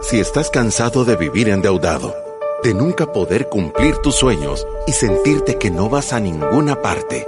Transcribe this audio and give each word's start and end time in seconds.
Si 0.00 0.20
estás 0.20 0.48
cansado 0.48 1.04
de 1.04 1.16
vivir 1.16 1.48
endeudado, 1.48 2.14
de 2.62 2.72
nunca 2.72 3.12
poder 3.12 3.48
cumplir 3.48 3.96
tus 3.96 4.14
sueños 4.14 4.64
y 4.86 4.92
sentirte 4.92 5.58
que 5.58 5.70
no 5.70 5.88
vas 5.88 6.12
a 6.12 6.20
ninguna 6.20 6.80
parte, 6.80 7.26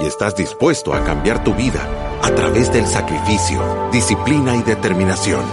y 0.00 0.06
estás 0.06 0.34
dispuesto 0.34 0.94
a 0.94 1.04
cambiar 1.04 1.44
tu 1.44 1.54
vida 1.54 1.86
a 2.22 2.30
través 2.30 2.72
del 2.72 2.86
sacrificio, 2.86 3.90
disciplina 3.92 4.56
y 4.56 4.62
determinación, 4.62 5.44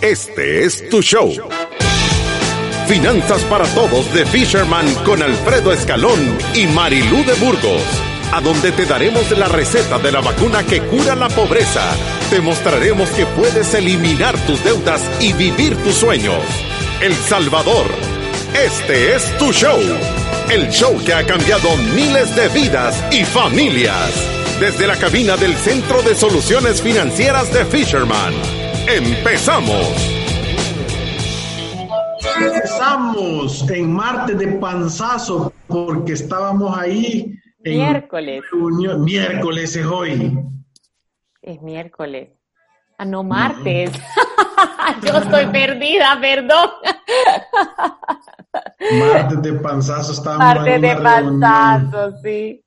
este 0.00 0.64
es 0.64 0.88
tu 0.90 1.00
show. 1.00 1.32
Finanzas 2.88 3.42
para 3.44 3.64
Todos 3.74 4.12
de 4.12 4.26
Fisherman 4.26 4.92
con 5.04 5.22
Alfredo 5.22 5.72
Escalón 5.72 6.18
y 6.54 6.66
Marilú 6.66 7.24
de 7.24 7.34
Burgos, 7.34 7.84
a 8.32 8.40
donde 8.40 8.72
te 8.72 8.86
daremos 8.86 9.30
la 9.38 9.46
receta 9.46 10.00
de 10.00 10.10
la 10.10 10.20
vacuna 10.20 10.64
que 10.64 10.82
cura 10.88 11.14
la 11.14 11.28
pobreza 11.28 11.82
te 12.32 12.40
mostraremos 12.40 13.10
que 13.10 13.26
puedes 13.26 13.74
eliminar 13.74 14.38
tus 14.46 14.64
deudas 14.64 15.02
y 15.20 15.34
vivir 15.34 15.76
tus 15.82 15.96
sueños. 15.96 16.42
El 17.02 17.12
Salvador, 17.12 17.84
este 18.54 19.14
es 19.14 19.36
tu 19.36 19.52
show. 19.52 19.78
El 20.50 20.70
show 20.70 20.96
que 21.04 21.12
ha 21.12 21.26
cambiado 21.26 21.68
miles 21.94 22.34
de 22.34 22.48
vidas 22.48 23.04
y 23.12 23.26
familias. 23.26 24.10
Desde 24.58 24.86
la 24.86 24.96
cabina 24.96 25.36
del 25.36 25.52
Centro 25.56 26.00
de 26.00 26.14
Soluciones 26.14 26.80
Financieras 26.80 27.52
de 27.52 27.66
Fisherman. 27.66 28.32
¡Empezamos! 28.88 29.86
Empezamos 32.40 33.70
en 33.70 33.92
martes 33.92 34.38
de 34.38 34.46
panzazo 34.52 35.52
porque 35.66 36.14
estábamos 36.14 36.78
ahí. 36.78 37.30
En 37.62 37.76
miércoles. 37.76 38.42
Miércoles 39.00 39.76
es 39.76 39.84
hoy. 39.84 40.32
Es 41.42 41.60
miércoles. 41.60 42.30
Ah, 42.98 43.04
no, 43.04 43.24
martes. 43.24 43.90
Yo 45.04 45.18
estoy 45.18 45.46
perdida, 45.46 46.18
perdón. 46.20 46.70
martes 48.98 49.42
de 49.42 49.52
panzazo 49.54 50.12
estábamos 50.12 50.54
Martes 50.54 50.80
de 50.80 50.96
panzazo, 50.96 52.12
sí. 52.22 52.64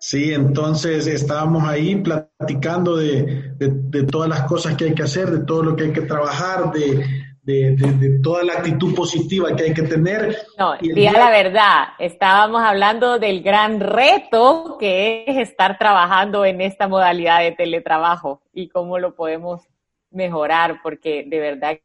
Sí, 0.00 0.32
entonces 0.32 1.06
estábamos 1.06 1.64
ahí 1.64 1.96
platicando 1.96 2.96
de, 2.96 3.52
de, 3.58 4.02
todas 4.04 4.28
las 4.28 4.42
cosas 4.42 4.76
que 4.76 4.86
hay 4.86 4.94
que 4.94 5.02
hacer, 5.02 5.30
de 5.30 5.44
todo 5.44 5.62
lo 5.62 5.76
que 5.76 5.84
hay 5.84 5.92
que 5.92 6.02
trabajar, 6.02 6.72
de, 6.72 7.04
de, 7.48 8.20
toda 8.22 8.44
la 8.44 8.54
actitud 8.54 8.94
positiva 8.94 9.56
que 9.56 9.64
hay 9.64 9.74
que 9.74 9.82
tener. 9.82 10.36
No, 10.58 10.76
diga 10.76 11.12
la 11.12 11.30
verdad, 11.30 11.88
estábamos 11.98 12.62
hablando 12.62 13.18
del 13.18 13.42
gran 13.42 13.80
reto 13.80 14.76
que 14.78 15.24
es 15.26 15.38
estar 15.38 15.78
trabajando 15.78 16.44
en 16.44 16.60
esta 16.60 16.88
modalidad 16.88 17.40
de 17.40 17.52
teletrabajo 17.52 18.42
y 18.52 18.68
cómo 18.68 18.98
lo 18.98 19.14
podemos 19.14 19.62
mejorar, 20.10 20.80
porque 20.82 21.24
de 21.26 21.40
verdad 21.40 21.78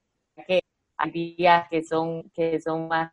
que 0.47 0.61
hay 0.97 1.11
días 1.11 1.67
que 1.69 1.84
son, 1.84 2.30
que 2.31 2.59
son 2.59 2.89
más 2.89 3.11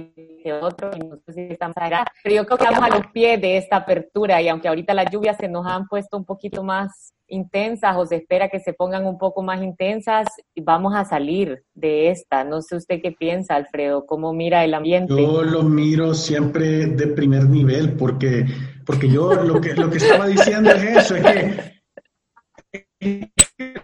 que 0.00 0.52
otro 0.52 0.90
y 0.96 1.00
no 1.00 1.16
sé 1.26 1.32
si 1.32 1.40
estamos 1.52 1.76
acá. 1.76 2.04
Pero 2.22 2.36
yo 2.36 2.46
creo 2.46 2.58
que 2.58 2.64
estamos 2.64 2.90
a 2.90 2.96
los 2.96 3.06
pies 3.08 3.40
de 3.40 3.56
esta 3.56 3.76
apertura 3.76 4.40
y 4.40 4.48
aunque 4.48 4.68
ahorita 4.68 4.94
las 4.94 5.10
lluvias 5.10 5.36
se 5.36 5.48
nos 5.48 5.66
han 5.66 5.86
puesto 5.86 6.16
un 6.16 6.24
poquito 6.24 6.64
más 6.64 7.14
intensas 7.28 7.96
o 7.96 8.04
se 8.04 8.16
espera 8.16 8.48
que 8.48 8.60
se 8.60 8.74
pongan 8.74 9.06
un 9.06 9.18
poco 9.18 9.42
más 9.42 9.62
intensas, 9.62 10.28
vamos 10.56 10.94
a 10.94 11.04
salir 11.04 11.62
de 11.74 12.10
esta. 12.10 12.44
No 12.44 12.60
sé 12.60 12.76
usted 12.76 13.00
qué 13.02 13.12
piensa, 13.12 13.54
Alfredo, 13.54 14.06
cómo 14.06 14.32
mira 14.32 14.64
el 14.64 14.74
ambiente. 14.74 15.14
Yo 15.14 15.42
lo 15.42 15.62
miro 15.62 16.14
siempre 16.14 16.86
de 16.86 17.06
primer 17.08 17.44
nivel 17.48 17.96
porque, 17.96 18.46
porque 18.84 19.08
yo 19.08 19.34
lo 19.34 19.60
que, 19.60 19.74
lo 19.74 19.90
que 19.90 19.98
estaba 19.98 20.26
diciendo 20.26 20.70
es 20.70 20.82
eso, 20.82 21.16
es 21.16 21.22
que 22.98 23.82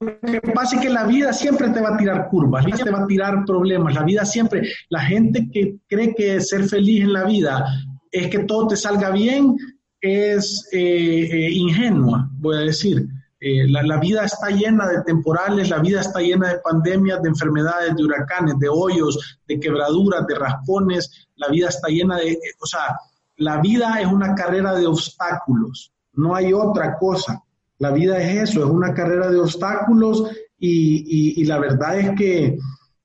que 0.00 0.52
pasa 0.54 0.76
es 0.76 0.82
que 0.82 0.88
la 0.88 1.04
vida 1.04 1.30
siempre 1.32 1.68
te 1.68 1.80
va 1.80 1.90
a 1.94 1.96
tirar 1.98 2.28
curvas, 2.28 2.64
la 2.64 2.74
vida 2.74 2.84
te 2.84 2.90
va 2.90 3.02
a 3.02 3.06
tirar 3.06 3.44
problemas, 3.44 3.94
la 3.94 4.02
vida 4.02 4.24
siempre, 4.24 4.62
la 4.88 5.00
gente 5.00 5.50
que 5.52 5.76
cree 5.86 6.14
que 6.14 6.40
ser 6.40 6.66
feliz 6.68 7.02
en 7.02 7.12
la 7.12 7.24
vida 7.24 7.66
es 8.10 8.28
que 8.28 8.40
todo 8.40 8.68
te 8.68 8.76
salga 8.76 9.10
bien, 9.10 9.56
es 10.00 10.66
eh, 10.72 11.28
eh, 11.30 11.50
ingenua, 11.52 12.30
voy 12.38 12.56
a 12.56 12.60
decir. 12.60 13.06
Eh, 13.42 13.66
la, 13.68 13.82
la, 13.82 13.98
vida 13.98 14.24
está 14.24 14.48
llena 14.48 14.86
de 14.86 15.02
temporales, 15.02 15.70
la 15.70 15.78
vida 15.78 16.00
está 16.00 16.20
llena 16.20 16.48
de 16.48 16.58
pandemias, 16.60 17.22
de 17.22 17.28
enfermedades, 17.28 17.96
de 17.96 18.04
huracanes, 18.04 18.58
de 18.58 18.68
hoyos, 18.68 19.38
de 19.48 19.58
quebraduras, 19.60 20.26
de 20.26 20.34
raspones, 20.34 21.28
la 21.36 21.48
vida 21.48 21.68
está 21.68 21.88
llena 21.88 22.16
de, 22.16 22.38
o 22.58 22.66
sea, 22.66 22.98
la 23.36 23.60
vida 23.60 24.00
es 24.00 24.06
una 24.06 24.34
carrera 24.34 24.74
de 24.74 24.86
obstáculos, 24.86 25.92
no 26.12 26.34
hay 26.34 26.52
otra 26.52 26.96
cosa. 26.98 27.42
La 27.80 27.90
vida 27.90 28.18
es 28.18 28.50
eso, 28.50 28.62
es 28.62 28.70
una 28.70 28.92
carrera 28.92 29.30
de 29.30 29.38
obstáculos 29.38 30.24
y, 30.58 31.42
la 31.44 31.58
verdad 31.58 31.98
es 31.98 32.10
que 32.10 32.58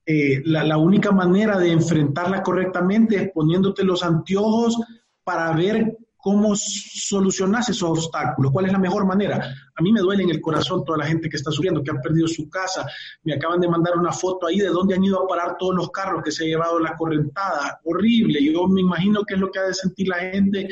eh, 0.05 0.41
la, 0.43 0.77
única 0.77 1.11
manera 1.11 1.57
de 1.57 1.71
enfrentarla 1.71 2.43
correctamente 2.43 3.15
es 3.15 3.31
poniéndote 3.31 3.85
los 3.85 4.03
anteojos 4.03 4.77
para 5.23 5.53
ver 5.53 5.97
cómo 6.17 6.55
solucionas 6.55 7.69
esos 7.69 7.89
obstáculos, 7.89 8.51
cuál 8.51 8.65
es 8.65 8.73
la 8.73 8.79
mejor 8.79 9.05
manera. 9.05 9.47
A 9.75 9.81
mí 9.81 9.93
me 9.93 10.01
duele 10.01 10.23
en 10.23 10.31
el 10.31 10.41
corazón 10.41 10.83
toda 10.83 10.97
la 10.97 11.05
gente 11.05 11.29
que 11.29 11.37
está 11.37 11.51
sufriendo, 11.51 11.81
que 11.81 11.91
ha 11.91 12.01
perdido 12.01 12.27
su 12.27 12.49
casa. 12.49 12.85
Me 13.23 13.35
acaban 13.35 13.61
de 13.61 13.69
mandar 13.69 13.95
una 13.97 14.11
foto 14.11 14.47
ahí 14.47 14.59
de 14.59 14.67
dónde 14.67 14.95
han 14.95 15.03
ido 15.05 15.23
a 15.23 15.27
parar 15.27 15.55
todos 15.57 15.75
los 15.75 15.89
carros 15.91 16.21
que 16.21 16.31
se 16.31 16.43
ha 16.43 16.47
llevado 16.47 16.79
la 16.79 16.97
correntada. 16.97 17.79
Horrible. 17.85 18.43
Yo 18.43 18.67
me 18.67 18.81
imagino 18.81 19.23
que 19.23 19.35
es 19.35 19.39
lo 19.39 19.49
que 19.49 19.59
ha 19.59 19.67
de 19.67 19.73
sentir 19.73 20.09
la 20.09 20.17
gente 20.17 20.67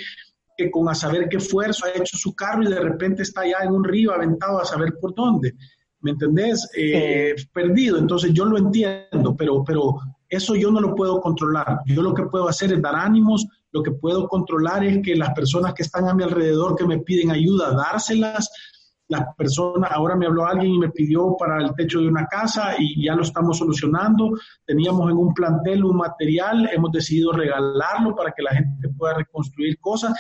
que 0.58 0.72
con 0.72 0.90
a 0.90 0.96
saber 0.96 1.28
qué 1.30 1.38
esfuerzo 1.38 1.86
ha 1.86 1.98
hecho 1.98 2.18
su 2.18 2.36
carro 2.36 2.64
y 2.64 2.68
de 2.68 2.80
repente 2.80 3.24
está 3.24 3.46
ya 3.46 3.60
en 3.64 3.74
un 3.74 3.84
río 3.84 4.14
aventado 4.14 4.60
a 4.60 4.66
saber 4.66 4.96
por 5.00 5.14
dónde. 5.16 5.56
¿Me 6.02 6.12
entendés? 6.12 6.70
Eh, 6.76 7.34
perdido. 7.54 7.98
Entonces 7.98 8.34
yo 8.34 8.46
lo 8.46 8.58
entiendo, 8.58 9.36
pero, 9.38 9.64
pero 9.64 9.96
eso 10.28 10.56
yo 10.56 10.70
no 10.70 10.82
lo 10.82 10.96
puedo 10.96 11.22
controlar. 11.22 11.80
Yo 11.86 12.02
lo 12.02 12.14
que 12.14 12.24
puedo 12.24 12.50
hacer 12.50 12.74
es 12.74 12.82
dar 12.82 12.96
ánimos, 12.96 13.48
lo 13.72 13.82
que 13.82 13.92
puedo 13.92 14.28
controlar 14.28 14.84
es 14.84 15.02
que 15.02 15.16
las 15.16 15.34
personas 15.34 15.74
que 15.74 15.84
están 15.84 16.08
a 16.08 16.14
mi 16.14 16.24
alrededor 16.24 16.76
que 16.76 16.86
me 16.86 17.00
piden 17.00 17.32
ayuda, 17.32 17.74
dárselas. 17.74 18.50
Las 19.08 19.36
personas, 19.36 19.92
ahora 19.92 20.16
me 20.16 20.26
habló 20.26 20.46
alguien 20.46 20.74
y 20.74 20.80
me 20.80 20.90
pidió 20.90 21.36
para 21.38 21.62
el 21.62 21.74
techo 21.76 22.00
de 22.00 22.08
una 22.08 22.26
casa 22.28 22.76
y 22.80 23.06
ya 23.06 23.16
lo 23.16 23.24
estamos 23.24 23.58
solucionando. 23.58 24.32
Teníamos 24.66 25.10
en 25.10 25.18
un 25.18 25.34
plantel 25.34 25.86
un 25.86 25.98
material, 25.98 26.70
hemos 26.74 26.92
decidido 26.92 27.32
regalarlo 27.32 28.16
para 28.16 28.32
que 28.32 28.44
la 28.44 28.52
gente 28.52 28.90
pueda 28.90 29.16
reconstruir 29.16 29.80
cosas. 29.80 30.14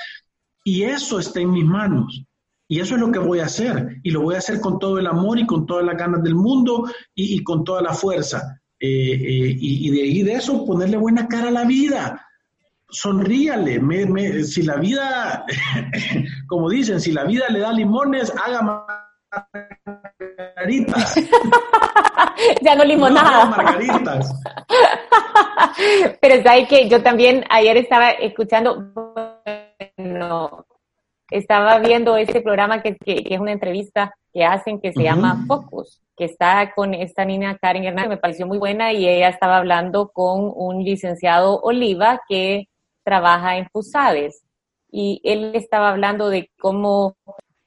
Y 0.63 0.83
eso 0.83 1.19
está 1.19 1.41
en 1.41 1.51
mis 1.51 1.65
manos. 1.65 2.23
Y 2.67 2.79
eso 2.79 2.95
es 2.95 3.01
lo 3.01 3.11
que 3.11 3.19
voy 3.19 3.39
a 3.39 3.45
hacer. 3.45 3.97
Y 4.03 4.11
lo 4.11 4.21
voy 4.21 4.35
a 4.35 4.39
hacer 4.39 4.59
con 4.59 4.79
todo 4.79 4.97
el 4.97 5.07
amor 5.07 5.37
y 5.37 5.45
con 5.45 5.65
todas 5.65 5.85
las 5.85 5.97
ganas 5.97 6.23
del 6.23 6.35
mundo 6.35 6.89
y, 7.13 7.43
con 7.43 7.63
toda 7.63 7.81
la 7.81 7.93
fuerza. 7.93 8.59
Eh, 8.79 8.87
eh, 8.87 9.57
y, 9.59 9.89
de 9.91 10.01
ahí 10.01 10.23
de 10.23 10.33
eso 10.33 10.65
ponerle 10.65 10.97
buena 10.97 11.27
cara 11.27 11.49
a 11.49 11.51
la 11.51 11.65
vida. 11.65 12.25
Sonríale. 12.89 13.81
si 14.43 14.63
la 14.63 14.77
vida, 14.77 15.45
como 16.47 16.69
dicen, 16.69 17.01
si 17.01 17.11
la 17.11 17.25
vida 17.25 17.49
le 17.49 17.59
da 17.59 17.73
limones, 17.73 18.33
haga 18.43 18.87
margaritas. 20.55 21.15
ya 22.61 22.75
no 22.75 22.85
limonada. 22.85 23.45
margaritas. 23.45 24.33
Pero 26.21 26.43
sabes 26.43 26.67
que 26.67 26.87
yo 26.89 27.01
también 27.01 27.43
ayer 27.49 27.77
estaba 27.77 28.11
escuchando 28.11 29.02
no. 30.13 30.65
Estaba 31.29 31.79
viendo 31.79 32.15
este 32.17 32.41
programa 32.41 32.81
que, 32.81 32.95
es 33.05 33.39
una 33.39 33.51
entrevista 33.51 34.13
que 34.31 34.45
hacen 34.45 34.79
que 34.79 34.93
se 34.93 35.03
llama 35.03 35.45
Focus, 35.47 36.01
que 36.15 36.25
está 36.25 36.73
con 36.75 36.93
esta 36.93 37.25
niña 37.25 37.57
Karen 37.59 37.85
Hernández, 37.85 38.09
me 38.09 38.17
pareció 38.17 38.45
muy 38.45 38.57
buena 38.57 38.93
y 38.93 39.07
ella 39.07 39.29
estaba 39.29 39.57
hablando 39.57 40.09
con 40.09 40.51
un 40.55 40.83
licenciado 40.83 41.59
Oliva 41.61 42.21
que 42.27 42.67
trabaja 43.03 43.57
en 43.57 43.67
FUSADES 43.71 44.43
y 44.91 45.21
él 45.23 45.55
estaba 45.55 45.89
hablando 45.89 46.29
de 46.29 46.49
cómo, 46.59 47.15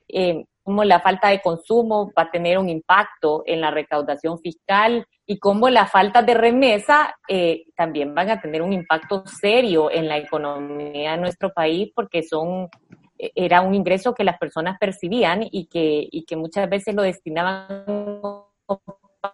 eh, 0.09 0.45
cómo 0.67 0.83
la 0.83 0.99
falta 0.99 1.29
de 1.29 1.41
consumo 1.41 2.11
va 2.19 2.25
a 2.25 2.31
tener 2.31 2.59
un 2.59 2.69
impacto 2.69 3.45
en 3.47 3.61
la 3.61 3.71
recaudación 3.71 4.41
fiscal 4.41 5.07
y 5.25 5.39
cómo 5.39 5.69
la 5.69 5.87
falta 5.87 6.23
de 6.23 6.35
remesa 6.35 7.15
eh, 7.29 7.67
también 7.77 8.13
van 8.17 8.31
a 8.31 8.41
tener 8.41 8.63
un 8.63 8.73
impacto 8.73 9.23
serio 9.27 9.93
en 9.93 10.09
la 10.09 10.19
economía 10.19 11.13
de 11.13 11.19
nuestro 11.19 11.53
país 11.53 11.93
porque 11.95 12.25
son 12.25 12.69
e, 13.17 13.31
era 13.37 13.61
un 13.61 13.77
ingreso 13.77 14.13
que 14.13 14.25
las 14.25 14.39
personas 14.39 14.77
percibían 14.81 15.47
y 15.49 15.67
que, 15.67 16.09
y 16.11 16.25
que 16.25 16.35
muchas 16.35 16.69
veces 16.69 16.97
lo 16.97 17.03
destinaban 17.03 17.85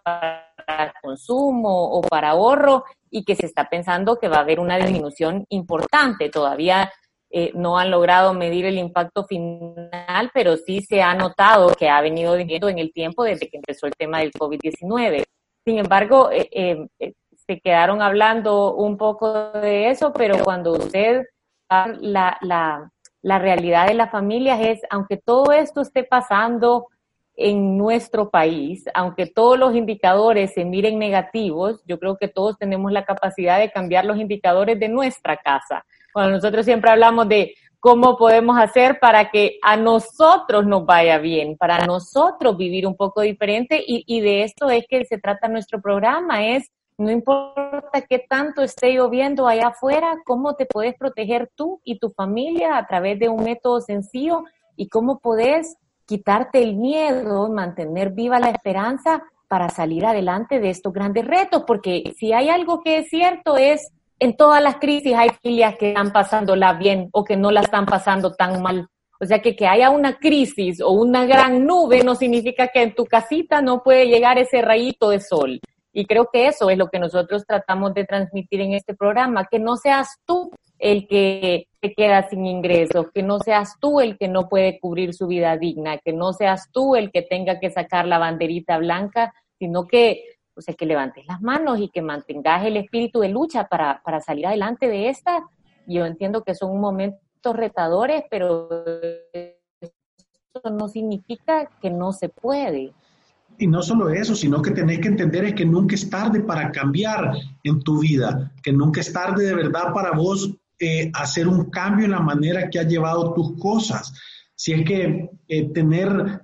para 0.03 0.93
consumo 1.01 1.93
o 1.93 2.01
para 2.01 2.29
ahorro 2.29 2.83
y 3.09 3.25
que 3.25 3.35
se 3.35 3.47
está 3.47 3.67
pensando 3.69 4.19
que 4.19 4.27
va 4.27 4.37
a 4.37 4.41
haber 4.41 4.59
una 4.59 4.77
disminución 4.77 5.47
importante. 5.49 6.29
Todavía 6.29 6.91
eh, 7.35 7.51
no 7.55 7.79
han 7.79 7.89
logrado 7.89 8.33
medir 8.35 8.65
el 8.65 8.77
impacto 8.77 9.25
final, 9.25 10.29
pero 10.33 10.55
sí 10.55 10.81
se 10.81 11.01
ha 11.01 11.15
notado 11.15 11.73
que 11.73 11.89
ha 11.89 11.99
venido 11.99 12.35
disminuyendo 12.35 12.69
en 12.69 12.77
el 12.77 12.93
tiempo 12.93 13.23
desde 13.23 13.49
que 13.49 13.57
empezó 13.57 13.87
el 13.87 13.95
tema 13.95 14.19
del 14.19 14.31
COVID-19. 14.31 15.23
Sin 15.65 15.79
embargo, 15.79 16.29
eh, 16.29 16.47
eh, 16.51 16.87
eh, 16.99 17.13
se 17.47 17.59
quedaron 17.59 18.01
hablando 18.01 18.75
un 18.75 18.97
poco 18.97 19.51
de 19.53 19.89
eso, 19.89 20.13
pero 20.13 20.43
cuando 20.43 20.73
usted 20.73 21.23
la, 21.69 22.37
la, 22.41 22.91
la 23.21 23.39
realidad 23.39 23.87
de 23.87 23.95
las 23.95 24.11
familias 24.11 24.59
es, 24.61 24.81
aunque 24.91 25.17
todo 25.17 25.51
esto 25.53 25.81
esté 25.81 26.03
pasando 26.03 26.87
en 27.35 27.77
nuestro 27.77 28.29
país, 28.29 28.85
aunque 28.93 29.25
todos 29.25 29.57
los 29.57 29.75
indicadores 29.75 30.53
se 30.53 30.65
miren 30.65 30.99
negativos, 30.99 31.81
yo 31.87 31.97
creo 31.97 32.17
que 32.17 32.27
todos 32.27 32.57
tenemos 32.59 32.91
la 32.91 33.05
capacidad 33.05 33.57
de 33.57 33.71
cambiar 33.71 34.05
los 34.05 34.17
indicadores 34.17 34.79
de 34.79 34.89
nuestra 34.89 35.37
casa. 35.37 35.83
Bueno, 36.13 36.31
nosotros 36.31 36.65
siempre 36.65 36.91
hablamos 36.91 37.27
de 37.27 37.55
cómo 37.79 38.15
podemos 38.17 38.57
hacer 38.57 38.99
para 38.99 39.29
que 39.29 39.57
a 39.61 39.75
nosotros 39.75 40.65
nos 40.65 40.85
vaya 40.85 41.17
bien, 41.17 41.57
para 41.57 41.85
nosotros 41.85 42.55
vivir 42.55 42.87
un 42.87 42.95
poco 42.95 43.21
diferente. 43.21 43.83
Y, 43.85 44.03
y 44.07 44.21
de 44.21 44.43
esto 44.43 44.69
es 44.69 44.85
que 44.87 45.03
se 45.05 45.17
trata 45.17 45.47
nuestro 45.47 45.81
programa, 45.81 46.47
es 46.47 46.71
no 46.97 47.11
importa 47.11 48.01
qué 48.07 48.19
tanto 48.19 48.61
esté 48.61 48.93
lloviendo 48.93 49.47
allá 49.47 49.67
afuera, 49.67 50.17
cómo 50.25 50.55
te 50.55 50.65
puedes 50.65 50.95
proteger 50.95 51.49
tú 51.55 51.81
y 51.83 51.97
tu 51.97 52.09
familia 52.09 52.77
a 52.77 52.85
través 52.85 53.19
de 53.19 53.29
un 53.29 53.43
método 53.43 53.81
sencillo 53.81 54.43
y 54.75 54.87
cómo 54.89 55.19
puedes 55.19 55.75
quitarte 56.05 56.61
el 56.61 56.75
miedo, 56.75 57.49
mantener 57.49 58.11
viva 58.11 58.39
la 58.39 58.49
esperanza 58.49 59.23
para 59.47 59.69
salir 59.69 60.05
adelante 60.05 60.59
de 60.59 60.69
estos 60.69 60.93
grandes 60.93 61.25
retos, 61.25 61.63
porque 61.65 62.13
si 62.17 62.33
hay 62.33 62.49
algo 62.49 62.81
que 62.81 62.99
es 62.99 63.09
cierto 63.09 63.57
es 63.57 63.91
en 64.23 64.37
todas 64.37 64.63
las 64.63 64.77
crisis 64.77 65.13
hay 65.15 65.29
familias 65.41 65.75
que 65.77 65.89
están 65.89 66.13
pasándola 66.13 66.73
bien 66.73 67.09
o 67.11 67.25
que 67.25 67.35
no 67.35 67.51
la 67.51 67.59
están 67.59 67.85
pasando 67.85 68.33
tan 68.33 68.61
mal. 68.61 68.87
O 69.19 69.25
sea 69.25 69.39
que 69.39 69.53
que 69.53 69.67
haya 69.67 69.89
una 69.89 70.17
crisis 70.17 70.79
o 70.81 70.91
una 70.91 71.25
gran 71.25 71.65
nube 71.65 72.03
no 72.05 72.15
significa 72.15 72.69
que 72.69 72.83
en 72.83 72.95
tu 72.95 73.03
casita 73.03 73.61
no 73.61 73.83
puede 73.83 74.07
llegar 74.07 74.37
ese 74.37 74.61
rayito 74.61 75.09
de 75.09 75.19
sol. 75.19 75.59
Y 75.91 76.05
creo 76.05 76.29
que 76.31 76.47
eso 76.47 76.69
es 76.69 76.77
lo 76.77 76.87
que 76.87 76.99
nosotros 76.99 77.45
tratamos 77.45 77.93
de 77.93 78.05
transmitir 78.05 78.61
en 78.61 78.73
este 78.73 78.95
programa, 78.95 79.45
que 79.51 79.59
no 79.59 79.75
seas 79.75 80.07
tú 80.25 80.51
el 80.79 81.05
que 81.05 81.67
te 81.81 81.93
queda 81.93 82.27
sin 82.29 82.45
ingresos, 82.45 83.07
que 83.13 83.23
no 83.23 83.39
seas 83.39 83.75
tú 83.81 83.99
el 83.99 84.17
que 84.17 84.29
no 84.29 84.47
puede 84.47 84.79
cubrir 84.79 85.13
su 85.13 85.27
vida 85.27 85.57
digna, 85.57 85.97
que 85.97 86.13
no 86.13 86.31
seas 86.31 86.69
tú 86.71 86.95
el 86.95 87.11
que 87.11 87.23
tenga 87.23 87.59
que 87.59 87.71
sacar 87.71 88.07
la 88.07 88.19
banderita 88.19 88.77
blanca, 88.77 89.33
sino 89.59 89.85
que, 89.85 90.23
o 90.55 90.61
sea, 90.61 90.73
que 90.73 90.85
levantes 90.85 91.25
las 91.25 91.41
manos 91.41 91.79
y 91.79 91.89
que 91.89 92.01
mantengas 92.01 92.65
el 92.65 92.77
espíritu 92.77 93.19
de 93.19 93.29
lucha 93.29 93.67
para, 93.67 94.01
para 94.03 94.19
salir 94.21 94.47
adelante 94.47 94.87
de 94.87 95.09
esta. 95.09 95.43
Yo 95.87 96.05
entiendo 96.05 96.43
que 96.43 96.55
son 96.55 96.79
momentos 96.79 97.55
retadores, 97.55 98.23
pero 98.29 98.69
eso 99.33 100.69
no 100.71 100.87
significa 100.87 101.69
que 101.81 101.89
no 101.89 102.11
se 102.11 102.29
puede. 102.29 102.93
Y 103.57 103.67
no 103.67 103.81
solo 103.81 104.09
eso, 104.09 104.35
sino 104.35 104.61
que 104.61 104.71
tenés 104.71 104.99
que 104.99 105.09
entender 105.09 105.45
es 105.45 105.53
que 105.53 105.65
nunca 105.65 105.95
es 105.95 106.09
tarde 106.09 106.41
para 106.41 106.71
cambiar 106.71 107.31
en 107.63 107.81
tu 107.81 107.99
vida, 107.99 108.51
que 108.63 108.73
nunca 108.73 109.01
es 109.01 109.13
tarde 109.13 109.45
de 109.45 109.55
verdad 109.55 109.93
para 109.93 110.11
vos 110.11 110.55
eh, 110.79 111.11
hacer 111.13 111.47
un 111.47 111.69
cambio 111.69 112.05
en 112.05 112.11
la 112.11 112.19
manera 112.19 112.69
que 112.69 112.79
has 112.79 112.87
llevado 112.87 113.33
tus 113.33 113.57
cosas. 113.59 114.13
Si 114.55 114.73
es 114.73 114.85
que 114.85 115.29
eh, 115.47 115.69
tener 115.73 116.41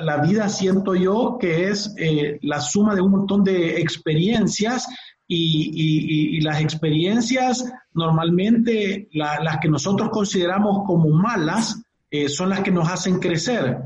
la, 0.00 0.16
vida, 0.18 0.48
siento 0.48 0.94
yo, 0.94 1.38
que 1.40 1.68
es 1.68 1.94
eh, 1.96 2.38
la 2.42 2.60
suma 2.60 2.94
de 2.94 3.00
un 3.00 3.12
montón 3.12 3.44
de 3.44 3.80
experiencias 3.80 4.88
y, 5.26 6.40
las 6.40 6.60
experiencias 6.60 7.64
normalmente 7.94 9.08
las 9.12 9.58
que 9.62 9.68
nosotros 9.68 10.10
consideramos 10.10 10.84
como 10.84 11.08
malas 11.10 11.80
son 12.28 12.50
las 12.50 12.60
que 12.60 12.72
nos 12.72 12.88
hacen 12.88 13.20
crecer. 13.20 13.78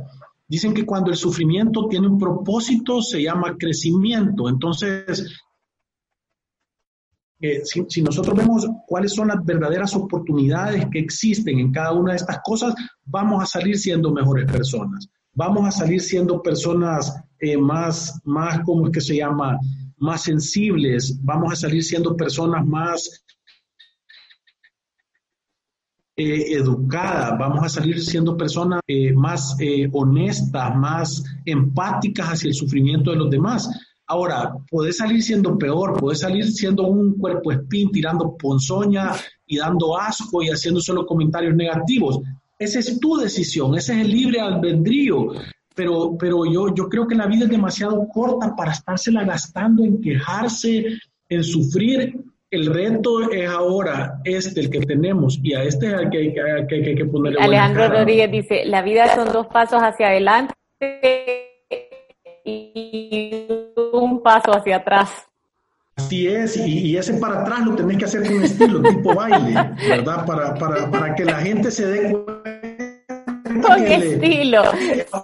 Dicen 0.48 0.72
que 0.72 0.86
cuando 0.86 1.10
el 1.10 1.16
sufrimiento 1.16 1.86
tiene 1.88 2.06
un 2.06 2.18
propósito 2.18 3.02
se 3.02 3.22
llama 3.22 3.56
crecimiento. 3.58 4.48
Entonces, 4.48 5.44
eh, 7.40 7.62
si, 7.64 8.00
nosotros 8.00 8.34
vemos 8.36 8.66
cuáles 8.86 9.12
son 9.12 9.28
las 9.28 9.44
verdaderas 9.44 9.94
oportunidades 9.94 10.86
que 10.90 11.00
existen 11.00 11.58
en 11.58 11.72
cada 11.72 11.92
una 11.92 12.12
de 12.12 12.18
estas 12.18 12.40
cosas, 12.42 12.74
vamos 13.04 13.42
a 13.42 13.46
salir 13.46 13.76
siendo 13.78 14.10
mejores 14.12 14.50
personas. 14.50 15.08
Vamos 15.36 15.68
a 15.68 15.70
salir 15.70 16.00
siendo 16.00 16.42
personas 16.42 17.14
eh, 17.40 17.58
más, 17.58 18.18
más, 18.24 18.60
¿cómo 18.64 18.86
es 18.86 18.92
que 18.92 19.02
se 19.02 19.16
llama? 19.16 19.58
Más 19.98 20.22
sensibles. 20.22 21.20
Vamos 21.22 21.52
a 21.52 21.56
salir 21.56 21.84
siendo 21.84 22.16
personas 22.16 22.64
más 22.66 23.22
eh, 26.16 26.54
educadas, 26.54 27.38
vamos 27.38 27.62
a 27.62 27.68
salir 27.68 28.02
siendo 28.02 28.34
personas 28.34 28.80
eh, 28.86 29.12
más 29.12 29.54
honestas, 29.92 30.74
más 30.74 31.22
empáticas 31.44 32.28
hacia 32.28 32.48
el 32.48 32.54
sufrimiento 32.54 33.10
de 33.10 33.18
los 33.18 33.28
demás. 33.28 33.68
Ahora, 34.06 34.54
puedes 34.70 34.96
salir 34.96 35.22
siendo 35.22 35.58
peor, 35.58 35.98
puedes 36.00 36.20
salir 36.20 36.50
siendo 36.50 36.84
un 36.84 37.18
cuerpo 37.18 37.52
espín, 37.52 37.90
tirando 37.90 38.34
ponzoña 38.38 39.10
y 39.44 39.58
dando 39.58 39.98
asco 39.98 40.42
y 40.42 40.48
haciendo 40.48 40.80
solo 40.80 41.04
comentarios 41.04 41.54
negativos. 41.54 42.20
Esa 42.58 42.78
es 42.78 42.98
tu 42.98 43.16
decisión, 43.16 43.76
ese 43.76 43.94
es 43.94 44.00
el 44.00 44.10
libre 44.10 44.40
albedrío. 44.40 45.32
Pero, 45.74 46.16
pero 46.18 46.46
yo, 46.46 46.74
yo 46.74 46.88
creo 46.88 47.06
que 47.06 47.14
la 47.14 47.26
vida 47.26 47.44
es 47.44 47.50
demasiado 47.50 48.08
corta 48.08 48.56
para 48.56 48.72
estársela 48.72 49.24
gastando 49.24 49.84
en 49.84 50.00
quejarse, 50.00 50.86
en 51.28 51.44
sufrir 51.44 52.14
el 52.50 52.66
reto 52.72 53.30
es 53.30 53.48
ahora 53.48 54.20
este, 54.24 54.60
el 54.60 54.70
que 54.70 54.80
tenemos, 54.80 55.38
y 55.42 55.54
a 55.54 55.64
este 55.64 55.94
hay 55.94 56.08
que, 56.08 56.40
hay 56.40 56.66
que, 56.66 56.94
que 56.94 57.04
ponerle 57.04 57.40
Alejandro 57.40 57.88
Rodríguez 57.88 58.30
dice, 58.30 58.64
la 58.64 58.82
vida 58.82 59.14
son 59.14 59.32
dos 59.32 59.46
pasos 59.48 59.82
hacia 59.82 60.08
adelante 60.08 60.54
y 62.44 63.46
un 63.92 64.22
paso 64.22 64.52
hacia 64.52 64.76
atrás. 64.76 65.26
Así 65.96 66.26
es, 66.26 66.56
y, 66.56 66.96
ese 66.96 67.14
para 67.14 67.40
atrás 67.40 67.64
lo 67.64 67.74
tenés 67.74 67.96
que 67.96 68.04
hacer 68.04 68.26
con 68.26 68.42
estilo, 68.42 68.82
tipo 68.82 69.14
baile, 69.14 69.54
¿verdad? 69.88 70.26
Para, 70.26 70.54
para, 70.54 70.90
para 70.90 71.14
que 71.14 71.24
la 71.24 71.38
gente 71.38 71.70
se 71.70 71.86
dé 71.86 72.12
cuenta. 72.12 72.42
Con 73.62 73.82
estilo. 73.82 74.62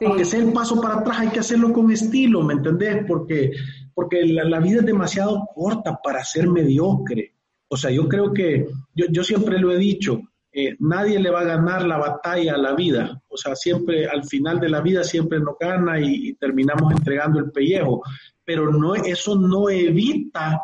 Aunque 0.00 0.24
sea 0.24 0.40
el 0.40 0.52
paso 0.52 0.80
para 0.80 0.94
atrás, 0.94 1.18
hay 1.20 1.28
que 1.28 1.40
hacerlo 1.40 1.72
con 1.72 1.90
estilo, 1.90 2.42
¿me 2.42 2.54
entendés? 2.54 3.04
Porque 3.06 3.52
porque 3.94 4.24
la, 4.24 4.58
vida 4.60 4.80
es 4.80 4.86
demasiado 4.86 5.48
corta 5.54 6.00
para 6.02 6.24
ser 6.24 6.48
mediocre. 6.48 7.34
O 7.68 7.76
sea, 7.76 7.90
yo 7.90 8.08
creo 8.08 8.32
que, 8.32 8.66
yo, 8.94 9.24
siempre 9.24 9.58
lo 9.58 9.72
he 9.72 9.78
dicho, 9.78 10.20
eh, 10.52 10.76
nadie 10.80 11.18
le 11.18 11.30
va 11.30 11.40
a 11.40 11.44
ganar 11.44 11.86
la 11.86 11.96
batalla 11.96 12.54
a 12.54 12.58
la 12.58 12.74
vida. 12.74 13.20
O 13.28 13.36
sea, 13.36 13.56
siempre 13.56 14.06
al 14.06 14.24
final 14.24 14.60
de 14.60 14.68
la 14.68 14.80
vida 14.82 15.02
siempre 15.02 15.40
nos 15.40 15.56
gana 15.58 15.98
y, 15.98 16.34
terminamos 16.34 16.92
entregando 16.92 17.38
el 17.38 17.50
pellejo. 17.50 18.02
Pero 18.44 18.70
no, 18.70 18.94
eso 18.94 19.36
no 19.36 19.70
evita 19.70 20.60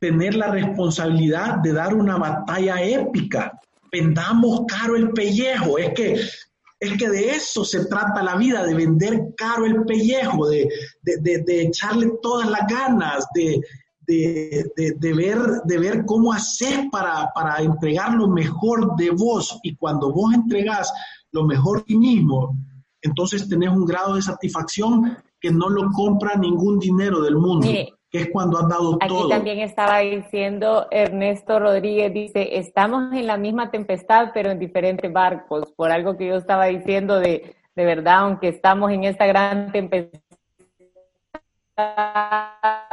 tener 0.00 0.34
la 0.34 0.50
responsabilidad 0.50 1.58
de 1.58 1.72
dar 1.72 1.94
una 1.94 2.16
batalla 2.16 2.82
épica. 2.82 3.52
Vendamos 3.92 4.62
caro 4.66 4.96
el 4.96 5.10
pellejo. 5.12 5.78
Es 5.78 5.94
que 5.94 6.20
es 6.80 6.98
que 6.98 7.08
de 7.08 7.30
eso 7.30 7.64
se 7.64 7.86
trata 7.86 8.22
la 8.22 8.36
vida, 8.36 8.66
de 8.66 8.74
vender 8.74 9.34
caro 9.36 9.64
el 9.64 9.84
pellejo, 9.84 10.48
de, 10.48 10.68
echarle 11.46 12.10
todas 12.20 12.50
las 12.50 12.66
ganas, 12.66 13.26
de, 13.34 13.60
ver, 14.06 15.50
de 15.64 15.78
ver 15.78 16.04
cómo 16.06 16.32
hacer 16.32 16.88
para, 16.90 17.30
para 17.34 17.58
entregar 17.58 18.14
lo 18.14 18.28
mejor 18.28 18.96
de 18.96 19.10
vos. 19.10 19.58
Y 19.62 19.76
cuando 19.76 20.12
vos 20.12 20.32
entregás 20.34 20.92
lo 21.32 21.44
mejor 21.44 21.78
de 21.78 21.84
ti 21.84 21.96
mismo, 21.96 22.56
entonces 23.02 23.48
tenés 23.48 23.70
un 23.70 23.84
grado 23.84 24.14
de 24.14 24.22
satisfacción 24.22 25.16
que 25.40 25.50
no 25.50 25.68
lo 25.68 25.90
compra 25.90 26.36
ningún 26.36 26.78
dinero 26.78 27.20
del 27.20 27.36
mundo 27.36 27.68
que 28.14 28.20
es 28.20 28.30
cuando 28.30 28.58
has 28.58 28.68
dado 28.68 28.96
todo. 28.96 29.24
Aquí 29.24 29.28
también 29.28 29.58
estaba 29.58 29.98
diciendo 29.98 30.86
Ernesto 30.92 31.58
Rodríguez, 31.58 32.14
dice, 32.14 32.58
estamos 32.58 33.12
en 33.12 33.26
la 33.26 33.36
misma 33.36 33.72
tempestad, 33.72 34.30
pero 34.32 34.52
en 34.52 34.60
diferentes 34.60 35.12
barcos, 35.12 35.72
por 35.72 35.90
algo 35.90 36.16
que 36.16 36.28
yo 36.28 36.36
estaba 36.36 36.66
diciendo 36.66 37.18
de, 37.18 37.56
de 37.74 37.84
verdad, 37.84 38.20
aunque 38.20 38.46
estamos 38.46 38.92
en 38.92 39.02
esta 39.02 39.26
gran 39.26 39.72
tempestad, 39.72 40.20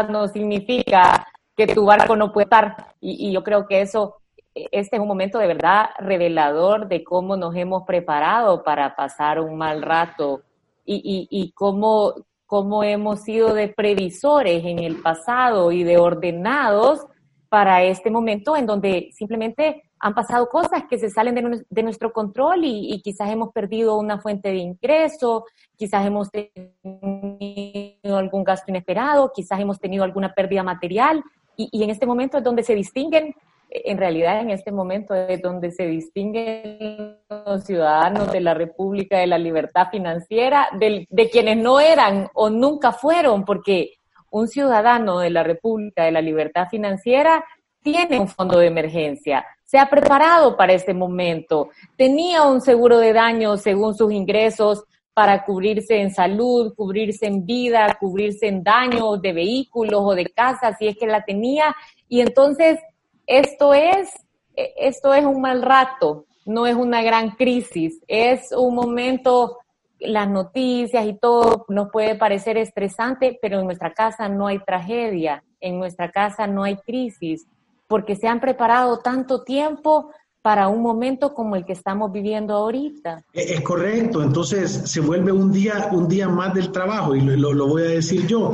no 0.09 0.27
significa 0.27 1.27
que 1.55 1.67
tu 1.67 1.85
barco 1.85 2.15
no 2.15 2.31
puede 2.31 2.45
estar. 2.45 2.95
Y, 2.99 3.31
yo 3.31 3.43
creo 3.43 3.67
que 3.67 3.81
eso, 3.81 4.17
este 4.53 4.95
es 4.95 5.01
un 5.01 5.07
momento 5.07 5.37
de 5.37 5.47
verdad 5.47 5.89
revelador 5.99 6.87
de 6.87 7.03
cómo 7.03 7.37
nos 7.37 7.55
hemos 7.55 7.83
preparado 7.83 8.63
para 8.63 8.95
pasar 8.95 9.39
un 9.39 9.57
mal 9.57 9.81
rato 9.81 10.41
y, 10.85 10.95
y, 10.95 11.27
y 11.29 11.51
cómo, 11.51 12.13
cómo 12.45 12.83
hemos 12.83 13.21
sido 13.21 13.53
de 13.53 13.69
previsores 13.69 14.65
en 14.65 14.79
el 14.79 15.01
pasado 15.01 15.71
y 15.71 15.83
de 15.83 15.97
ordenados 15.97 17.05
para 17.49 17.83
este 17.83 18.09
momento 18.09 18.55
en 18.55 18.65
donde 18.65 19.09
simplemente 19.11 19.90
han 20.01 20.15
pasado 20.15 20.49
cosas 20.49 20.83
que 20.89 20.97
se 20.97 21.11
salen 21.11 21.63
de, 21.69 21.83
nuestro 21.83 22.11
control 22.11 22.61
y, 22.63 22.99
quizás 23.03 23.29
hemos 23.29 23.51
perdido 23.51 23.97
una 23.97 24.19
fuente 24.19 24.49
de 24.49 24.57
ingreso, 24.57 25.45
quizás 25.77 26.05
hemos 26.05 26.29
tenido 26.31 28.17
algún 28.17 28.43
gasto 28.43 28.71
inesperado, 28.71 29.31
quizás 29.33 29.59
hemos 29.59 29.79
tenido 29.79 30.03
alguna 30.03 30.33
pérdida 30.33 30.63
material 30.63 31.23
y, 31.55 31.83
en 31.83 31.91
este 31.91 32.07
momento 32.07 32.39
es 32.39 32.43
donde 32.43 32.63
se 32.63 32.73
distinguen 32.73 33.35
en 33.73 33.97
realidad 33.97 34.41
en 34.41 34.49
este 34.49 34.69
momento 34.69 35.15
es 35.15 35.41
donde 35.41 35.71
se 35.71 35.87
distinguen 35.87 37.15
los 37.29 37.63
ciudadanos 37.63 38.29
de 38.29 38.41
la 38.41 38.53
República 38.53 39.19
de 39.19 39.27
la 39.27 39.37
Libertad 39.37 39.87
Financiera 39.89 40.67
de 40.77 41.29
quienes 41.31 41.55
no 41.55 41.79
eran 41.79 42.27
o 42.33 42.49
nunca 42.49 42.91
fueron, 42.91 43.45
porque 43.45 43.93
un 44.29 44.49
ciudadano 44.49 45.19
de 45.19 45.29
la 45.29 45.43
República 45.43 46.03
de 46.03 46.11
la 46.11 46.21
Libertad 46.21 46.67
Financiera 46.69 47.45
tiene 47.81 48.19
un 48.19 48.27
fondo 48.27 48.59
de 48.59 48.67
emergencia, 48.67 49.45
se 49.71 49.79
ha 49.79 49.89
preparado 49.89 50.57
para 50.57 50.73
este 50.73 50.93
momento, 50.93 51.69
tenía 51.95 52.43
un 52.43 52.59
seguro 52.59 52.97
de 52.97 53.13
daño 53.13 53.55
según 53.55 53.95
sus 53.95 54.11
ingresos 54.11 54.83
para 55.13 55.45
cubrirse 55.45 56.01
en 56.01 56.13
salud, 56.13 56.73
cubrirse 56.75 57.25
en 57.27 57.45
vida, 57.45 57.95
cubrirse 57.97 58.49
en 58.49 58.63
daños 58.63 59.21
de 59.21 59.31
vehículos 59.31 60.01
o 60.03 60.13
de 60.13 60.25
casa, 60.25 60.75
si 60.77 60.89
es 60.89 60.97
que 60.97 61.07
la 61.07 61.23
tenía. 61.23 61.73
Y 62.09 62.19
entonces, 62.19 62.79
esto 63.25 63.73
es, 63.73 64.09
esto 64.57 65.13
es 65.13 65.23
un 65.23 65.39
mal 65.39 65.61
rato, 65.61 66.25
no 66.45 66.67
es 66.67 66.75
una 66.75 67.01
gran 67.01 67.31
crisis, 67.37 67.97
es 68.09 68.51
un 68.51 68.75
momento, 68.75 69.59
las 70.01 70.29
noticias 70.29 71.05
y 71.05 71.13
todo 71.13 71.65
nos 71.69 71.89
puede 71.91 72.15
parecer 72.15 72.57
estresante, 72.57 73.39
pero 73.41 73.61
en 73.61 73.67
nuestra 73.67 73.93
casa 73.93 74.27
no 74.27 74.47
hay 74.47 74.59
tragedia, 74.59 75.45
en 75.61 75.79
nuestra 75.79 76.11
casa 76.11 76.45
no 76.45 76.63
hay 76.63 76.75
crisis, 76.75 77.47
porque 77.91 78.15
se 78.15 78.29
han 78.29 78.39
preparado 78.39 78.99
tanto 78.99 79.43
tiempo 79.43 80.11
para 80.41 80.69
un 80.69 80.81
momento 80.81 81.33
como 81.33 81.57
el 81.57 81.65
que 81.65 81.73
estamos 81.73 82.09
viviendo 82.09 82.53
ahorita. 82.53 83.25
Es 83.33 83.59
correcto, 83.59 84.23
entonces 84.23 84.71
se 84.85 85.01
vuelve 85.01 85.33
un 85.33 85.51
día, 85.51 85.89
un 85.91 86.07
día 86.07 86.29
más 86.29 86.53
del 86.53 86.71
trabajo 86.71 87.13
y 87.13 87.19
lo, 87.19 87.67
voy 87.67 87.81
a 87.81 87.87
decir 87.87 88.25
yo. 88.27 88.53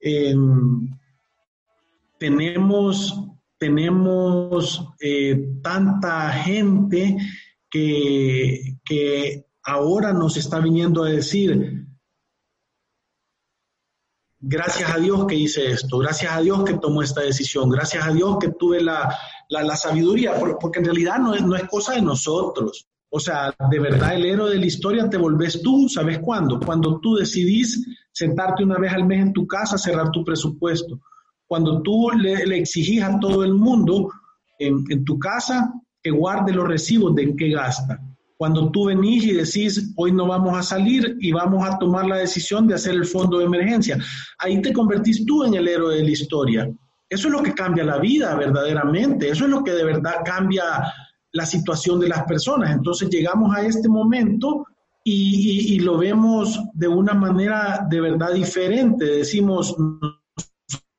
Em, 0.00 0.90
tenemos 2.18 3.16
tenemos 3.56 4.84
eh, 5.00 5.60
tanta 5.62 6.32
gente 6.32 7.16
que, 7.70 8.78
que 8.84 9.46
ahora 9.62 10.12
nos 10.12 10.36
está 10.36 10.58
viniendo 10.58 11.04
a 11.04 11.10
decir, 11.10 11.86
gracias 14.42 14.90
a 14.90 14.98
Dios 14.98 15.24
que 15.26 15.36
hice 15.36 15.70
esto, 15.70 15.98
gracias 15.98 16.32
a 16.32 16.40
Dios 16.40 16.64
que 16.64 16.74
tomó 16.74 17.02
esta 17.02 17.20
decisión, 17.20 17.70
gracias 17.70 18.04
a 18.04 18.12
Dios 18.12 18.36
que 18.40 18.48
tuve 18.48 18.82
la, 18.82 19.16
la, 19.48 19.76
sabiduría, 19.76 20.34
porque 20.60 20.80
en 20.80 20.86
realidad 20.86 21.18
no 21.18 21.34
es, 21.34 21.42
no 21.42 21.54
es 21.54 21.64
cosa 21.64 21.94
de 21.94 22.02
nosotros. 22.02 22.86
O 23.08 23.20
sea, 23.20 23.54
de 23.70 23.78
verdad 23.78 24.14
el 24.14 24.24
héroe 24.24 24.50
de 24.50 24.58
la 24.58 24.66
historia 24.66 25.08
te 25.08 25.16
volvés 25.16 25.62
tú, 25.62 25.88
¿sabes 25.88 26.18
cuándo? 26.18 26.58
Cuando 26.58 26.98
tú 26.98 27.14
decidís 27.14 27.86
sentarte 28.10 28.64
una 28.64 28.78
vez 28.78 28.92
al 28.92 29.06
mes 29.06 29.20
en 29.20 29.32
tu 29.32 29.46
casa, 29.46 29.78
cerrar 29.78 30.10
tu 30.10 30.24
presupuesto. 30.24 31.00
Cuando 31.46 31.82
tú 31.82 32.10
le, 32.10 32.56
exigís 32.56 33.02
a 33.02 33.20
todo 33.20 33.44
el 33.44 33.54
mundo 33.54 34.08
en, 34.58 34.84
en, 34.88 35.04
tu 35.04 35.18
casa 35.18 35.72
que 36.02 36.10
guarde 36.10 36.52
los 36.52 36.66
recibos 36.66 37.14
de 37.14 37.36
qué 37.36 37.50
gasta. 37.50 38.00
Cuando 38.42 38.72
tú 38.72 38.86
venís 38.86 39.22
y 39.22 39.34
decís, 39.34 39.92
hoy 39.94 40.10
no 40.10 40.26
vamos 40.26 40.58
a 40.58 40.64
salir 40.64 41.16
y 41.20 41.30
vamos 41.30 41.64
a 41.64 41.78
tomar 41.78 42.06
la 42.06 42.16
decisión 42.16 42.66
de 42.66 42.74
hacer 42.74 42.94
el 42.94 43.06
fondo 43.06 43.38
de 43.38 43.44
emergencia, 43.44 43.96
ahí 44.36 44.60
te 44.60 44.72
convertís 44.72 45.24
tú 45.24 45.44
en 45.44 45.54
el 45.54 45.68
héroe 45.68 45.94
de 45.94 46.02
la 46.02 46.10
historia. 46.10 46.68
Eso 47.08 47.28
es 47.28 47.32
lo 47.32 47.40
que 47.40 47.54
cambia 47.54 47.84
la 47.84 47.98
vida 47.98 48.34
verdaderamente, 48.34 49.28
eso 49.28 49.44
es 49.44 49.50
lo 49.52 49.62
que 49.62 49.70
de 49.70 49.84
verdad 49.84 50.24
cambia 50.24 50.64
la 51.30 51.46
situación 51.46 52.00
de 52.00 52.08
las 52.08 52.24
personas. 52.24 52.72
Entonces 52.72 53.08
llegamos 53.10 53.54
a 53.54 53.62
este 53.62 53.88
momento 53.88 54.66
y, 55.04 55.78
lo 55.78 55.98
vemos 55.98 56.58
de 56.74 56.88
una 56.88 57.14
manera 57.14 57.86
de 57.88 58.00
verdad 58.00 58.32
diferente. 58.32 59.04
Decimos, 59.04 59.76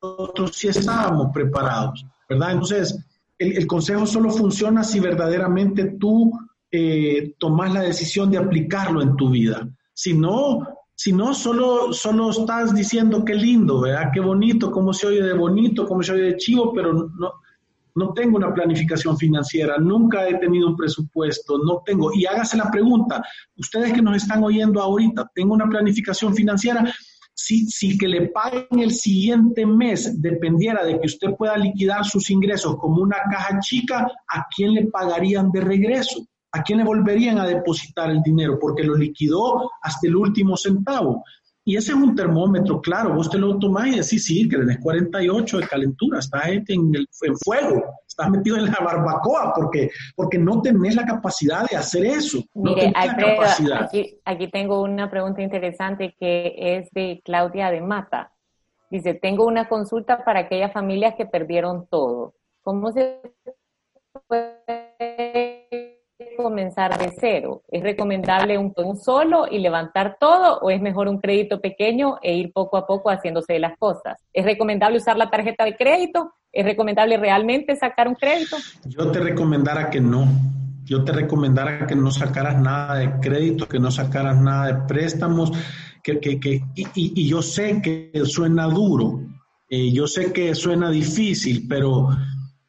nosotros 0.02 0.52
sí 0.56 0.70
estábamos 0.70 1.28
preparados, 1.34 2.06
¿verdad? 2.30 2.54
Entonces, 2.54 2.98
el, 3.38 3.68
consejo 3.68 4.06
solo 4.06 4.32
funciona 4.32 4.82
si 4.86 5.02
verdaderamente 5.02 5.98
tú 6.00 6.32
eh, 6.76 7.36
tomas 7.38 7.72
la 7.72 7.82
decisión 7.82 8.32
de 8.32 8.40
aplicarlo 8.40 9.04
en 9.04 9.16
tu 9.16 9.30
vida. 9.30 9.70
Si 9.94 10.16
no, 10.16 10.68
si 10.96 11.14
no, 11.14 11.36
solo, 11.36 11.94
solo 11.94 12.32
estás 12.32 12.74
diciendo 12.74 13.24
qué 13.24 13.36
lindo, 13.36 13.82
¿verdad? 13.82 14.10
Qué 14.12 14.20
bonito, 14.20 14.72
cómo 14.72 14.92
se 14.92 15.06
oye 15.06 15.22
de 15.22 15.34
bonito, 15.34 15.86
cómo 15.86 16.02
se 16.02 16.14
oye 16.14 16.24
de 16.24 16.38
chivo, 16.38 16.74
pero 16.74 16.92
no, 16.92 17.34
no 17.94 18.14
tengo 18.14 18.38
una 18.38 18.52
planificación 18.52 19.16
financiera, 19.20 19.78
nunca 19.78 20.28
he 20.28 20.40
tenido 20.40 20.68
un 20.68 20.76
presupuesto, 20.76 21.60
no 21.60 21.84
tengo. 21.86 22.12
Y 22.12 22.26
hágase 22.26 22.58
la 22.58 22.72
pregunta, 22.72 23.24
ustedes 23.56 23.94
que 23.94 24.02
nos 24.02 24.18
están 24.18 24.44
oyendo 24.44 24.82
ahorita, 24.82 25.30
¿tengo 25.36 25.54
una 25.54 25.70
planificación 25.70 26.34
financiera? 26.34 26.92
Si, 27.36 27.68
si 27.68 28.00
que 28.00 28.08
le 28.08 28.30
paguen 28.30 28.80
el 28.80 28.92
siguiente 28.92 29.64
mes 29.64 30.20
dependiera 30.20 30.84
de 30.84 31.00
que 31.00 31.06
usted 31.06 31.36
pueda 31.38 31.56
liquidar 31.56 32.04
sus 32.04 32.32
ingresos 32.32 32.78
como 32.78 33.04
una 33.04 33.18
caja 33.30 33.60
chica, 33.60 34.08
¿a 34.28 34.48
quién 34.56 34.74
le 34.74 34.88
pagarían 34.88 35.52
de 35.52 35.62
regreso? 35.62 36.28
¿A 36.54 36.64
quién 36.64 36.80
le 36.80 36.86
volverían 36.86 37.40
a 37.40 37.48
depositar 37.48 38.10
el 38.12 38.22
dinero? 38.22 38.58
Porque 38.60 38.84
lo 38.84 38.96
liquidó 38.96 39.72
hasta 39.82 40.08
el 40.08 40.16
último 40.16 40.56
centavo. 40.56 41.24
Y 41.66 41.78
ese 41.78 41.94
es 41.94 41.98
un 41.98 42.14
termómetro, 42.14 42.82
claro, 42.82 43.14
vos 43.14 43.30
te 43.30 43.38
lo 43.38 43.58
tomás 43.58 43.88
y 43.88 43.92
decís, 43.92 44.26
sí, 44.26 44.50
que 44.50 44.58
tenés 44.58 44.80
48 44.80 45.60
de 45.60 45.68
calentura, 45.68 46.20
estás 46.20 46.48
en, 46.48 46.66
el, 46.94 47.08
en 47.22 47.38
fuego, 47.38 47.82
estás 48.06 48.30
metido 48.30 48.58
en 48.58 48.66
la 48.66 48.80
barbacoa 48.84 49.54
porque, 49.56 49.90
porque 50.14 50.38
no 50.38 50.62
tenés 50.62 50.96
la 50.96 51.06
capacidad 51.06 51.66
de 51.70 51.78
hacer 51.78 52.06
eso. 52.06 52.44
Mire, 52.54 52.92
Aquí, 53.80 54.20
aquí 54.26 54.48
tengo 54.50 54.82
una 54.82 55.10
pregunta 55.10 55.42
interesante 55.42 56.14
que 56.20 56.54
es 56.58 56.90
de 56.92 57.22
Claudia 57.24 57.72
de 57.72 57.80
Mata. 57.80 58.34
Dice, 58.90 59.14
tengo 59.14 59.48
una 59.48 59.70
consulta 59.70 60.26
para 60.26 60.42
aquellas 60.42 60.74
familias 60.74 61.16
que 61.18 61.26
perdieron 61.26 61.88
todo. 61.90 62.36
¿Cómo 62.62 62.92
se 62.92 63.22
puede 64.28 66.03
comenzar 66.38 66.98
de 66.98 67.12
cero? 67.20 67.64
¿Es 67.70 67.84
recomendable 67.84 68.58
un, 68.58 68.74
solo 68.98 69.46
y 69.50 69.60
levantar 69.60 70.18
todo 70.20 70.60
o 70.60 70.70
es 70.70 70.82
mejor 70.82 71.08
un 71.08 71.20
crédito 71.20 71.62
pequeño 71.62 72.18
e 72.22 72.36
ir 72.36 72.52
poco 72.54 72.78
a 72.78 72.86
poco 72.86 73.10
haciéndose 73.10 73.54
de 73.54 73.60
las 73.60 73.78
cosas? 73.78 74.18
¿Es 74.34 74.46
recomendable 74.46 74.98
usar 74.98 75.18
la 75.18 75.30
tarjeta 75.30 75.66
de 75.66 75.76
crédito? 75.76 76.34
¿Es 76.52 76.66
recomendable 76.66 77.18
realmente 77.18 77.76
sacar 77.76 78.08
un 78.08 78.16
crédito? 78.16 78.58
Yo 78.86 79.12
te 79.12 79.20
recomendara 79.20 79.90
que 79.90 80.02
no. 80.02 80.28
Yo 80.86 81.04
te 81.04 81.14
recomendara 81.14 81.88
que 81.88 81.96
no 81.96 82.12
sacaras 82.12 82.60
nada 82.60 82.96
de 82.96 83.20
crédito, 83.22 83.68
que 83.68 83.80
no 83.80 83.90
sacaras 83.90 84.40
nada 84.40 84.68
de 84.68 84.88
préstamos, 84.88 85.52
que, 86.04 86.20
que, 86.20 86.40
que 86.40 86.62
y, 86.76 86.88
y, 86.94 87.28
yo 87.28 87.42
sé 87.42 87.82
que 87.82 88.12
suena 88.26 88.68
duro, 88.68 89.22
eh, 89.70 89.92
yo 89.94 90.08
sé 90.08 90.34
que 90.34 90.54
suena 90.54 90.92
difícil, 90.92 91.66
pero 91.70 92.10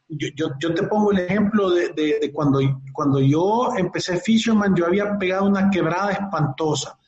yo, 0.09 0.51
yo, 0.59 0.75
te 0.75 0.83
pongo 0.85 1.13
el 1.13 1.21
ejemplo 1.21 1.71
de, 1.71 1.89
de, 1.93 2.31
cuando, 2.33 2.61
cuando 2.93 3.21
yo 3.21 3.75
empecé 3.77 4.19
Fisherman, 4.19 4.75
yo 4.75 4.87
había 4.87 5.19
pegado 5.19 5.47
una 5.47 5.71
quebrada 5.71 6.13
espantosa. 6.13 6.99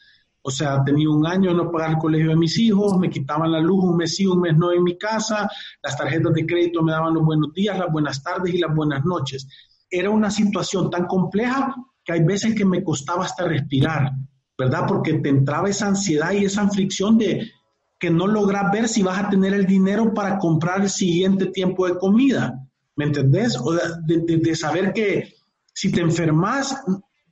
O 0.43 0.51
sea, 0.51 0.85
tenía 0.85 1.11
un 1.11 1.27
año 1.27 1.53
no 1.53 1.73
pagar 1.73 1.91
el 1.91 1.99
colegio 1.99 2.31
de 2.31 2.37
mis 2.37 2.57
hijos, 2.59 2.97
me 2.99 3.11
quitaban 3.11 3.51
la 3.51 3.59
luz 3.59 3.83
un 3.83 3.97
mes 3.97 4.15
sí, 4.15 4.27
un 4.27 4.41
mes 4.41 4.57
no 4.57 4.73
en 4.73 4.85
mi 4.85 4.97
casa, 4.97 5.51
las 5.83 5.97
tarjetas 5.97 6.33
de 6.35 6.47
crédito 6.47 6.83
me 6.83 6.93
daban 6.93 7.15
los 7.15 7.25
buenos 7.25 7.53
días, 7.53 7.77
las 7.77 7.91
buenas 7.91 8.23
tardes 8.23 8.55
y 8.55 8.59
las 8.59 8.73
buenas 8.73 9.05
noches. 9.05 9.49
Era 9.91 10.09
una 10.11 10.31
situación 10.31 10.89
tan 10.89 11.07
compleja 11.07 11.75
que 12.05 12.13
hay 12.13 12.23
veces 12.23 12.55
que 12.55 12.65
me 12.65 12.85
costaba 12.85 13.25
hasta 13.25 13.45
respirar, 13.45 14.13
¿verdad? 14.57 14.85
Porque 14.87 15.15
te 15.15 15.29
entraba 15.29 15.69
esa 15.69 15.89
ansiedad 15.89 16.31
y 16.31 16.45
esa 16.45 16.69
fricción 16.69 17.19
de 17.19 17.51
que 17.99 18.11
no 18.11 18.29
logras 18.29 18.71
ver 18.71 18.89
si 18.89 19.03
vas 19.03 19.19
a 19.19 19.29
tener 19.29 19.53
el 19.53 19.67
dinero 19.67 20.15
para 20.15 20.39
comprar 20.39 20.83
el 20.83 20.91
siguiente 20.91 21.47
tiempo 21.47 21.89
de 21.89 21.99
comida. 21.99 22.66
¿Me 22.97 23.05
entendés? 23.05 23.57
O 23.59 23.73
de, 23.73 24.57
saber 24.57 24.93
que 24.93 25.35
si 25.73 25.93
te 25.93 26.01
enfermas, 26.01 26.77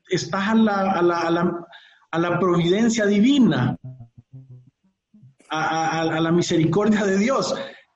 estás 0.08 0.48
a 0.48 0.54
la, 0.54 0.92
a 0.92 1.02
la, 1.02 1.20
a 1.20 1.30
la, 1.30 1.66
a 2.10 2.18
la 2.18 2.38
providencia 2.38 3.06
divina, 3.06 3.76
a, 5.48 6.04
la 6.04 6.32
misericordia 6.32 7.04
de 7.04 7.18
Dios. 7.18 7.54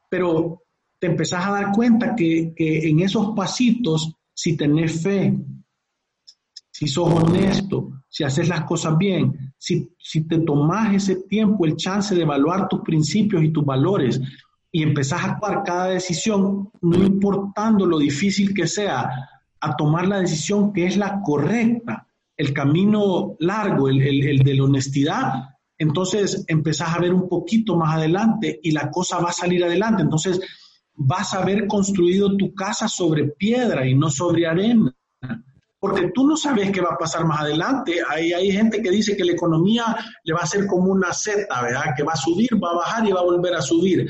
Pero 0.08 0.62
te 0.98 1.08
empezás 1.08 1.46
a 1.46 1.52
dar 1.52 1.72
cuenta 1.72 2.16
que, 2.16 2.54
que 2.56 2.88
en 2.88 3.00
esos 3.00 3.34
pasitos, 3.36 4.14
si 4.32 4.56
tenés 4.56 5.02
fe, 5.02 5.36
si 6.70 6.86
sos 6.86 7.12
honesto, 7.12 8.04
si 8.08 8.24
haces 8.24 8.48
las 8.48 8.64
cosas 8.64 8.96
bien, 8.96 9.52
si, 9.58 9.90
si 9.98 10.26
te 10.26 10.38
tomás 10.38 10.94
ese 10.94 11.16
tiempo, 11.24 11.66
el 11.66 11.76
chance 11.76 12.14
de 12.14 12.22
evaluar 12.22 12.68
tus 12.68 12.80
principios 12.80 13.42
y 13.42 13.50
tus 13.50 13.64
valores, 13.64 14.20
y 14.70 14.82
empezás 14.82 15.22
a 15.22 15.32
actuar 15.32 15.62
cada 15.64 15.86
decisión, 15.86 16.70
no 16.80 17.04
importando 17.04 17.86
lo 17.86 17.98
difícil 17.98 18.54
que 18.54 18.66
sea, 18.66 19.10
a 19.60 19.76
tomar 19.76 20.06
la 20.06 20.20
decisión 20.20 20.72
que 20.72 20.86
es 20.86 20.96
la 20.96 21.20
correcta, 21.22 22.06
el 22.36 22.52
camino 22.52 23.36
largo, 23.40 23.88
el, 23.88 24.00
el, 24.00 24.38
de 24.38 24.54
la 24.54 24.64
honestidad, 24.64 25.32
entonces 25.78 26.44
empezás 26.48 26.94
a 26.94 27.00
ver 27.00 27.14
un 27.14 27.28
poquito 27.28 27.76
más 27.76 27.96
adelante 27.96 28.58
y 28.62 28.72
la 28.72 28.90
cosa 28.90 29.18
va 29.20 29.30
a 29.30 29.32
salir 29.32 29.64
adelante. 29.64 30.02
Entonces 30.02 30.40
vas 30.94 31.32
a 31.34 31.42
haber 31.42 31.66
construido 31.68 32.36
tu 32.36 32.52
casa 32.54 32.88
sobre 32.88 33.28
piedra 33.28 33.86
y 33.86 33.94
no 33.94 34.10
sobre 34.10 34.46
arena. 34.46 34.94
Porque 35.80 36.10
tú 36.12 36.26
no 36.26 36.36
sabes 36.36 36.72
qué 36.72 36.80
va 36.80 36.94
a 36.94 36.98
pasar 36.98 37.24
más 37.24 37.42
adelante. 37.42 38.00
Hay, 38.08 38.32
hay 38.32 38.50
gente 38.50 38.82
que 38.82 38.90
dice 38.90 39.16
que 39.16 39.24
la 39.24 39.32
economía 39.32 39.96
le 40.24 40.34
va 40.34 40.40
a 40.40 40.46
ser 40.46 40.66
como 40.66 40.90
una 40.90 41.12
seta, 41.12 41.62
¿verdad? 41.62 41.94
Que 41.96 42.02
va 42.02 42.14
a 42.14 42.16
subir, 42.16 42.50
va 42.62 42.70
a 42.70 42.76
bajar 42.76 43.06
y 43.06 43.12
va 43.12 43.20
a 43.20 43.24
volver 43.24 43.54
a 43.54 43.62
subir. 43.62 44.08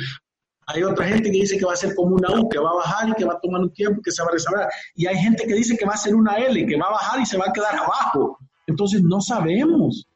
Hay 0.70 0.82
otra 0.82 1.06
gente 1.06 1.30
que 1.30 1.38
dice 1.38 1.56
que 1.56 1.64
va 1.64 1.72
a 1.72 1.76
ser 1.76 1.94
como 1.94 2.14
una 2.14 2.28
U, 2.38 2.46
que 2.46 2.58
va 2.58 2.68
a 2.68 2.74
bajar 2.74 3.08
y 3.08 3.14
que 3.14 3.24
va 3.24 3.32
a 3.32 3.40
tomar 3.40 3.62
un 3.62 3.72
tiempo 3.72 4.02
que 4.02 4.10
se 4.10 4.22
va 4.22 4.28
a 4.28 4.32
resolver. 4.32 4.66
Y 4.94 5.06
hay 5.06 5.16
gente 5.16 5.46
que 5.46 5.54
dice 5.54 5.78
que 5.78 5.86
va 5.86 5.94
a 5.94 5.96
ser 5.96 6.14
una 6.14 6.36
L, 6.36 6.66
que 6.66 6.76
va 6.76 6.88
a 6.88 6.92
bajar 6.92 7.20
y 7.20 7.24
se 7.26 7.38
va 7.38 7.46
a 7.48 7.52
quedar 7.52 7.74
abajo. 7.74 8.38
Entonces 8.66 9.02
no 9.02 9.22
sabemos. 9.22 10.06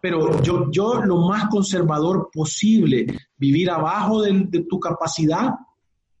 Pero 0.00 0.40
yo, 0.42 0.70
yo 0.70 1.02
lo 1.02 1.26
más 1.26 1.48
conservador 1.48 2.30
posible, 2.32 3.06
vivir 3.36 3.68
abajo 3.68 4.22
de, 4.22 4.64
tu 4.70 4.78
capacidad, 4.78 5.54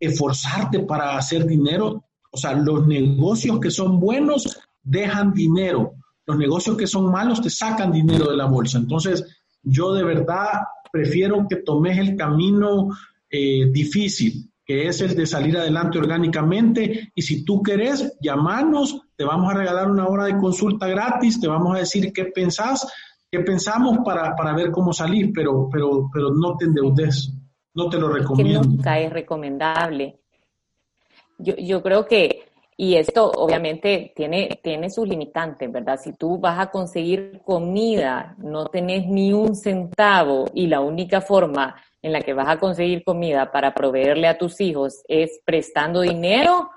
esforzarte 0.00 0.80
para 0.80 1.16
hacer 1.16 1.46
dinero, 1.46 2.02
O 2.32 2.36
sea, 2.36 2.54
los 2.54 2.88
negocios 2.88 3.60
que 3.60 3.70
son 3.70 4.00
buenos 4.00 4.58
dejan 4.82 5.32
dinero. 5.32 5.92
Los 6.26 6.36
negocios 6.36 6.76
que 6.76 6.88
son 6.88 7.08
malos 7.08 7.40
te 7.40 7.50
sacan 7.50 7.92
dinero 7.92 8.30
de 8.30 8.36
la 8.36 8.46
bolsa. 8.46 8.78
Entonces, 8.78 9.24
yo 9.62 9.94
de 9.94 10.02
verdad 10.02 10.64
prefiero 10.90 11.46
que 11.48 11.56
tomes 11.56 11.98
el 11.98 12.16
camino 12.16 12.90
eh, 13.30 13.66
difícil, 13.70 14.50
que 14.64 14.88
es 14.88 15.00
el 15.00 15.14
de 15.14 15.26
salir 15.26 15.56
adelante 15.56 15.98
orgánicamente. 15.98 17.12
Y 17.14 17.22
si 17.22 17.44
tú 17.44 17.62
querés, 17.62 18.16
llamanos, 18.20 19.00
te 19.16 19.24
vamos 19.24 19.52
a 19.52 19.58
regalar 19.58 19.90
una 19.90 20.06
hora 20.06 20.24
de 20.24 20.36
consulta 20.36 20.88
gratis, 20.88 21.40
te 21.40 21.48
vamos 21.48 21.76
a 21.76 21.80
decir 21.80 22.12
qué 22.12 22.26
pensás, 22.26 22.86
qué 23.30 23.40
pensamos 23.40 23.98
para, 24.04 24.34
para 24.34 24.54
ver 24.54 24.70
cómo 24.70 24.92
salir, 24.92 25.32
pero, 25.32 25.68
pero, 25.70 26.08
pero 26.12 26.30
no 26.30 26.56
te 26.56 26.66
endeudes, 26.66 27.32
no 27.74 27.88
te 27.88 27.98
lo 27.98 28.08
recomiendo. 28.08 28.62
Que 28.62 28.68
nunca 28.68 28.98
es 28.98 29.12
recomendable. 29.12 30.20
Yo, 31.38 31.54
yo 31.56 31.82
creo 31.82 32.06
que 32.06 32.46
y 32.78 32.96
esto 32.96 33.30
obviamente 33.30 34.12
tiene, 34.14 34.60
tiene 34.62 34.90
sus 34.90 35.08
limitantes, 35.08 35.72
¿verdad? 35.72 35.98
Si 35.98 36.12
tú 36.12 36.38
vas 36.38 36.58
a 36.58 36.70
conseguir 36.70 37.40
comida, 37.42 38.34
no 38.38 38.66
tenés 38.66 39.06
ni 39.06 39.32
un 39.32 39.56
centavo 39.56 40.44
y 40.52 40.66
la 40.66 40.80
única 40.80 41.22
forma 41.22 41.74
en 42.06 42.12
la 42.12 42.20
que 42.20 42.34
vas 42.34 42.48
a 42.48 42.60
conseguir 42.60 43.02
comida 43.02 43.50
para 43.50 43.74
proveerle 43.74 44.28
a 44.28 44.38
tus 44.38 44.60
hijos 44.60 45.02
es 45.08 45.40
prestando 45.44 46.02
dinero, 46.02 46.70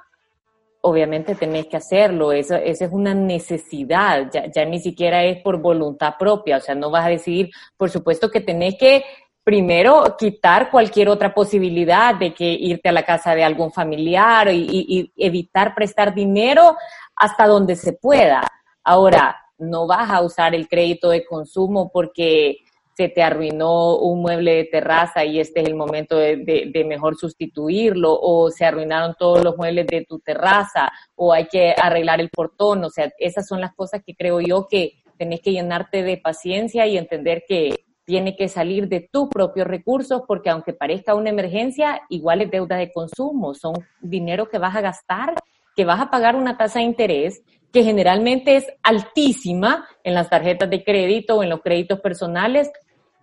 obviamente 0.82 1.36
tenés 1.36 1.68
que 1.68 1.78
hacerlo. 1.78 2.32
Eso, 2.32 2.56
es 2.56 2.82
una 2.92 3.14
necesidad, 3.14 4.32
ya, 4.34 4.48
ya 4.48 4.66
ni 4.66 4.80
siquiera 4.80 5.24
es 5.24 5.40
por 5.44 5.62
voluntad 5.62 6.16
propia. 6.18 6.58
O 6.58 6.60
sea, 6.60 6.74
no 6.74 6.90
vas 6.90 7.06
a 7.06 7.10
decidir, 7.10 7.52
por 7.78 7.92
supuesto 7.92 8.32
que 8.32 8.42
tenés 8.42 8.76
que 8.80 9.04
primero 9.44 10.16
quitar 10.18 10.72
cualquier 10.72 11.10
otra 11.10 11.32
posibilidad 11.32 12.16
de 12.16 12.34
que 12.34 12.46
irte 12.52 12.90
a 12.90 12.92
la 12.92 13.04
casa 13.04 13.36
de 13.36 13.44
algún 13.44 13.72
familiar 13.72 14.50
y, 14.52 15.14
evitar 15.16 15.76
prestar 15.76 16.16
dinero 16.16 16.76
hasta 17.16 17.46
donde 17.46 17.76
se 17.76 17.94
pueda. 17.94 18.42
Ahora, 18.84 19.38
no 19.60 19.86
vas 19.86 20.10
a 20.10 20.22
usar 20.22 20.56
el 20.56 20.68
crédito 20.68 21.12
de 21.12 21.24
consumo 21.24 21.92
porque 21.94 22.64
se 23.00 23.08
te 23.08 23.24
arruinó 23.24 23.96
un 23.96 24.22
mueble 24.22 24.56
de 24.56 24.66
terraza 24.66 25.24
y 25.24 25.40
este 25.40 25.62
es 25.62 25.68
el 25.68 25.76
momento 25.76 26.18
de, 26.18 26.84
mejor 26.86 27.16
sustituirlo, 27.16 28.14
o 28.14 28.52
se 28.52 28.66
arruinaron 28.66 29.16
todos 29.18 29.42
los 29.42 29.56
muebles 29.56 29.88
de 29.88 30.04
tu 30.04 30.20
terraza, 30.20 30.92
o 31.16 31.32
hay 31.32 31.48
que 31.48 31.74
arreglar 31.82 32.20
el 32.20 32.28
portón. 32.30 32.84
O 32.84 32.90
sea, 32.90 33.10
esas 33.18 33.48
son 33.48 33.62
las 33.62 33.74
cosas 33.74 34.02
que 34.06 34.16
creo 34.16 34.42
yo 34.42 34.68
que 34.70 35.02
tenés 35.18 35.40
que 35.40 35.54
llenarte 35.54 36.04
de 36.04 36.18
paciencia 36.18 36.88
y 36.88 36.98
entender 36.98 37.46
que 37.48 37.86
tiene 38.04 38.36
que 38.36 38.50
salir 38.50 38.90
de 38.90 39.08
tus 39.10 39.30
propios 39.30 39.66
recursos 39.66 40.24
porque 40.28 40.50
aunque 40.50 40.74
parezca 40.74 41.16
una 41.16 41.30
emergencia, 41.30 42.02
igual 42.10 42.42
es 42.42 42.52
deuda 42.52 42.76
de 42.76 42.92
consumo, 42.92 43.54
son 43.54 43.76
dinero 44.02 44.50
que 44.50 44.58
vas 44.58 44.76
a 44.76 44.82
gastar, 44.82 45.36
que 45.74 45.86
vas 45.86 46.02
a 46.02 46.10
pagar 46.10 46.36
una 46.36 46.58
tasa 46.58 46.80
de 46.80 46.86
interés 46.86 47.44
que 47.72 47.84
generalmente 47.84 48.56
es 48.56 48.68
altísima 48.84 49.88
en 50.04 50.16
las 50.16 50.30
tarjetas 50.30 50.70
de 50.70 50.84
crédito 50.84 51.38
o 51.38 51.44
en 51.44 51.50
los 51.50 51.62
créditos 51.62 52.00
personales. 52.00 52.70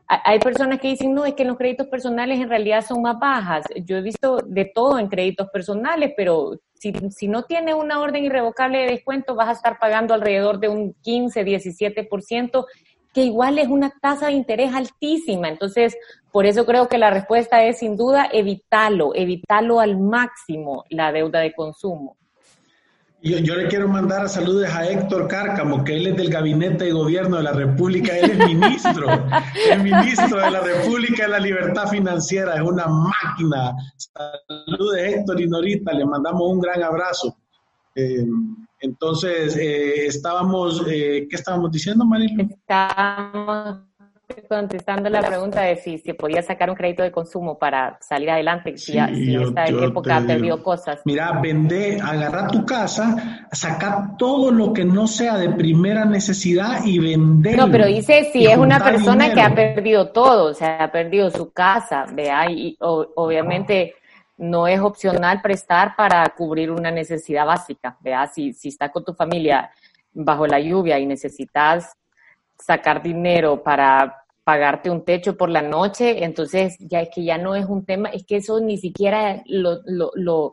Hay 0.08 0.38
personas 0.38 0.80
que 0.80 0.88
dicen, 0.88 1.14
no, 1.14 1.25
es 1.25 1.34
que 1.34 1.44
los 1.44 1.56
créditos 1.56 1.88
personales 1.88 2.38
en 2.38 2.48
realidad 2.48 2.84
son 2.86 3.02
más 3.02 3.18
bajas. 3.18 3.64
Yo 3.84 3.96
he 3.96 4.02
visto 4.02 4.38
de 4.46 4.64
todo 4.64 5.00
en 5.00 5.08
créditos 5.08 5.48
personales, 5.50 6.12
pero 6.16 6.60
si, 6.75 6.92
si 7.10 7.26
no 7.26 7.42
tiene 7.42 7.75
una 7.75 8.00
orden 8.00 8.25
irrevocable 8.25 8.78
de 8.78 8.92
descuento, 8.92 9.34
vas 9.34 9.48
a 9.48 9.52
estar 9.52 9.78
pagando 9.80 10.14
alrededor 10.14 10.60
de 10.60 10.68
un 10.68 10.94
15, 11.02 11.44
17% 11.44 12.66
que 13.16 13.22
igual 13.22 13.58
es 13.58 13.68
una 13.68 13.90
tasa 14.00 14.26
de 14.26 14.34
interés 14.34 14.75
altísima. 14.75 15.48
Entonces, 15.48 15.96
por 16.30 16.44
eso 16.44 16.66
creo 16.66 16.86
que 16.86 16.98
la 16.98 17.10
respuesta 17.10 17.64
es 17.64 17.78
sin 17.78 17.96
duda 17.96 18.28
evitarlo, 18.30 19.14
evitarlo 19.14 19.80
al 19.80 19.98
máximo 19.98 20.84
la 20.90 21.10
deuda 21.12 21.40
de 21.40 21.54
consumo. 21.54 22.18
Yo, 23.26 23.38
yo, 23.38 23.56
le 23.56 23.66
quiero 23.66 23.88
mandar 23.88 24.28
saludos 24.28 24.68
a 24.68 24.88
Héctor 24.88 25.26
Cárcamo, 25.26 25.83
que 25.83 25.97
él 25.97 26.06
es 26.06 26.16
del 26.16 26.30
Gabinete 26.30 26.85
de 26.85 26.92
Gobierno 26.92 27.38
de 27.38 27.42
la 27.42 27.52
República, 27.52 28.16
él 28.16 28.30
es 28.30 28.38
ministro, 28.38 29.09
el 29.73 29.83
ministro 29.83 30.38
de 30.38 30.49
la 30.49 30.61
República 30.61 31.25
de 31.25 31.30
la 31.30 31.41
Libertad 31.41 31.89
Financiera, 31.89 32.54
es 32.54 32.62
una 32.62 32.86
máquina. 32.86 33.75
Saludos 33.97 34.97
Héctor 34.97 35.41
y 35.41 35.49
Norita, 35.49 35.93
le 35.93 36.06
mandamos 36.06 36.41
un 36.41 36.60
gran 36.60 36.84
abrazo. 36.84 37.36
Eh, 37.97 38.25
entonces, 38.78 39.56
eh, 39.56 40.06
estábamos, 40.06 40.84
eh, 40.86 41.26
¿qué 41.28 41.34
estábamos 41.34 41.73
diciendo, 41.73 42.04
Marilu? 42.04 42.49
Estábamos 42.49 43.78
contestando 44.49 45.08
la 45.08 45.22
pregunta 45.22 45.62
de 45.62 45.76
si 45.76 45.99
se 45.99 46.14
podía 46.14 46.42
sacar 46.42 46.70
un 46.70 46.76
crédito 46.76 47.02
de 47.02 47.10
consumo 47.10 47.58
para 47.58 47.99
salir 48.00 48.30
adelante, 48.30 48.76
si, 48.76 48.92
si 48.92 49.36
esta 49.36 49.64
época 49.64 50.16
ha 50.16 50.20
perdido 50.20 50.62
cosas. 50.62 51.00
Mira, 51.04 51.40
vende, 51.40 51.99
agarra 52.02 52.46
tu 52.49 52.64
casa, 52.64 53.46
saca 53.52 54.14
todo 54.18 54.50
lo 54.50 54.72
que 54.72 54.84
no 54.84 55.06
sea 55.06 55.36
de 55.38 55.50
primera 55.50 56.04
necesidad 56.04 56.84
y 56.84 56.99
vender. 56.99 57.56
No, 57.56 57.70
pero 57.70 57.86
dice 57.86 58.30
si 58.32 58.46
es 58.46 58.56
una 58.56 58.80
persona 58.80 59.32
que 59.32 59.40
ha 59.40 59.54
perdido 59.54 60.10
todo, 60.10 60.50
o 60.50 60.54
sea, 60.54 60.84
ha 60.84 60.92
perdido 60.92 61.30
su 61.30 61.52
casa, 61.52 62.06
vea, 62.12 62.50
y 62.50 62.76
obviamente 62.80 63.94
no 64.38 64.66
es 64.66 64.80
opcional 64.80 65.40
prestar 65.40 65.96
para 65.96 66.25
cubrir 66.36 66.70
una 66.70 66.90
necesidad 66.90 67.46
básica. 67.46 67.96
Vea, 68.00 68.26
si, 68.26 68.52
si 68.52 68.68
está 68.68 68.90
con 68.90 69.04
tu 69.04 69.14
familia 69.14 69.70
bajo 70.12 70.46
la 70.46 70.60
lluvia 70.60 70.99
y 70.99 71.06
necesitas 71.06 71.96
sacar 72.58 73.02
dinero 73.02 73.62
para 73.62 74.25
pagarte 74.47 74.91
un 74.91 75.04
techo 75.04 75.37
por 75.37 75.50
la 75.50 75.61
noche, 75.61 76.23
entonces 76.23 76.76
ya 76.78 77.00
es 77.00 77.09
que 77.13 77.25
ya 77.25 77.37
no 77.37 77.56
es 77.56 77.67
un 77.67 77.85
tema, 77.85 78.11
es 78.11 78.25
que 78.25 78.37
eso 78.37 78.61
ni 78.61 78.78
siquiera 78.78 79.43
lo, 79.47 79.80
lo, 79.87 80.52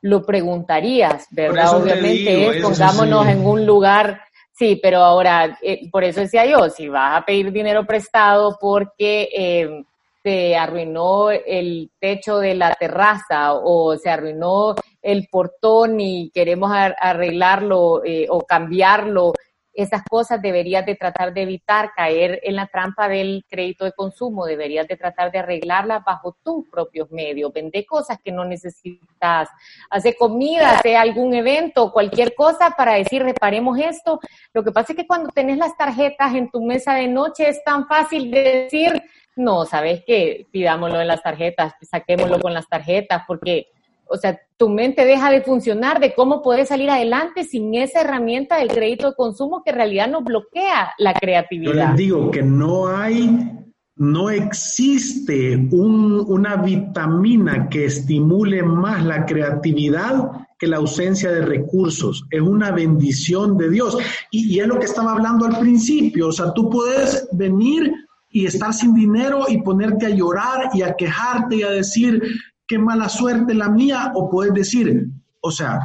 lo, 0.00 0.26
preguntarías, 0.26 1.28
¿verdad? 1.30 1.80
Obviamente 1.80 2.48
es, 2.48 2.62
pongámonos 2.64 3.28
en 3.28 3.46
un 3.46 3.64
lugar, 3.64 4.22
sí, 4.50 4.80
pero 4.82 4.98
ahora, 4.98 5.56
eh, 5.62 5.88
por 5.88 6.02
eso 6.02 6.18
decía 6.18 6.46
yo, 6.46 6.68
si 6.68 6.88
vas 6.88 7.16
a 7.16 7.24
pedir 7.24 7.52
dinero 7.52 7.86
prestado 7.86 8.58
porque... 8.60 9.28
Eh, 9.32 9.84
se 10.20 10.56
arruinó 10.56 11.30
el 11.30 11.90
techo 11.98 12.38
de 12.38 12.54
la 12.54 12.74
terraza 12.74 13.54
o 13.54 13.96
se 13.96 14.10
arruinó 14.10 14.74
el 15.00 15.28
portón 15.30 16.00
y 16.00 16.30
queremos 16.30 16.70
arreglarlo 16.74 18.04
eh, 18.04 18.26
o 18.28 18.40
cambiarlo, 18.40 19.32
esas 19.72 20.02
cosas 20.08 20.42
deberías 20.42 20.84
de 20.84 20.96
tratar 20.96 21.32
de 21.32 21.42
evitar 21.42 21.92
caer 21.94 22.40
en 22.42 22.56
la 22.56 22.66
trampa 22.66 23.08
del 23.08 23.44
crédito 23.48 23.84
de 23.84 23.92
consumo, 23.92 24.44
deberías 24.44 24.88
de 24.88 24.96
tratar 24.96 25.30
de 25.30 25.38
arreglarlas 25.38 26.04
bajo 26.04 26.36
tus 26.42 26.68
propios 26.68 27.10
medios, 27.10 27.52
vende 27.52 27.86
cosas 27.86 28.18
que 28.22 28.32
no 28.32 28.44
necesitas, 28.44 29.48
hace 29.90 30.16
comida, 30.16 30.78
hace 30.78 30.96
algún 30.96 31.34
evento, 31.34 31.92
cualquier 31.92 32.34
cosa 32.34 32.74
para 32.76 32.94
decir 32.94 33.22
reparemos 33.22 33.78
esto. 33.78 34.20
Lo 34.52 34.64
que 34.64 34.72
pasa 34.72 34.92
es 34.92 34.96
que 34.96 35.06
cuando 35.06 35.30
tenés 35.30 35.58
las 35.58 35.76
tarjetas 35.76 36.34
en 36.34 36.50
tu 36.50 36.62
mesa 36.62 36.94
de 36.94 37.08
noche 37.08 37.48
es 37.48 37.62
tan 37.62 37.86
fácil 37.86 38.30
de 38.30 38.42
decir 38.42 39.02
no, 39.38 39.64
¿sabes 39.64 40.02
qué? 40.04 40.46
Pidámoslo 40.50 41.00
en 41.00 41.06
las 41.06 41.22
tarjetas, 41.22 41.72
saquémoslo 41.80 42.40
con 42.40 42.52
las 42.52 42.68
tarjetas, 42.68 43.22
porque, 43.26 43.68
o 44.10 44.16
sea, 44.16 44.40
tu 44.56 44.68
mente 44.68 45.04
deja 45.04 45.30
de 45.30 45.42
funcionar 45.42 46.00
de 46.00 46.14
cómo 46.14 46.42
puedes 46.42 46.68
salir 46.68 46.90
adelante 46.90 47.44
sin 47.44 47.74
esa 47.74 48.00
herramienta 48.00 48.56
del 48.58 48.68
crédito 48.68 49.10
de 49.10 49.16
consumo 49.16 49.62
que 49.64 49.70
en 49.70 49.76
realidad 49.76 50.08
nos 50.08 50.24
bloquea 50.24 50.92
la 50.98 51.14
creatividad. 51.14 51.72
Yo 51.72 51.78
les 51.78 51.96
digo 51.96 52.30
que 52.30 52.42
no 52.42 52.88
hay, 52.88 53.50
no 53.96 54.30
existe 54.30 55.68
una 55.70 56.56
vitamina 56.56 57.68
que 57.68 57.86
estimule 57.86 58.62
más 58.62 59.04
la 59.04 59.26
creatividad 59.26 60.30
que 60.58 60.66
la 60.66 60.78
ausencia 60.78 61.30
de 61.30 61.42
recursos. 61.42 62.26
Es 62.30 62.40
una 62.40 62.72
bendición 62.72 63.56
de 63.56 63.70
Dios. 63.70 63.96
Y, 64.32 64.54
y 64.54 64.60
es 64.60 64.66
lo 64.66 64.78
que 64.78 64.86
estaba 64.86 65.12
hablando 65.12 65.46
al 65.46 65.58
principio. 65.60 66.28
O 66.28 66.32
sea, 66.32 66.52
tú 66.52 66.68
puedes 66.68 67.28
venir 67.32 67.92
y 68.30 68.46
estar 68.46 68.74
sin 68.74 68.94
dinero 68.94 69.44
y 69.48 69.62
ponerte 69.62 70.06
a 70.06 70.10
llorar 70.10 70.70
y 70.74 70.82
a 70.82 70.94
quejarte 70.94 71.56
y 71.56 71.62
a 71.62 71.70
decir, 71.70 72.22
qué 72.68 72.78
mala 72.78 73.08
suerte 73.08 73.54
la 73.54 73.70
mía, 73.70 74.12
o 74.14 74.30
puedes 74.30 74.54
decir, 74.54 75.08
o 75.40 75.50
sea, 75.50 75.80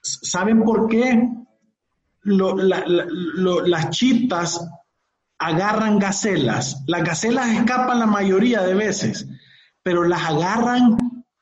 ¿saben 0.00 0.62
por 0.62 0.88
qué 0.88 1.28
las 2.22 3.90
chitas 3.90 4.66
agarran 5.38 5.98
gacelas? 5.98 6.82
Las 6.86 7.02
gacelas 7.02 7.50
escapan 7.50 7.98
la 7.98 8.06
mayoría 8.06 8.62
de 8.62 8.74
veces, 8.74 9.28
pero 9.82 10.04
las 10.04 10.22
agarran 10.22 10.96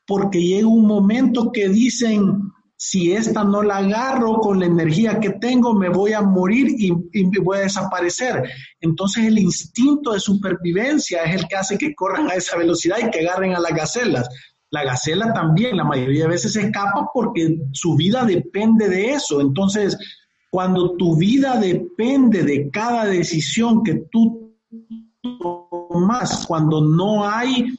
porque 0.05 0.41
llega 0.41 0.67
un 0.67 0.85
momento 0.85 1.51
que 1.51 1.69
dicen, 1.69 2.51
si 2.85 3.13
esta 3.13 3.45
no 3.45 3.63
la 3.63 3.77
agarro 3.77 4.39
con 4.39 4.59
la 4.59 4.65
energía 4.65 5.17
que 5.21 5.29
tengo, 5.29 5.73
me 5.73 5.87
voy 5.87 6.11
a 6.11 6.21
morir 6.21 6.67
y, 6.77 6.91
me 6.91 7.39
voy 7.39 7.59
a 7.59 7.61
desaparecer. 7.61 8.43
Entonces 8.81 9.23
el 9.23 9.39
instinto 9.39 10.11
de 10.11 10.19
supervivencia 10.19 11.23
es 11.23 11.35
el 11.35 11.47
que 11.47 11.55
hace 11.55 11.77
que 11.77 11.95
corran 11.95 12.29
a 12.29 12.33
esa 12.33 12.57
velocidad 12.57 12.97
y 12.99 13.09
que 13.09 13.21
agarren 13.21 13.55
a 13.55 13.61
las 13.61 13.71
gacelas. 13.71 14.27
La 14.73 14.83
gacela 14.83 15.31
también, 15.31 15.77
la 15.77 15.83
mayoría 15.83 16.23
de 16.23 16.29
veces 16.29 16.55
escapa 16.55 17.11
porque 17.13 17.59
su 17.73 17.95
vida 17.95 18.25
depende 18.25 18.89
de 18.89 19.11
eso. 19.11 19.39
Entonces, 19.39 19.95
cuando 20.49 20.97
tu 20.97 21.15
vida 21.15 21.59
depende 21.59 22.41
de 22.41 22.71
cada 22.71 23.05
decisión 23.05 23.83
que 23.83 24.07
tú 24.11 24.57
tomas, 25.21 26.47
cuando 26.47 26.81
no 26.81 27.23
hay 27.23 27.77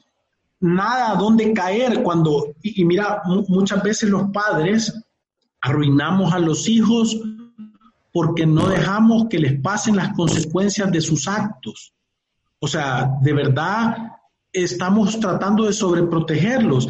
nada 0.61 1.11
a 1.11 1.15
dónde 1.15 1.51
caer 1.51 2.01
cuando, 2.01 2.55
y, 2.63 2.85
mira, 2.85 3.23
muchas 3.49 3.83
veces 3.83 4.09
los 4.09 4.31
padres 4.31 4.97
arruinamos 5.59 6.33
a 6.33 6.39
los 6.39 6.69
hijos 6.69 7.19
porque 8.13 8.45
no 8.45 8.69
dejamos 8.69 9.25
que 9.29 9.39
les 9.39 9.59
pasen 9.59 9.97
las 9.97 10.13
consecuencias 10.13 10.89
de 10.93 11.01
sus 11.01 11.27
actos. 11.27 11.93
O 12.59 12.67
sea, 12.69 13.17
de 13.21 13.33
verdad 13.33 14.13
estamos 14.63 15.19
tratando 15.19 15.65
de 15.65 15.73
sobreprotegerlos. 15.73 16.87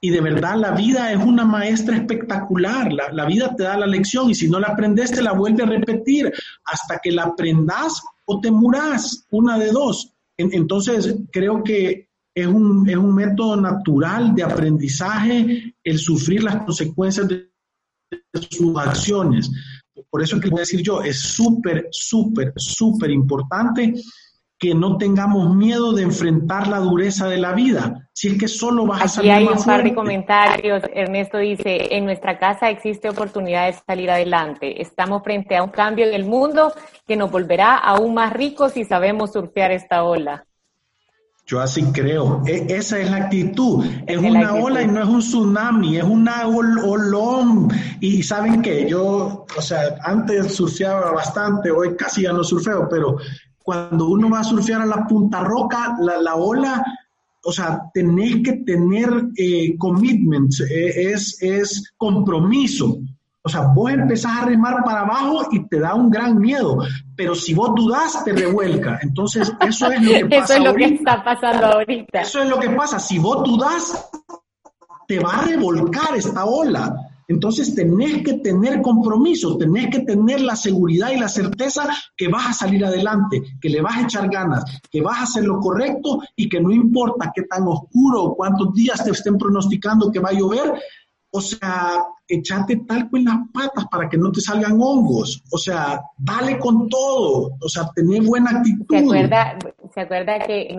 Y 0.00 0.10
de 0.10 0.20
verdad 0.20 0.56
la 0.56 0.72
vida 0.72 1.12
es 1.12 1.18
una 1.18 1.44
maestra 1.44 1.96
espectacular. 1.96 2.92
La, 2.92 3.24
vida 3.24 3.54
te 3.56 3.64
da 3.64 3.76
la 3.76 3.86
lección 3.86 4.30
y 4.30 4.34
si 4.34 4.48
no 4.48 4.58
la 4.58 4.68
aprendes 4.68 5.12
te 5.12 5.22
la 5.22 5.32
vuelve 5.32 5.62
a 5.62 5.66
repetir 5.66 6.32
hasta 6.64 6.98
que 7.02 7.12
la 7.12 7.24
aprendas 7.24 8.02
o 8.24 8.40
te 8.40 8.50
muras, 8.50 9.26
una 9.30 9.58
de 9.58 9.70
dos. 9.70 10.12
entonces 10.36 11.16
creo 11.30 11.62
que 11.62 12.08
es 12.34 12.46
un, 12.46 12.88
es 12.88 12.96
un 12.96 13.14
método 13.14 13.56
natural 13.56 14.34
de 14.34 14.42
aprendizaje 14.42 15.74
el 15.84 15.98
sufrir 15.98 16.42
las 16.42 16.64
consecuencias 16.64 17.28
de 17.28 17.48
sus 18.50 18.76
acciones. 18.76 19.50
Por 20.10 20.22
eso 20.22 20.36
es 20.36 20.42
que 20.42 20.48
voy 20.48 20.58
a 20.58 20.60
decir 20.60 20.82
yo, 20.82 21.02
es 21.02 21.20
súper, 21.20 21.88
súper, 21.90 22.52
súper 22.56 23.10
importante 23.10 23.94
que 24.62 24.76
no 24.76 24.96
tengamos 24.96 25.52
miedo 25.56 25.92
de 25.92 26.04
enfrentar 26.04 26.68
la 26.68 26.78
dureza 26.78 27.26
de 27.26 27.36
la 27.36 27.52
vida. 27.52 28.08
Si 28.12 28.28
es 28.28 28.38
que 28.38 28.46
solo 28.46 28.86
vas 28.86 29.02
a 29.02 29.08
salir 29.08 29.32
hay 29.32 29.44
un 29.44 29.60
par 29.64 29.82
de 29.82 29.92
comentarios. 29.92 30.84
Ernesto 30.94 31.38
dice, 31.38 31.96
en 31.96 32.04
nuestra 32.04 32.38
casa 32.38 32.70
existe 32.70 33.08
oportunidad 33.08 33.66
de 33.66 33.72
salir 33.84 34.08
adelante. 34.08 34.80
Estamos 34.80 35.24
frente 35.24 35.56
a 35.56 35.64
un 35.64 35.70
cambio 35.70 36.06
en 36.06 36.14
el 36.14 36.24
mundo 36.24 36.72
que 37.08 37.16
nos 37.16 37.32
volverá 37.32 37.76
aún 37.76 38.14
más 38.14 38.32
ricos 38.32 38.74
si 38.74 38.84
sabemos 38.84 39.32
surfear 39.32 39.72
esta 39.72 40.04
ola. 40.04 40.46
Yo 41.44 41.60
así 41.60 41.82
creo. 41.92 42.44
E, 42.46 42.66
esa 42.68 43.00
es 43.00 43.10
la 43.10 43.16
actitud. 43.16 43.84
Es 44.06 44.18
una 44.18 44.54
ola 44.54 44.80
y 44.82 44.86
no 44.86 45.02
es 45.02 45.08
un 45.08 45.18
tsunami, 45.18 45.96
es 45.96 46.04
una 46.04 46.46
olón. 46.46 47.68
Y 47.98 48.22
saben 48.22 48.62
que 48.62 48.88
yo, 48.88 49.44
o 49.56 49.60
sea, 49.60 49.96
antes 50.04 50.54
surfeaba 50.54 51.10
bastante, 51.10 51.68
hoy 51.72 51.96
casi 51.96 52.22
ya 52.22 52.32
no 52.32 52.44
surfeo, 52.44 52.88
pero 52.88 53.16
cuando 53.62 54.08
uno 54.08 54.30
va 54.30 54.40
a 54.40 54.44
surfear 54.44 54.82
a 54.82 54.86
la 54.86 55.06
punta 55.06 55.40
roca, 55.40 55.96
la, 56.00 56.34
ola, 56.34 56.84
o 57.44 57.52
sea, 57.52 57.90
tenés 57.92 58.42
que 58.42 58.52
tener 58.64 59.08
eh, 59.36 59.76
commitments, 59.78 60.60
eh, 60.60 61.12
es, 61.12 61.42
es 61.42 61.92
compromiso. 61.96 62.98
O 63.44 63.48
sea, 63.48 63.62
vos 63.74 63.90
empezás 63.90 64.42
a 64.42 64.44
remar 64.44 64.84
para 64.84 65.00
abajo 65.00 65.48
y 65.50 65.66
te 65.66 65.80
da 65.80 65.94
un 65.94 66.10
gran 66.10 66.38
miedo, 66.38 66.78
pero 67.16 67.34
si 67.34 67.54
vos 67.54 67.72
dudás, 67.74 68.24
te 68.24 68.32
revuelca. 68.32 69.00
Entonces, 69.02 69.52
eso 69.60 69.90
es 69.90 70.00
lo 70.00 70.12
que 70.12 70.26
pasa. 70.38 70.44
eso 70.44 70.54
es 70.54 70.64
lo 70.64 70.74
que 70.74 70.84
está 70.84 71.24
pasando 71.24 71.66
ahorita. 71.66 72.20
Eso 72.20 72.42
es 72.42 72.48
lo 72.48 72.60
que 72.60 72.70
pasa. 72.70 73.00
Si 73.00 73.18
vos 73.18 73.42
dudás, 73.42 74.10
te 75.08 75.18
va 75.18 75.38
a 75.38 75.42
revolcar 75.42 76.16
esta 76.16 76.44
ola. 76.44 77.11
Entonces, 77.32 77.74
tenés 77.74 78.22
que 78.22 78.34
tener 78.34 78.82
compromiso, 78.82 79.56
tenés 79.56 79.88
que 79.88 80.00
tener 80.00 80.42
la 80.42 80.54
seguridad 80.54 81.10
y 81.10 81.18
la 81.18 81.28
certeza 81.28 81.88
que 82.14 82.28
vas 82.28 82.50
a 82.50 82.52
salir 82.52 82.84
adelante, 82.84 83.42
que 83.60 83.70
le 83.70 83.80
vas 83.80 83.96
a 83.96 84.02
echar 84.02 84.28
ganas, 84.28 84.64
que 84.90 85.00
vas 85.00 85.18
a 85.18 85.22
hacer 85.22 85.44
lo 85.44 85.58
correcto 85.58 86.20
y 86.36 86.48
que 86.48 86.60
no 86.60 86.70
importa 86.70 87.32
qué 87.34 87.42
tan 87.42 87.66
oscuro 87.66 88.22
o 88.22 88.36
cuántos 88.36 88.74
días 88.74 89.02
te 89.02 89.10
estén 89.10 89.38
pronosticando 89.38 90.12
que 90.12 90.20
va 90.20 90.28
a 90.28 90.34
llover, 90.34 90.74
o 91.34 91.40
sea, 91.40 92.04
echate 92.28 92.76
talco 92.86 93.16
en 93.16 93.24
las 93.24 93.38
patas 93.50 93.86
para 93.90 94.08
que 94.10 94.18
no 94.18 94.30
te 94.30 94.42
salgan 94.42 94.78
hongos. 94.78 95.42
O 95.50 95.56
sea, 95.56 96.02
dale 96.18 96.58
con 96.58 96.90
todo. 96.90 97.56
O 97.58 97.68
sea, 97.68 97.88
tener 97.94 98.22
buena 98.22 98.50
actitud. 98.50 98.84
¿Se 98.90 98.98
acuerda, 98.98 99.58
¿se 99.94 100.00
acuerda 100.02 100.38
que 100.40 100.76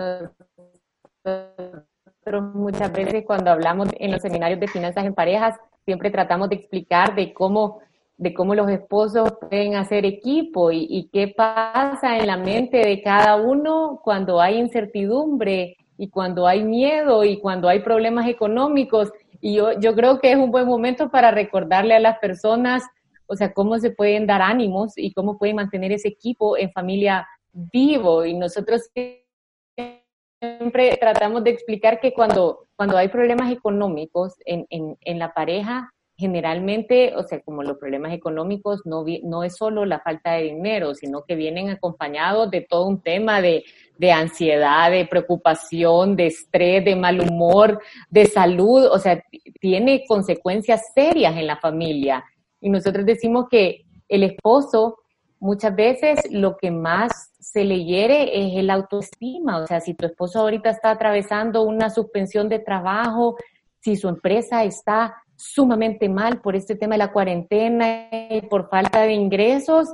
muchas 2.54 2.92
veces 2.92 3.24
cuando 3.26 3.52
hablamos 3.52 3.90
en 3.98 4.12
los 4.12 4.22
seminarios 4.22 4.60
de 4.60 4.68
finanzas 4.68 5.06
en 5.06 5.14
parejas, 5.14 5.56
siempre 5.86 6.10
tratamos 6.12 6.50
de 6.50 6.56
explicar 6.56 7.16
de 7.16 7.34
cómo 7.34 7.80
de 8.16 8.32
cómo 8.34 8.54
los 8.54 8.70
esposos 8.70 9.34
pueden 9.42 9.76
hacer 9.76 10.06
equipo 10.06 10.72
y, 10.72 10.86
y 10.88 11.10
qué 11.12 11.34
pasa 11.36 12.20
en 12.20 12.28
la 12.28 12.38
mente 12.38 12.78
de 12.78 13.02
cada 13.02 13.36
uno 13.36 14.00
cuando 14.04 14.40
hay 14.40 14.60
incertidumbre 14.60 15.76
y 15.98 16.10
cuando 16.10 16.48
hay 16.48 16.64
miedo 16.64 17.24
y 17.24 17.40
cuando 17.40 17.68
hay 17.68 17.80
problemas 17.80 18.28
económicos 18.28 19.12
y 19.46 19.56
yo, 19.56 19.78
yo 19.78 19.94
creo 19.94 20.20
que 20.20 20.32
es 20.32 20.38
un 20.38 20.52
buen 20.52 20.66
momento 20.66 21.10
para 21.10 21.30
recordarle 21.30 21.94
a 21.94 22.00
las 22.00 22.18
personas, 22.20 22.82
o 23.28 23.36
sea, 23.36 23.52
cómo 23.52 23.78
se 23.78 23.92
pueden 23.92 24.26
dar 24.26 24.42
ánimos 24.42 24.94
y 24.96 25.12
cómo 25.12 25.38
pueden 25.38 25.58
mantener 25.58 25.92
ese 25.92 26.08
equipo 26.08 26.58
en 26.58 26.72
familia 26.72 27.28
vivo. 27.52 28.24
Y 28.24 28.36
nosotros 28.36 28.90
siempre 30.44 30.98
tratamos 30.98 31.44
de 31.44 31.52
explicar 31.52 32.00
que 32.02 32.14
cuando, 32.14 32.68
cuando 32.76 32.98
hay 32.98 33.08
problemas 33.08 33.52
económicos 33.52 34.34
en, 34.46 34.66
en, 34.70 34.98
en 35.02 35.20
la 35.20 35.34
pareja, 35.34 35.90
generalmente, 36.18 37.14
o 37.16 37.24
sea, 37.24 37.40
como 37.42 37.64
los 37.64 37.78
problemas 37.78 38.14
económicos 38.14 38.82
no, 38.86 39.06
no 39.24 39.44
es 39.44 39.56
solo 39.56 39.86
la 39.86 40.00
falta 40.02 40.34
de 40.34 40.44
dinero, 40.44 40.94
sino 40.96 41.24
que 41.24 41.36
vienen 41.36 41.70
acompañados 41.70 42.52
de 42.52 42.62
todo 42.62 42.88
un 42.88 43.02
tema 43.02 43.42
de, 43.42 43.64
de 43.98 44.12
ansiedad, 44.12 44.92
de 44.92 45.06
preocupación, 45.06 46.16
de 46.16 46.28
estrés, 46.28 46.84
de 46.84 46.96
mal 46.96 47.22
humor, 47.22 47.80
de 48.10 48.26
salud, 48.26 48.86
o 48.92 49.00
sea, 49.00 49.24
tiene 49.60 50.04
consecuencias 50.08 50.82
serias 50.94 51.36
en 51.38 51.48
la 51.48 51.58
familia. 51.58 52.24
Y 52.60 52.70
nosotros 52.70 53.06
decimos 53.06 53.48
que 53.50 53.86
el 54.08 54.24
esposo 54.24 55.00
muchas 55.44 55.76
veces 55.76 56.20
lo 56.32 56.56
que 56.56 56.72
más 56.72 57.32
se 57.38 57.66
le 57.66 57.84
hiere 57.84 58.48
es 58.48 58.58
el 58.58 58.70
autoestima, 58.70 59.58
o 59.58 59.68
sea, 59.68 59.82
si 59.82 59.94
tu 59.94 60.06
esposo 60.06 60.40
ahorita 60.40 60.70
está 60.70 60.92
atravesando 60.92 61.64
una 61.64 61.90
suspensión 61.90 62.48
de 62.48 62.60
trabajo, 62.60 63.36
si 63.82 63.98
su 63.98 64.08
empresa 64.08 64.64
está 64.64 65.16
sumamente 65.36 66.08
mal 66.08 66.40
por 66.40 66.56
este 66.56 66.76
tema 66.76 66.94
de 66.94 67.00
la 67.00 67.12
cuarentena 67.12 68.08
y 68.30 68.42
por 68.44 68.70
falta 68.70 69.02
de 69.02 69.12
ingresos, 69.12 69.94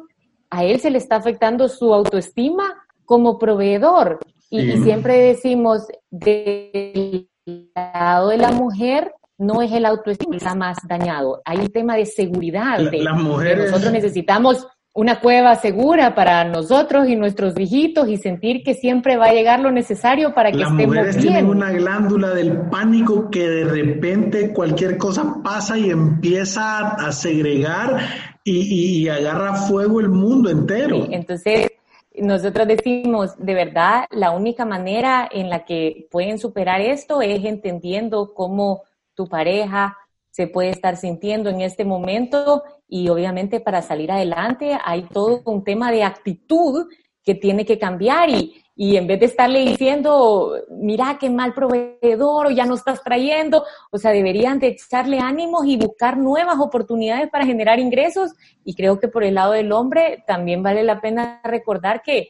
a 0.51 0.63
él 0.63 0.79
se 0.79 0.91
le 0.91 0.99
está 0.99 1.15
afectando 1.15 1.67
su 1.67 1.93
autoestima 1.93 2.85
como 3.03 3.39
proveedor. 3.39 4.19
Y, 4.51 4.77
siempre 4.83 5.17
decimos, 5.19 5.87
del 6.09 7.27
lado 7.75 8.29
de 8.29 8.37
la 8.37 8.51
mujer, 8.51 9.13
no 9.39 9.61
es 9.61 9.71
el 9.71 9.85
autoestima 9.85 10.37
está 10.37 10.53
más 10.53 10.77
dañado. 10.87 11.41
Hay 11.45 11.57
un 11.57 11.69
tema 11.69 11.95
de 11.95 12.05
seguridad. 12.05 12.79
de, 12.79 12.99
las 12.99 13.17
mujeres... 13.19 13.71
nosotros 13.71 13.91
necesitamos 13.93 14.67
una 14.93 15.19
cueva 15.19 15.55
segura 15.55 16.15
para 16.15 16.43
nosotros 16.43 17.07
y 17.07 17.15
nuestros 17.15 17.57
hijitos 17.57 18.09
y 18.09 18.17
sentir 18.17 18.63
que 18.63 18.73
siempre 18.73 19.17
va 19.17 19.27
a 19.27 19.33
llegar 19.33 19.59
lo 19.59 19.71
necesario 19.71 20.33
para 20.33 20.51
que 20.51 20.57
Las 20.57 20.71
estemos 20.71 20.95
mujeres 20.95 21.17
tienen 21.17 21.45
una 21.45 21.71
glándula 21.71 22.29
del 22.31 22.57
pánico 22.69 23.29
que 23.29 23.47
de 23.47 23.65
repente 23.65 24.51
cualquier 24.51 24.97
cosa 24.97 25.37
pasa 25.43 25.77
y 25.77 25.91
empieza 25.91 26.89
a 26.95 27.11
segregar 27.11 27.99
y, 28.43 29.07
agarra 29.07 29.53
fuego 29.53 29.99
el 29.99 30.09
mundo 30.09 30.49
entero. 30.49 31.07
entonces, 31.11 31.67
nosotros 32.15 32.67
decimos, 32.67 33.35
de 33.37 33.53
verdad, 33.53 34.05
la 34.09 34.31
única 34.31 34.65
manera 34.65 35.29
en 35.31 35.49
la 35.49 35.65
que 35.65 36.07
pueden 36.11 36.39
superar 36.39 36.81
esto 36.81 37.21
es 37.21 37.45
entendiendo 37.45 38.33
cómo 38.33 38.83
tu 39.13 39.27
pareja 39.27 39.95
se 40.39 40.47
puede 40.47 40.69
estar 40.69 40.95
sintiendo 40.95 41.49
en 41.49 41.59
este 41.59 41.83
momento 41.83 42.63
y 42.87 43.09
obviamente 43.09 43.59
para 43.59 43.81
salir 43.81 44.09
adelante 44.09 44.79
hay 44.85 45.01
todo 45.03 45.41
un 45.43 45.65
tema 45.65 45.91
de 45.91 46.03
actitud 46.03 46.87
que 47.25 47.35
tiene 47.35 47.65
que 47.65 47.77
cambiar 47.77 48.29
y, 48.29 48.63
y 48.73 48.95
en 48.95 49.05
vez 49.05 49.19
de 49.19 49.25
estarle 49.25 49.59
diciendo, 49.65 50.55
mira 50.69 51.17
qué 51.19 51.29
mal 51.29 51.53
proveedor 51.53 52.47
o 52.47 52.51
ya 52.51 52.65
no 52.65 52.75
estás 52.75 53.03
trayendo, 53.03 53.65
o 53.91 53.97
sea, 53.97 54.11
deberían 54.11 54.59
de 54.59 54.67
echarle 54.67 55.19
ánimos 55.19 55.65
y 55.65 55.75
buscar 55.75 56.15
nuevas 56.17 56.57
oportunidades 56.57 57.29
para 57.29 57.45
generar 57.45 57.77
ingresos. 57.77 58.31
Y 58.63 58.75
creo 58.75 58.97
que 58.97 59.09
por 59.09 59.25
el 59.25 59.35
lado 59.35 59.51
del 59.51 59.73
hombre 59.73 60.23
también 60.25 60.63
vale 60.63 60.83
la 60.83 61.01
pena 61.01 61.41
recordar 61.43 62.01
que 62.01 62.29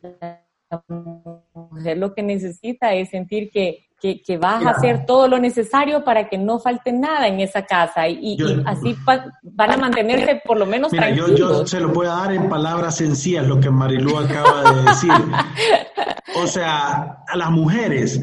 la 0.00 0.42
mujer 0.88 1.98
lo 1.98 2.14
que 2.14 2.22
necesita 2.22 2.94
es 2.94 3.10
sentir 3.10 3.50
que 3.50 3.91
que, 4.02 4.36
vas 4.36 4.66
a 4.66 4.70
hacer 4.70 5.06
todo 5.06 5.28
lo 5.28 5.38
necesario 5.38 6.02
para 6.02 6.28
que 6.28 6.36
no 6.36 6.58
falte 6.58 6.92
nada 6.92 7.28
en 7.28 7.38
esa 7.38 7.64
casa 7.64 8.08
y, 8.08 8.36
así 8.66 8.96
van 9.42 9.70
a 9.70 9.76
mantenerse 9.76 10.42
por 10.44 10.58
lo 10.58 10.66
menos 10.66 10.90
tranquilos. 10.90 11.30
Yo, 11.30 11.36
yo 11.36 11.66
se 11.66 11.78
lo 11.78 11.90
voy 11.90 12.06
a 12.06 12.14
dar 12.14 12.32
en 12.32 12.48
palabras 12.48 12.96
sencillas 12.96 13.46
lo 13.46 13.60
que 13.60 13.70
Marilu 13.70 14.18
acaba 14.18 14.72
de 14.72 14.82
decir. 14.82 15.12
o 16.42 16.46
sea, 16.48 17.22
a 17.28 17.36
las 17.36 17.50
mujeres, 17.50 18.20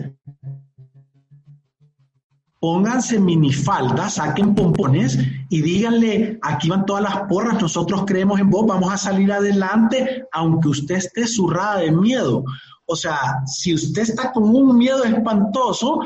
pónganse 2.60 3.20
minifaldas, 3.20 4.16
saquen 4.16 4.54
pompones 4.54 5.18
y 5.50 5.62
díganle, 5.62 6.40
aquí 6.42 6.70
van 6.70 6.86
todas 6.86 7.04
las 7.04 7.22
porras, 7.30 7.62
nosotros 7.62 8.04
creemos 8.06 8.40
en 8.40 8.50
vos, 8.50 8.66
vamos 8.68 8.94
a 8.94 8.98
salir 8.98 9.32
adelante, 9.32 10.26
aunque 10.34 10.68
usted 10.68 10.96
esté 10.96 11.26
zurrada 11.26 11.78
de 11.78 11.92
miedo. 11.92 12.44
O 12.92 12.96
sea, 12.96 13.44
si 13.46 13.76
usted 13.76 14.02
está 14.02 14.32
con 14.32 14.44
un 14.44 14.76
miedo 14.76 15.04
espantoso, 15.04 16.02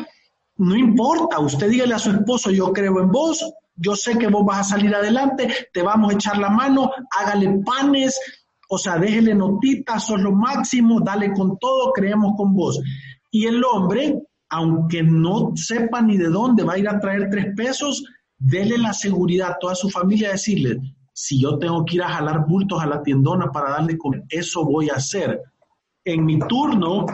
no 0.58 0.76
importa, 0.76 1.40
usted 1.40 1.70
dígale 1.70 1.94
a 1.94 2.00
su 2.00 2.12
esposo, 2.12 2.52
yo 2.52 2.74
creo 2.74 3.00
en 3.00 3.10
vos, 3.10 3.54
yo 3.74 3.96
sé 3.96 4.18
que 4.18 4.28
vos 4.28 4.46
vas 4.46 4.60
a 4.60 4.76
salir 4.76 4.94
adelante, 4.94 5.48
te 5.72 5.82
vamos 5.82 6.12
a 6.12 6.16
echar 6.16 6.38
la 6.38 6.50
mano, 6.50 6.92
hágale 7.18 7.62
panes, 7.66 8.20
o 8.68 8.78
sea, 8.78 8.98
déjele 8.98 9.34
notitas, 9.34 10.08
sos 10.08 10.20
lo 10.20 10.34
máximo, 10.34 11.00
dale 11.00 11.32
con 11.32 11.58
todo, 11.58 11.94
creemos 11.94 12.34
con 12.36 12.54
vos. 12.54 12.82
Y 13.32 13.46
el 13.46 13.64
hombre, 13.64 14.22
aunque 14.50 15.04
no 15.04 15.54
sepa 15.56 16.02
ni 16.02 16.18
de 16.18 16.28
dónde 16.28 16.64
va 16.64 16.74
a 16.74 16.80
ir 16.80 16.90
a 16.90 17.00
traer 17.00 17.30
tres 17.30 17.56
pesos, 17.56 18.04
dele 18.38 18.78
la 18.78 18.92
seguridad 18.92 19.52
a 19.52 19.58
toda 19.58 19.74
su 19.74 19.90
familia, 19.90 20.32
decirle, 20.32 20.82
si 21.14 21.40
yo 21.42 21.58
tengo 21.58 21.86
que 21.86 21.96
ir 21.96 22.04
a 22.04 22.10
jalar 22.10 22.46
bultos 22.46 22.82
a 22.82 22.88
la 22.88 23.02
tiendona 23.02 23.54
para 23.54 23.70
darle 23.70 23.98
comer, 23.98 24.26
eso 24.28 24.66
voy 24.66 24.90
a 24.90 24.96
hacer. 24.96 25.42
En 26.06 26.26
mi 26.26 26.40
turno, 26.40 27.06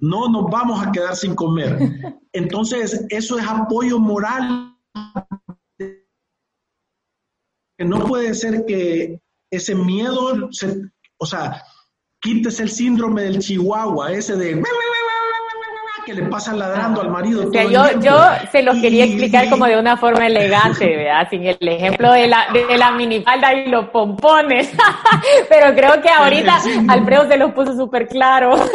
no 0.00 0.28
nos 0.28 0.50
vamos 0.50 0.84
a 0.84 0.92
quedar 0.92 1.16
sin 1.16 1.34
comer. 1.34 1.78
Entonces, 2.32 3.06
eso 3.08 3.38
es 3.38 3.46
apoyo 3.46 3.98
moral. 3.98 4.76
No 7.78 8.04
puede 8.06 8.34
ser 8.34 8.66
que 8.66 9.20
ese 9.50 9.74
miedo, 9.74 10.52
se, 10.52 10.82
o 11.18 11.26
sea, 11.26 11.62
quites 12.20 12.60
el 12.60 12.70
síndrome 12.70 13.22
del 13.22 13.38
chihuahua, 13.38 14.12
ese 14.12 14.36
de 14.36 14.54
que 16.10 16.22
le 16.22 16.28
pasa 16.28 16.54
ladrando 16.54 17.00
al 17.00 17.10
marido. 17.10 17.48
O 17.48 17.52
sea, 17.52 17.64
yo, 17.64 18.00
yo 18.00 18.16
se 18.50 18.62
lo 18.62 18.72
quería 18.80 19.04
explicar 19.04 19.48
como 19.48 19.66
de 19.66 19.78
una 19.78 19.96
forma 19.96 20.26
elegante, 20.26 20.96
¿verdad? 20.96 21.28
Sin 21.30 21.46
el 21.46 21.56
ejemplo 21.60 22.12
de 22.12 22.26
la, 22.26 22.46
de 22.52 22.76
la 22.76 22.90
minifalda 22.92 23.54
y 23.54 23.68
los 23.68 23.88
pompones. 23.90 24.72
Pero 25.48 25.74
creo 25.74 26.02
que 26.02 26.08
ahorita 26.08 26.60
Alfredo 26.88 27.28
se 27.28 27.36
lo 27.36 27.54
puso 27.54 27.76
súper 27.76 28.08
claro. 28.08 28.56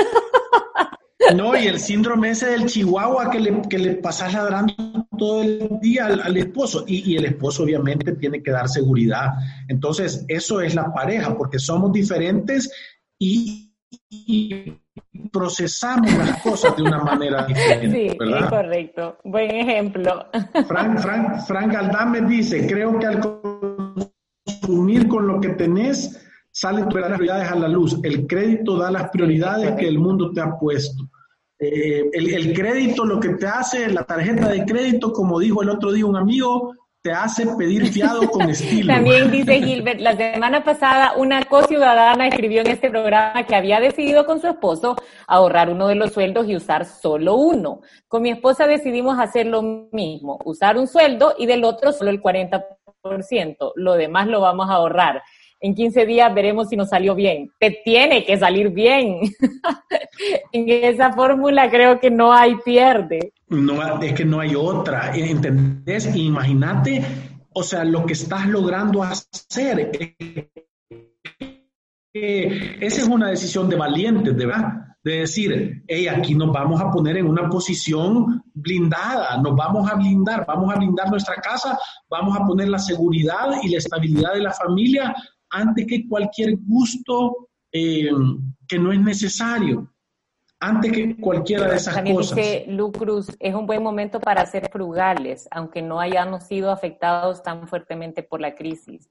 No, 1.33 1.57
y 1.57 1.65
el 1.65 1.79
síndrome 1.79 2.29
ese 2.29 2.51
del 2.51 2.67
chihuahua 2.67 3.31
que 3.31 3.39
le, 3.39 3.61
que 3.67 3.79
le 3.79 3.95
pasas 3.95 4.33
ladrando 4.33 4.75
todo 5.17 5.41
el 5.41 5.79
día 5.81 6.05
al, 6.05 6.37
esposo. 6.37 6.83
Y, 6.85 7.13
y, 7.13 7.17
el 7.17 7.25
esposo 7.25 7.63
obviamente 7.63 8.11
tiene 8.11 8.43
que 8.43 8.51
dar 8.51 8.69
seguridad. 8.69 9.29
Entonces, 9.67 10.23
eso 10.27 10.61
es 10.61 10.75
la 10.75 10.93
pareja, 10.93 11.35
porque 11.35 11.57
somos 11.57 11.91
diferentes 11.91 12.71
y, 13.17 13.71
procesamos 15.31 16.11
las 16.13 16.41
cosas 16.41 16.75
de 16.75 16.83
una 16.83 16.99
manera 17.03 17.45
diferente. 17.45 18.09
Sí, 18.11 18.17
¿verdad? 18.17 18.49
correcto. 18.49 19.17
Buen 19.23 19.51
ejemplo. 19.51 20.25
Frank, 20.67 20.99
Frank, 20.99 21.45
Frank 21.45 21.75
Aldame 21.75 22.21
dice, 22.21 22.65
creo 22.67 22.97
que 22.97 23.05
al 23.05 23.19
consumir 24.45 25.07
con 25.07 25.27
lo 25.27 25.39
que 25.39 25.49
tenés, 25.49 26.25
salen 26.51 26.87
tus 26.87 27.01
prioridades 27.01 27.51
a 27.51 27.55
la 27.55 27.67
luz. 27.67 27.99
El 28.03 28.27
crédito 28.27 28.77
da 28.77 28.91
las 28.91 29.09
prioridades 29.09 29.75
que 29.75 29.87
el 29.87 29.99
mundo 29.99 30.31
te 30.31 30.41
ha 30.41 30.57
puesto. 30.57 31.03
Eh, 31.59 32.09
el, 32.13 32.33
el, 32.33 32.53
crédito 32.53 33.05
lo 33.05 33.19
que 33.19 33.29
te 33.29 33.47
hace, 33.47 33.89
la 33.89 34.03
tarjeta 34.03 34.49
de 34.49 34.65
crédito, 34.65 35.11
como 35.11 35.39
dijo 35.39 35.61
el 35.61 35.69
otro 35.69 35.91
día 35.91 36.05
un 36.05 36.17
amigo, 36.17 36.73
te 37.05 37.11
hace 37.11 37.45
pedir 37.55 37.85
fiado 37.89 38.27
con 38.31 38.49
estilo. 38.49 38.91
También 38.91 39.29
dice 39.29 39.61
Gilbert, 39.61 39.99
la 39.99 40.15
semana 40.15 40.63
pasada 40.63 41.13
una 41.15 41.43
co-ciudadana 41.43 42.27
escribió 42.27 42.61
en 42.61 42.67
este 42.67 42.89
programa 42.89 43.43
que 43.43 43.55
había 43.55 43.79
decidido 43.79 44.25
con 44.25 44.41
su 44.41 44.47
esposo 44.47 44.95
ahorrar 45.27 45.69
uno 45.69 45.87
de 45.87 45.93
los 45.93 46.13
sueldos 46.13 46.47
y 46.49 46.55
usar 46.55 46.83
solo 46.85 47.35
uno. 47.35 47.81
Con 48.07 48.23
mi 48.23 48.31
esposa 48.31 48.65
decidimos 48.65 49.19
hacer 49.19 49.45
lo 49.45 49.61
mismo, 49.91 50.39
usar 50.45 50.79
un 50.79 50.87
sueldo 50.87 51.35
y 51.37 51.45
del 51.45 51.63
otro 51.63 51.93
solo 51.93 52.09
el 52.09 52.19
40%. 52.23 52.63
Lo 53.75 53.93
demás 53.93 54.25
lo 54.25 54.41
vamos 54.41 54.67
a 54.71 54.73
ahorrar 54.73 55.21
en 55.65 55.73
15 55.73 56.05
días 56.05 56.31
veremos 56.33 56.69
si 56.69 56.75
nos 56.75 56.89
salió 56.89 57.15
bien. 57.15 57.51
Te 57.59 57.81
tiene 57.83 58.23
que 58.23 58.37
salir 58.37 58.69
bien. 58.69 59.19
en 60.51 60.69
esa 60.69 61.11
fórmula 61.13 61.71
creo 61.71 61.99
que 61.99 62.11
no 62.11 62.31
hay 62.31 62.55
pierde. 62.63 63.33
No, 63.49 63.99
es 63.99 64.13
que 64.13 64.25
no 64.25 64.41
hay 64.41 64.53
otra, 64.55 65.11
¿entendés? 65.15 66.15
Imagínate, 66.15 67.03
o 67.51 67.63
sea, 67.63 67.83
lo 67.83 68.05
que 68.05 68.13
estás 68.13 68.47
logrando 68.47 69.01
hacer. 69.01 69.89
esa 72.13 73.01
es 73.01 73.07
una 73.07 73.29
decisión 73.29 73.67
de 73.67 73.75
valientes, 73.75 74.35
verdad, 74.35 74.85
de 75.03 75.19
decir, 75.21 75.83
hey, 75.87 76.07
aquí 76.07 76.35
nos 76.35 76.51
vamos 76.51 76.79
a 76.79 76.91
poner 76.91 77.17
en 77.17 77.27
una 77.27 77.49
posición 77.49 78.43
blindada, 78.53 79.37
nos 79.41 79.55
vamos 79.55 79.89
a 79.89 79.95
blindar, 79.95 80.45
vamos 80.47 80.71
a 80.73 80.77
blindar 80.77 81.09
nuestra 81.09 81.35
casa, 81.35 81.77
vamos 82.07 82.37
a 82.37 82.45
poner 82.45 82.69
la 82.69 82.79
seguridad 82.79 83.49
y 83.63 83.69
la 83.69 83.79
estabilidad 83.79 84.33
de 84.33 84.41
la 84.41 84.51
familia 84.51 85.15
antes 85.55 85.87
que 85.87 86.07
cualquier 86.07 86.57
gusto 86.57 87.49
eh, 87.71 88.09
que 88.67 88.77
no 88.77 88.91
es 88.91 88.99
necesario, 88.99 89.91
antes 90.59 90.91
que 90.91 91.15
cualquiera 91.17 91.69
de 91.69 91.75
esas 91.77 91.95
También 91.95 92.15
cosas. 92.17 92.35
Dice 92.35 92.65
Lucruz, 92.67 93.27
es 93.39 93.53
un 93.53 93.65
buen 93.65 93.81
momento 93.81 94.19
para 94.19 94.45
ser 94.45 94.69
frugales, 94.69 95.47
aunque 95.51 95.81
no 95.81 95.99
hayamos 95.99 96.43
sido 96.43 96.71
afectados 96.71 97.41
tan 97.43 97.67
fuertemente 97.67 98.23
por 98.23 98.41
la 98.41 98.55
crisis. 98.55 99.09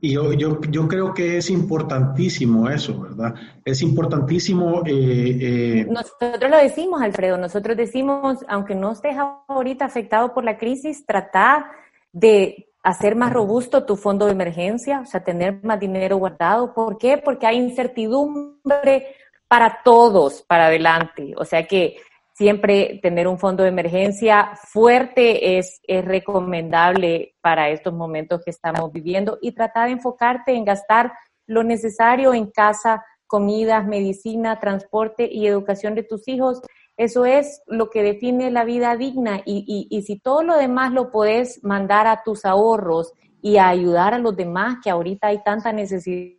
Y 0.00 0.12
yo, 0.12 0.32
yo, 0.32 0.60
yo 0.70 0.86
creo 0.86 1.12
que 1.12 1.38
es 1.38 1.50
importantísimo 1.50 2.70
eso, 2.70 3.00
¿verdad? 3.00 3.34
Es 3.64 3.82
importantísimo. 3.82 4.82
Eh, 4.86 5.38
eh, 5.40 5.86
nosotros 5.90 6.50
lo 6.50 6.56
decimos, 6.56 7.02
Alfredo, 7.02 7.36
nosotros 7.36 7.76
decimos, 7.76 8.38
aunque 8.48 8.74
no 8.74 8.92
estés 8.92 9.16
ahorita 9.48 9.84
afectado 9.84 10.32
por 10.32 10.44
la 10.44 10.56
crisis, 10.56 11.04
trata 11.04 11.70
de 12.12 12.67
hacer 12.82 13.16
más 13.16 13.32
robusto 13.32 13.84
tu 13.84 13.96
fondo 13.96 14.26
de 14.26 14.32
emergencia, 14.32 15.00
o 15.00 15.06
sea, 15.06 15.22
tener 15.22 15.62
más 15.64 15.80
dinero 15.80 16.16
guardado. 16.16 16.72
¿Por 16.74 16.98
qué? 16.98 17.18
Porque 17.18 17.46
hay 17.46 17.56
incertidumbre 17.56 19.14
para 19.48 19.80
todos 19.82 20.42
para 20.42 20.66
adelante. 20.66 21.34
O 21.36 21.44
sea 21.44 21.66
que 21.66 21.96
siempre 22.34 23.00
tener 23.02 23.26
un 23.26 23.38
fondo 23.38 23.64
de 23.64 23.70
emergencia 23.70 24.52
fuerte 24.54 25.58
es, 25.58 25.80
es 25.82 26.04
recomendable 26.04 27.34
para 27.40 27.70
estos 27.70 27.92
momentos 27.92 28.42
que 28.44 28.50
estamos 28.50 28.92
viviendo 28.92 29.38
y 29.42 29.52
tratar 29.52 29.86
de 29.86 29.94
enfocarte 29.94 30.54
en 30.54 30.64
gastar 30.64 31.12
lo 31.46 31.64
necesario 31.64 32.32
en 32.34 32.50
casa, 32.50 33.04
comidas, 33.26 33.86
medicina, 33.86 34.60
transporte 34.60 35.28
y 35.30 35.46
educación 35.46 35.94
de 35.94 36.04
tus 36.04 36.28
hijos 36.28 36.62
eso 36.98 37.24
es 37.24 37.62
lo 37.68 37.90
que 37.90 38.02
define 38.02 38.50
la 38.50 38.64
vida 38.64 38.96
digna 38.96 39.40
y, 39.46 39.86
y, 39.88 40.02
si 40.02 40.18
todo 40.18 40.42
lo 40.42 40.56
demás 40.56 40.92
lo 40.92 41.12
puedes 41.12 41.62
mandar 41.62 42.08
a 42.08 42.24
tus 42.24 42.44
ahorros 42.44 43.14
y 43.40 43.56
a 43.56 43.68
ayudar 43.68 44.14
a 44.14 44.18
los 44.18 44.36
demás, 44.36 44.78
que 44.82 44.90
ahorita 44.90 45.28
hay 45.28 45.40
tanta 45.44 45.72
necesidad 45.72 46.34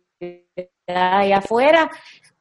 allá 0.86 1.38
afuera, 1.38 1.90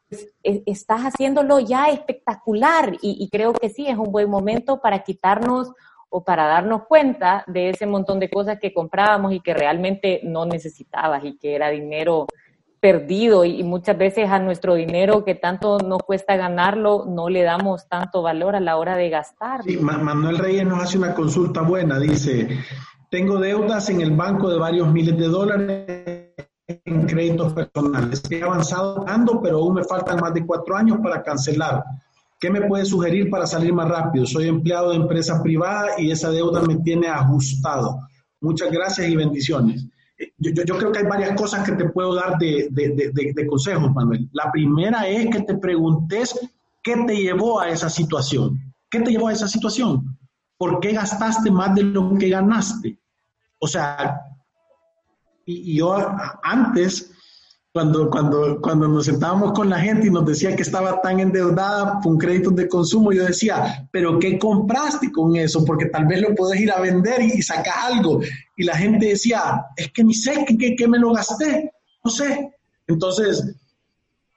pues, 0.10 0.28
e, 0.44 0.64
estás 0.66 1.00
haciéndolo 1.02 1.62
ya 1.62 1.90
espectacular 1.90 2.94
y, 3.02 3.24
y 3.24 3.30
creo 3.30 3.54
que 3.54 3.70
sí, 3.70 3.88
es 3.88 3.98
un 3.98 4.12
buen 4.12 4.30
momento 4.30 4.82
para 4.82 5.00
quitarnos 5.00 5.72
o 6.10 6.22
para 6.22 6.46
darnos 6.46 6.88
cuenta 6.88 7.46
de 7.48 7.70
ese 7.70 7.86
montón 7.86 8.20
de 8.20 8.30
cosas 8.30 8.60
que 8.60 8.74
comprábamos 8.74 9.32
y 9.32 9.40
que 9.40 9.54
realmente 9.54 10.20
no 10.24 10.46
necesitabas 10.46 11.24
y 11.24 11.38
que 11.38 11.56
era 11.56 11.70
dinero 11.70 12.28
perdido 12.80 13.46
y, 13.46 13.64
muchas 13.64 13.98
veces 13.98 14.30
a 14.30 14.40
nuestro 14.40 14.76
dinero 14.76 15.24
que 15.24 15.36
tanto 15.36 15.80
nos 15.80 16.00
cuesta 16.00 16.36
ganarlo 16.36 17.06
no 17.08 17.30
le 17.30 17.44
damos 17.44 17.88
tanto 17.88 18.22
valor 18.22 18.56
a 18.56 18.60
la 18.60 18.78
hora 18.78 18.96
de 18.96 19.10
gastar. 19.10 19.64
Sí, 19.64 19.78
Manuel 19.78 20.38
Reyes 20.38 20.66
nos 20.66 20.82
hace 20.82 20.98
una 20.98 21.14
consulta 21.14 21.62
buena, 21.62 22.00
dice, 22.00 22.48
tengo 23.10 23.40
deudas 23.40 23.90
en 23.90 24.02
el 24.02 24.12
banco 24.12 24.50
de 24.50 24.58
varios 24.58 24.92
miles 24.92 25.18
de 25.18 25.28
dólares 25.28 26.34
en 26.68 27.06
créditos 27.06 27.54
personales. 27.54 28.22
He 28.30 28.44
avanzado 28.44 29.04
ando, 29.08 29.42
pero 29.42 29.58
aún 29.58 29.76
me 29.76 29.84
faltan 29.84 30.20
más 30.20 30.34
de 30.34 30.46
cuatro 30.46 30.76
años 30.76 31.00
para 31.02 31.22
cancelar. 31.24 31.84
¿Qué 32.40 32.50
me 32.50 32.62
puede 32.62 32.86
sugerir 32.86 33.30
para 33.30 33.46
salir 33.46 33.74
más 33.74 33.90
rápido? 33.90 34.26
Soy 34.26 34.48
empleado 34.48 34.92
de 34.92 34.98
empresa 34.98 35.42
privada 35.44 35.90
y 35.98 36.12
esa 36.12 36.30
deuda 36.30 36.62
me 36.62 36.78
tiene 36.78 37.08
ajustado. 37.08 38.00
Muchas 38.40 38.72
gracias 38.72 39.10
y 39.10 39.16
bendiciones 39.16 39.86
yo, 40.40 40.78
creo 40.78 40.92
que 40.92 41.00
hay 41.00 41.06
varias 41.06 41.36
cosas 41.36 41.66
que 41.66 41.76
te 41.76 41.90
puedo 41.90 42.16
dar 42.16 42.38
de, 42.38 42.70
de, 42.72 43.48
consejos, 43.48 43.94
Manuel. 43.94 44.30
La 44.34 44.52
primera 44.52 45.08
es 45.08 45.28
que 45.30 45.42
te 45.42 45.56
preguntes 45.58 46.34
qué 46.82 46.96
te 47.06 47.16
llevó 47.16 47.60
a 47.60 47.70
esa 47.70 47.90
situación. 47.90 48.60
¿Qué 48.90 49.02
te 49.02 49.12
llevó 49.12 49.28
a 49.28 49.34
esa 49.34 49.48
situación? 49.48 50.18
¿Por 50.58 50.80
qué 50.80 50.94
gastaste 50.94 51.52
más 51.52 51.76
de 51.76 51.84
lo 51.84 52.18
que 52.18 52.30
ganaste? 52.30 53.00
O 53.60 53.68
sea, 53.68 54.22
y 55.46 55.78
yo 55.78 55.96
antes 56.44 57.12
cuando, 57.72 58.10
cuando, 58.10 58.60
cuando 58.62 58.88
nos 58.88 59.06
sentábamos 59.06 59.54
con 59.54 59.70
la 59.70 59.80
gente 59.80 60.08
y 60.08 60.10
nos 60.10 60.26
decía 60.26 60.56
que 60.56 60.64
estaba 60.64 61.02
tan 61.02 61.20
endeudada 61.20 62.00
con 62.02 62.18
créditos 62.18 62.56
de 62.56 62.68
consumo, 62.68 63.12
yo 63.12 63.26
decía, 63.26 63.88
pero 63.92 64.18
¿qué 64.18 64.40
compraste 64.40 65.12
con 65.12 65.36
eso? 65.36 65.64
Porque 65.64 65.86
tal 65.86 66.08
vez 66.08 66.22
lo 66.22 66.34
puedes 66.34 66.60
ir 66.60 66.72
a 66.72 66.80
vender 66.80 67.22
y, 67.22 67.42
sacar 67.44 67.94
algo. 67.94 68.22
Y 68.58 68.64
la 68.64 68.76
gente 68.76 69.08
decía, 69.08 69.66
es 69.76 69.92
que 69.92 70.04
ni 70.04 70.16
sé 70.16 70.46
qué, 70.48 70.76
qué, 70.76 70.88
me 70.88 70.98
lo 70.98 71.14
gasté, 71.14 71.72
no 72.04 72.10
sé. 72.10 72.52
Entonces, 72.88 73.56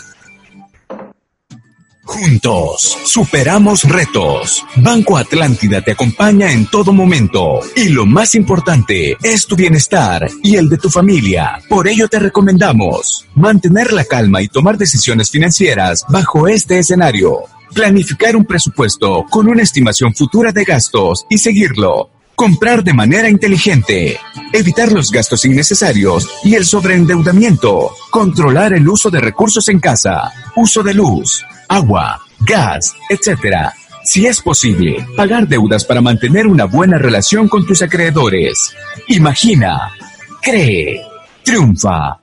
Juntos, 2.19 2.97
superamos 3.05 3.85
retos. 3.85 4.65
Banco 4.77 5.19
Atlántida 5.19 5.83
te 5.83 5.93
acompaña 5.93 6.51
en 6.51 6.65
todo 6.65 6.95
momento. 6.95 7.61
Y 7.77 7.91
lo 7.91 8.07
más 8.07 8.35
importante 8.35 9.19
es 9.23 9.47
tu 9.47 9.55
bienestar 9.55 10.27
y 10.43 10.57
el 10.57 10.71
de 10.71 10.79
tu 10.79 10.89
familia. 10.89 11.61
Por 11.69 11.87
ello 11.87 12.09
te 12.09 12.19
recomendamos 12.19 13.27
mantener 13.35 13.93
la 13.93 14.07
calma 14.07 14.41
y 14.41 14.49
tomar 14.49 14.79
decisiones 14.79 15.31
financieras 15.31 16.07
bajo 16.09 16.49
este 16.49 16.79
escenario. 16.79 17.43
Planificar 17.75 18.35
un 18.35 18.47
presupuesto 18.47 19.27
con 19.29 19.47
una 19.47 19.63
estimación 19.63 20.15
futura 20.15 20.53
de 20.53 20.65
gastos 20.65 21.27
y 21.29 21.37
seguirlo. 21.37 22.16
Comprar 22.37 22.85
de 22.85 22.95
manera 22.95 23.29
inteligente. 23.29 24.19
Evitar 24.53 24.93
los 24.93 25.11
gastos 25.11 25.45
innecesarios 25.45 26.29
y 26.45 26.55
el 26.55 26.65
sobreendeudamiento. 26.65 27.91
Controlar 28.11 28.75
el 28.75 28.89
uso 28.89 29.11
de 29.11 29.21
recursos 29.21 29.69
en 29.69 29.81
casa. 29.81 30.33
Uso 30.55 30.83
de 30.85 30.95
luz 30.95 31.45
agua, 31.69 32.21
gas, 32.41 32.95
etc. 33.09 33.71
Si 34.05 34.27
es 34.27 34.41
posible, 34.41 35.05
pagar 35.17 35.49
deudas 35.49 35.85
para 35.85 36.01
mantener 36.01 36.47
una 36.47 36.65
buena 36.65 36.99
relación 36.99 37.49
con 37.49 37.67
tus 37.67 37.83
acreedores. 37.83 38.75
Imagina, 39.09 39.93
cree, 40.41 41.03
triunfa. 41.43 42.19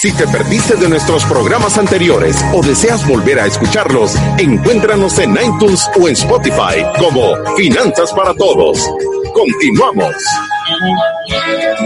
Si 0.00 0.12
te 0.12 0.28
perdiste 0.28 0.76
de 0.76 0.88
nuestros 0.88 1.24
programas 1.24 1.76
anteriores 1.76 2.36
o 2.54 2.62
deseas 2.62 3.04
volver 3.08 3.40
a 3.40 3.46
escucharlos, 3.46 4.14
encuéntranos 4.38 5.18
en 5.18 5.32
iTunes 5.32 5.90
o 6.00 6.06
en 6.06 6.12
Spotify 6.12 6.84
como 7.00 7.34
Finanzas 7.56 8.12
para 8.12 8.32
Todos. 8.34 8.78
Continuamos. 9.34 10.14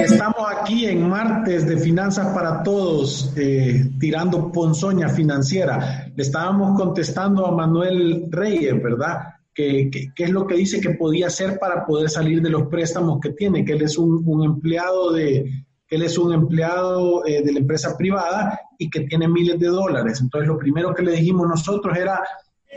Estamos 0.04 0.44
aquí 0.54 0.84
en 0.84 1.08
martes 1.08 1.66
de 1.66 1.78
Finanzas 1.78 2.34
para 2.34 2.62
Todos, 2.62 3.32
eh, 3.34 3.88
tirando 3.98 4.52
ponzoña 4.52 5.08
financiera. 5.08 6.12
Le 6.14 6.22
estábamos 6.22 6.78
contestando 6.78 7.46
a 7.46 7.52
Manuel 7.52 8.26
Reyes, 8.28 8.74
¿verdad? 8.82 9.20
¿Qué, 9.54 9.90
es 10.14 10.30
lo 10.30 10.46
que 10.46 10.56
dice 10.56 10.82
que 10.82 10.90
podía 10.90 11.28
hacer 11.28 11.58
para 11.58 11.86
poder 11.86 12.10
salir 12.10 12.42
de 12.42 12.50
los 12.50 12.68
préstamos 12.68 13.20
que 13.22 13.30
tiene? 13.30 13.64
Que 13.64 13.72
él 13.72 13.80
es 13.80 13.96
un, 13.96 14.44
empleado 14.44 15.12
de, 15.12 15.64
él 15.92 16.02
es 16.02 16.16
un 16.16 16.32
empleado 16.32 17.24
eh, 17.26 17.42
de 17.42 17.52
la 17.52 17.58
empresa 17.58 17.98
privada 17.98 18.58
y 18.78 18.88
que 18.88 19.00
tiene 19.00 19.28
miles 19.28 19.60
de 19.60 19.66
dólares. 19.66 20.20
Entonces, 20.22 20.48
lo 20.48 20.56
primero 20.56 20.94
que 20.94 21.02
le 21.02 21.12
dijimos 21.12 21.46
nosotros 21.46 21.94
era 21.94 22.22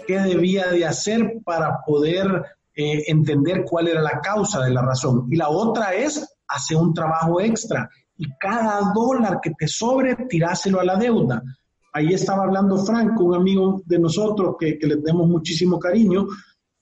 qué 0.05 0.19
debía 0.19 0.67
de 0.67 0.85
hacer 0.85 1.37
para 1.45 1.79
poder 1.85 2.43
eh, 2.75 3.03
entender 3.07 3.63
cuál 3.63 3.87
era 3.87 4.01
la 4.01 4.19
causa 4.19 4.61
de 4.65 4.71
la 4.71 4.81
razón. 4.81 5.29
Y 5.31 5.37
la 5.37 5.47
otra 5.47 5.93
es 5.93 6.27
hacer 6.49 6.75
un 6.75 6.93
trabajo 6.93 7.39
extra 7.39 7.89
y 8.17 8.25
cada 8.37 8.91
dólar 8.93 9.39
que 9.41 9.51
te 9.57 9.65
sobre, 9.65 10.17
tiráselo 10.27 10.81
a 10.81 10.83
la 10.83 10.97
deuda. 10.97 11.41
Ahí 11.93 12.13
estaba 12.13 12.43
hablando 12.43 12.77
Franco, 12.85 13.23
un 13.23 13.35
amigo 13.35 13.81
de 13.85 13.97
nosotros 13.97 14.57
que, 14.59 14.77
le 14.81 14.97
tenemos 14.97 15.29
muchísimo 15.29 15.79
cariño. 15.79 16.27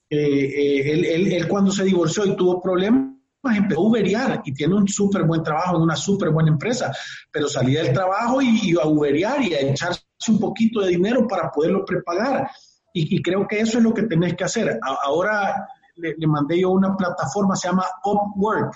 Eh, 0.10 0.88
eh, 0.88 1.38
él, 1.38 1.48
cuando 1.48 1.72
se 1.72 1.84
divorció 1.84 2.26
y 2.26 2.36
tuvo 2.36 2.60
problemas, 2.60 3.13
empezó 3.52 3.82
a 3.82 3.84
uberiar 3.84 4.42
y 4.46 4.54
tiene 4.54 4.76
un 4.76 4.88
súper 4.88 5.24
buen 5.24 5.44
trabajo 5.44 5.76
en 5.76 5.84
una 5.84 5.96
súper 5.96 6.30
buena 6.30 6.50
empresa, 6.50 6.92
pero 7.32 7.48
salía 7.48 7.84
del 7.84 7.94
trabajo 7.94 8.42
y, 8.42 8.76
a 8.82 8.86
uberiar 8.86 9.42
y 9.42 9.54
a 9.54 9.62
echarse 9.62 10.02
un 10.30 10.40
poquito 10.40 10.82
de 10.82 10.90
dinero 10.90 11.28
para 11.28 11.52
poderlo 11.52 11.84
prepagar. 11.84 12.50
Y, 12.94 13.16
y, 13.16 13.22
creo 13.22 13.48
que 13.48 13.60
eso 13.60 13.80
es 13.80 13.84
lo 13.84 13.94
que 13.94 14.04
tenés 14.04 14.36
que 14.36 14.44
hacer. 14.44 14.80
ahora 15.04 15.68
le, 15.96 16.28
mandé 16.28 16.62
yo 16.62 16.72
una 16.72 16.96
plataforma, 16.96 17.56
se 17.56 17.68
llama 17.68 17.86
Upwork, 18.04 18.76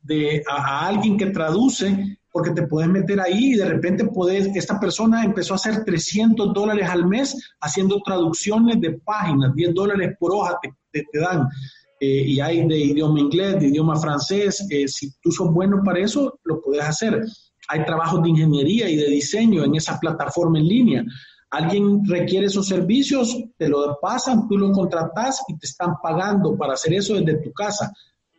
de, 0.00 0.42
a, 0.48 0.86
alguien 0.86 1.16
que 1.16 1.26
traduce, 1.26 2.18
porque 2.30 2.50
te 2.50 2.66
puedes 2.66 2.90
meter 2.90 3.20
ahí 3.20 3.52
y 3.52 3.56
de 3.56 3.66
repente 3.66 4.06
puedes, 4.06 4.54
esta 4.56 4.80
persona 4.80 5.24
empezó 5.24 5.54
a 5.54 5.56
hacer 5.56 5.84
300 5.84 6.52
dólares 6.52 6.88
al 6.88 7.06
mes 7.06 7.54
haciendo 7.60 8.00
traducciones 8.02 8.80
de 8.80 8.92
páginas, 8.92 9.54
10 9.54 9.74
dólares 9.74 10.16
por 10.18 10.32
hoja 10.32 10.58
te, 10.90 11.06
dan. 11.14 11.48
Eh, 12.04 12.24
y 12.26 12.40
hay 12.40 12.66
de 12.66 12.78
idioma 12.78 13.20
inglés, 13.20 13.60
de 13.60 13.68
idioma 13.68 13.96
francés. 13.96 14.66
Eh, 14.68 14.88
si 14.88 15.12
tú 15.20 15.30
sos 15.30 15.52
bueno 15.52 15.82
para 15.84 16.00
eso, 16.00 16.40
lo 16.44 16.60
puedes 16.60 16.84
hacer. 16.84 17.22
Hay 17.68 17.84
trabajos 17.84 18.22
de 18.22 18.30
ingeniería 18.30 18.88
y 18.88 18.96
de 18.96 19.06
diseño 19.06 19.62
en 19.62 19.76
esa 19.76 20.00
plataforma 20.00 20.58
en 20.58 20.66
línea 20.66 21.04
alguien 21.52 22.02
requiere 22.06 22.46
esos 22.46 22.66
servicios, 22.66 23.36
te 23.58 23.68
lo 23.68 23.98
pasan, 24.00 24.48
tú 24.48 24.56
lo 24.56 24.72
contratas 24.72 25.42
y 25.48 25.58
te 25.58 25.66
están 25.66 25.96
pagando 26.02 26.56
para 26.56 26.72
hacer 26.72 26.94
eso 26.94 27.14
desde 27.14 27.42
tu 27.42 27.52
casa. 27.52 27.92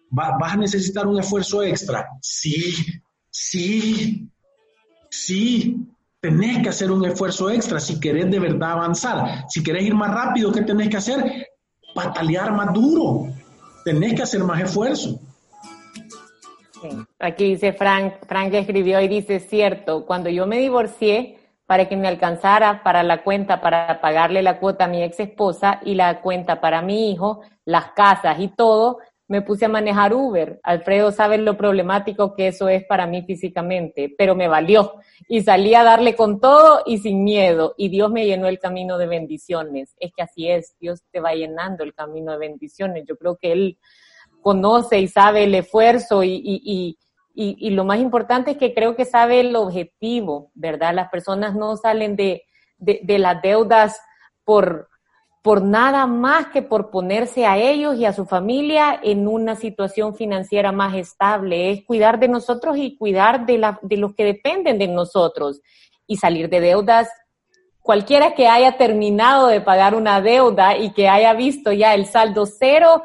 ¿Vas 0.10 0.54
a 0.54 0.58
necesitar 0.58 1.08
un 1.08 1.20
esfuerzo 1.20 1.64
extra? 1.64 2.08
Sí, 2.22 2.74
sí, 3.30 4.30
sí. 5.10 5.78
Tenés 6.20 6.64
que 6.64 6.70
hacer 6.70 6.92
un 6.92 7.06
esfuerzo 7.06 7.52
extra 7.52 7.80
si 7.80 8.00
querés 8.00 8.32
de 8.32 8.40
verdad 8.40 8.72
avanzar. 8.72 9.46
Si 9.48 9.62
querés 9.62 9.84
ir 9.84 9.94
más 9.94 10.12
rápido, 10.12 10.52
¿qué 10.52 10.62
tenés 10.62 10.90
que 10.90 10.98
hacer? 10.98 11.48
Patalear 11.94 12.52
más 12.54 12.74
duro. 12.74 13.33
Tenés 13.84 14.14
que 14.14 14.24
hacer 14.24 14.44
más 14.44 14.62
esfuerzo. 14.62 15.20
Aquí 17.20 17.46
dice 17.46 17.74
Frank, 17.74 18.16
Frank 18.28 18.54
escribió 18.54 19.00
y 19.00 19.08
dice, 19.08 19.40
cierto, 19.40 20.06
cuando 20.06 20.30
yo 20.30 20.46
me 20.46 20.60
divorcié, 20.60 21.40
para 21.66 21.88
que 21.88 21.96
me 21.96 22.08
alcanzara 22.08 22.84
para 22.84 23.04
la 23.04 23.24
cuenta 23.24 23.62
para 23.62 24.02
pagarle 24.02 24.44
la 24.44 24.60
cuota 24.60 24.86
a 24.86 24.88
mi 24.88 25.02
ex 25.02 25.20
esposa 25.20 25.80
y 25.84 25.96
la 25.96 26.22
cuenta 26.22 26.60
para 26.60 26.82
mi 26.82 27.12
hijo, 27.12 27.42
las 27.66 27.92
casas 27.94 28.40
y 28.40 28.50
todo, 28.50 29.00
me 29.28 29.42
puse 29.42 29.66
a 29.66 29.70
manejar 29.70 30.14
Uber. 30.14 30.60
Alfredo 30.64 31.12
sabe 31.12 31.38
lo 31.38 31.58
problemático 31.58 32.36
que 32.36 32.48
eso 32.48 32.68
es 32.70 32.84
para 32.86 33.08
mí 33.08 33.24
físicamente, 33.24 34.14
pero 34.18 34.36
me 34.36 34.48
valió 34.48 34.96
y 35.28 35.42
salí 35.42 35.76
a 35.76 35.84
darle 35.84 36.16
con 36.16 36.40
todo 36.40 36.84
y 36.86 36.98
sin 36.98 37.24
miedo 37.24 37.74
y 37.78 37.90
Dios 37.90 38.12
me 38.12 38.26
llenó 38.26 38.48
el 38.48 38.60
camino 38.60 38.98
de 38.98 39.08
bendiciones. 39.08 39.96
Es 40.00 40.12
que 40.14 40.24
así 40.24 40.50
es, 40.50 40.76
Dios 40.80 41.02
te 41.12 41.20
va 41.20 41.34
llenando 41.34 41.84
el 41.84 41.94
camino 41.94 42.34
de 42.34 42.38
bendiciones. 42.38 43.06
Yo 43.08 43.18
creo 43.18 43.38
que 43.38 43.52
Él 43.52 43.78
conoce 44.42 45.00
y 45.00 45.08
sabe 45.08 45.46
el 45.46 45.56
esfuerzo 45.56 46.24
y, 46.24 46.42
y 46.44 46.98
y, 47.36 47.58
y, 47.60 47.72
lo 47.72 47.84
más 47.84 48.00
importante 48.00 48.52
es 48.52 48.58
que 48.58 48.76
creo 48.76 48.96
que 48.96 49.06
sabe 49.06 49.40
el 49.40 49.56
objetivo, 49.56 50.52
¿verdad? 50.54 50.94
Las 50.94 51.10
personas 51.10 51.56
no 51.56 51.76
salen 51.78 52.16
de, 52.16 52.44
de, 52.78 53.00
de 53.02 53.18
las 53.18 53.42
deudas 53.42 54.00
por, 54.44 54.88
por 55.44 55.62
nada 55.62 56.08
más 56.08 56.48
que 56.48 56.62
por 56.62 56.90
ponerse 56.90 57.46
a 57.46 57.58
ellos 57.58 57.98
y 57.98 58.06
a 58.06 58.14
su 58.14 58.26
familia 58.26 58.98
en 59.04 59.28
una 59.28 59.58
situación 59.58 60.16
financiera 60.16 60.72
más 60.72 60.96
estable. 60.96 61.70
Es 61.70 61.84
cuidar 61.84 62.18
de 62.18 62.30
nosotros 62.30 62.78
y 62.78 62.96
cuidar 62.96 63.46
de, 63.46 63.58
los 63.98 64.16
que 64.16 64.24
dependen 64.24 64.80
de 64.80 64.88
nosotros 64.88 65.62
y 66.08 66.16
salir 66.16 66.50
de 66.50 66.62
deudas. 66.62 67.10
Cualquiera 67.82 68.36
que 68.36 68.48
haya 68.48 68.78
terminado 68.78 69.48
de 69.48 69.60
pagar 69.60 69.96
una 69.96 70.22
deuda 70.22 70.78
y 70.78 70.94
que 70.94 71.10
haya 71.10 71.34
visto 71.34 71.74
ya 71.74 71.94
el 71.94 72.06
saldo 72.06 72.46
cero, 72.46 73.04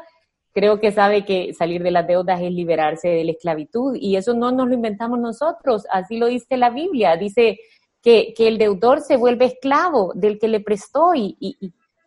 creo 0.53 0.79
que 0.79 0.93
sabe 0.93 1.25
que 1.25 1.53
salir 1.53 1.83
de 1.83 1.91
las 1.91 2.07
deudas 2.07 2.39
es 2.39 2.53
liberarse 2.53 3.09
de 3.09 3.25
la 3.25 3.31
esclavitud 3.31 3.97
y 3.99 4.15
eso 4.15 4.33
no 4.33 4.53
nos 4.53 4.69
lo 4.69 4.75
inventamos 4.75 5.19
nosotros, 5.19 5.85
así 5.91 6.17
lo 6.17 6.27
dice 6.27 6.55
la 6.55 6.69
Biblia, 6.69 7.17
dice 7.17 7.59
que, 8.01 8.33
el 8.37 8.57
deudor 8.57 9.01
se 9.01 9.17
vuelve 9.17 9.45
esclavo 9.45 10.13
del 10.15 10.39
que 10.39 10.47
le 10.47 10.61
prestó 10.61 11.13
y, 11.13 11.37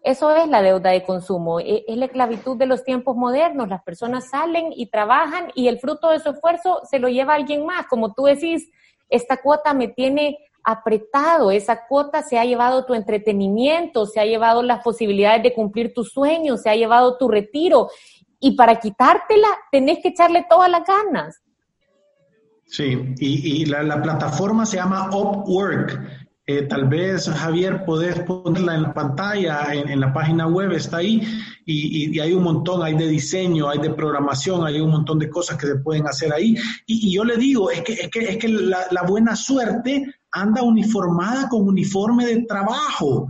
eso 0.02 0.34
es 0.34 0.48
la 0.48 0.62
deuda 0.62 0.90
de 0.90 1.04
consumo, 1.04 1.60
e, 1.60 1.84
es, 1.86 1.96
la 1.96 2.06
esclavitud 2.06 2.56
de 2.56 2.66
los 2.66 2.84
tiempos 2.84 3.16
modernos, 3.16 3.68
las 3.68 3.82
personas 3.82 4.28
salen 4.30 4.72
y 4.74 4.86
trabajan 4.86 5.50
y 5.54 5.68
el 5.68 5.78
fruto 5.78 6.10
de 6.10 6.20
su 6.20 6.30
esfuerzo 6.30 6.80
se 6.90 6.98
lo 6.98 7.08
lleva 7.08 7.34
alguien 7.34 7.64
más, 7.64 7.86
como 7.86 8.12
tú 8.12 8.24
decís, 8.24 8.68
esta 9.08 9.36
cuota 9.36 9.74
me 9.74 9.88
tiene 9.88 10.38
apretado, 10.64 11.50
esa 11.50 11.86
cuota 11.86 12.22
se 12.22 12.38
ha 12.38 12.44
llevado 12.44 12.84
tu 12.84 12.94
entretenimiento, 12.94 14.06
se 14.06 14.20
ha 14.20 14.24
llevado 14.24 14.62
las 14.62 14.82
posibilidades 14.82 15.42
de 15.42 15.54
cumplir 15.54 15.92
tus 15.92 16.12
sueños, 16.12 16.62
se 16.62 16.70
ha 16.70 16.76
llevado 16.76 17.16
tu 17.18 17.28
retiro. 17.28 17.88
Y 18.38 18.56
para 18.56 18.78
quitártela 18.78 19.48
tenés 19.70 19.98
que 20.00 20.08
echarle 20.08 20.46
todas 20.48 20.70
las 20.70 20.84
ganas. 20.86 21.42
Sí, 22.66 23.14
y, 23.18 23.66
la, 23.66 24.00
plataforma 24.00 24.64
se 24.64 24.78
llama 24.78 25.10
Upwork 25.12 26.00
Eh, 26.44 26.62
tal 26.62 26.88
vez, 26.88 27.28
Javier, 27.28 27.84
podés 27.84 28.18
ponerla 28.20 28.74
en 28.74 28.82
la 28.82 28.92
pantalla, 28.92 29.72
en, 29.72 30.00
la 30.00 30.12
página 30.12 30.48
web, 30.48 30.72
está 30.72 30.96
ahí, 30.96 31.22
y, 31.64 32.18
hay 32.18 32.32
un 32.32 32.42
montón, 32.42 32.82
hay 32.82 32.96
de 32.96 33.06
diseño, 33.06 33.68
hay 33.68 33.78
de 33.78 33.90
programación, 33.90 34.66
hay 34.66 34.80
un 34.80 34.90
montón 34.90 35.20
de 35.20 35.30
cosas 35.30 35.56
que 35.56 35.68
se 35.68 35.76
pueden 35.76 36.08
hacer 36.08 36.32
ahí. 36.32 36.56
Y, 36.86 37.14
yo 37.14 37.22
le 37.24 37.36
digo, 37.36 37.70
es 37.70 37.82
que, 37.82 37.92
es 37.92 38.10
que, 38.10 38.20
es 38.28 38.36
que 38.38 38.48
la, 38.48 39.02
buena 39.06 39.36
suerte 39.36 40.04
anda 40.32 40.62
uniformada 40.62 41.48
con 41.48 41.68
uniforme 41.68 42.26
de 42.26 42.42
trabajo. 42.42 43.28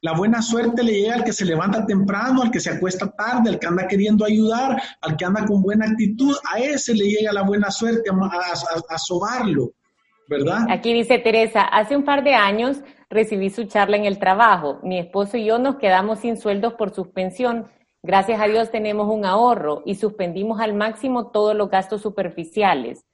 La 0.00 0.14
buena 0.14 0.42
suerte 0.42 0.82
le 0.82 0.94
llega 0.94 1.14
al 1.14 1.24
que 1.24 1.32
se 1.32 1.44
levanta 1.44 1.86
temprano, 1.86 2.42
al 2.42 2.50
que 2.50 2.60
se 2.60 2.70
acuesta 2.70 3.08
tarde, 3.16 3.50
al 3.50 3.58
que 3.60 3.66
anda 3.68 3.86
queriendo 3.86 4.24
ayudar, 4.24 4.80
al 5.00 5.16
que 5.16 5.24
anda 5.24 5.46
con 5.46 5.62
buena 5.62 5.86
actitud. 5.86 6.36
A 6.52 6.58
ese 6.58 6.92
le 6.94 7.04
llega 7.04 7.32
la 7.32 7.42
buena 7.42 7.70
suerte 7.70 8.10
a, 8.10 8.94
a, 8.94 8.98
sobarlo, 8.98 9.74
Aquí 10.68 10.92
dice 10.92 11.18
Teresa, 11.18 11.62
hace 11.62 11.96
un 11.96 12.04
par 12.04 12.22
de 12.22 12.34
años 12.34 12.82
recibí 13.08 13.50
su 13.50 13.64
charla 13.64 13.96
en 13.96 14.04
el 14.04 14.18
trabajo. 14.18 14.78
Mi 14.82 14.98
esposo 14.98 15.36
y 15.36 15.44
yo 15.44 15.58
nos 15.58 15.76
quedamos 15.76 16.20
sin 16.20 16.36
sueldos 16.36 16.74
por 16.74 16.94
suspensión. 16.94 17.68
Gracias 18.02 18.40
a 18.40 18.46
Dios 18.46 18.70
tenemos 18.70 19.08
un 19.08 19.24
ahorro 19.24 19.82
y 19.84 19.94
suspendimos 19.94 20.60
al 20.60 20.74
máximo 20.74 21.30
todos 21.30 21.54
los 21.54 21.70
gastos 21.70 22.02
superficiales 22.02 23.04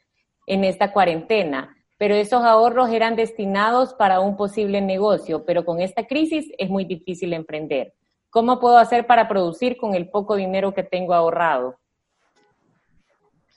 en 0.47 0.65
esta 0.65 0.93
cuarentena 0.93 1.75
pero 1.97 2.15
esos 2.15 2.43
ahorros 2.43 2.91
eran 2.91 3.17
destinados 3.17 3.95
para 3.95 4.21
un 4.21 4.37
posible 4.37 4.81
negocio, 4.81 5.45
pero 5.45 5.65
con 5.65 5.81
esta 5.81 6.07
crisis 6.07 6.51
es 6.59 6.69
muy 6.69 6.85
difícil 6.85 7.33
emprender. 7.33 7.95
¿Cómo 8.31 8.59
puedo 8.59 8.79
hacer 8.79 9.07
para 9.07 9.29
producir 9.29 9.77
con 9.77 9.95
el 9.95 10.11
poco 10.11 10.35
dinero 10.35 10.75
que 10.75 10.83
tengo 10.83 11.15
ahorrado? 11.15 11.79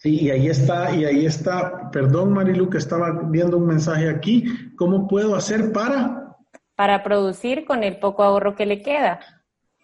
Sí, 0.07 0.21
y 0.21 0.29
ahí 0.29 0.47
está, 0.47 0.95
y 0.95 1.03
ahí 1.03 1.25
está, 1.25 1.91
perdón 1.91 2.31
Marilu 2.31 2.69
que 2.69 2.77
estaba 2.77 3.23
viendo 3.25 3.57
un 3.57 3.67
mensaje 3.67 4.09
aquí, 4.09 4.45
¿cómo 4.77 5.05
puedo 5.05 5.35
hacer 5.35 5.73
para? 5.73 6.37
Para 6.77 7.03
producir 7.03 7.65
con 7.65 7.83
el 7.83 7.99
poco 7.99 8.23
ahorro 8.23 8.55
que 8.55 8.65
le 8.65 8.81
queda. 8.81 9.19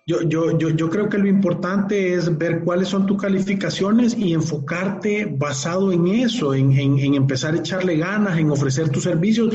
Yo, 0.08 0.22
yo, 0.22 0.58
yo, 0.58 0.70
yo 0.70 0.90
creo 0.90 1.10
que 1.10 1.18
lo 1.18 1.28
importante 1.28 2.14
es 2.14 2.38
ver 2.38 2.64
cuáles 2.64 2.88
son 2.88 3.06
tus 3.06 3.22
calificaciones 3.22 4.18
y 4.18 4.32
enfocarte 4.32 5.26
basado 5.26 5.92
en 5.92 6.08
eso, 6.08 6.54
en, 6.54 6.72
en, 6.72 7.16
empezar 7.16 7.54
a 7.54 7.58
echarle 7.58 7.98
ganas, 7.98 8.38
en 8.38 8.50
ofrecer 8.50 8.88
tus 8.88 9.04
servicios. 9.04 9.54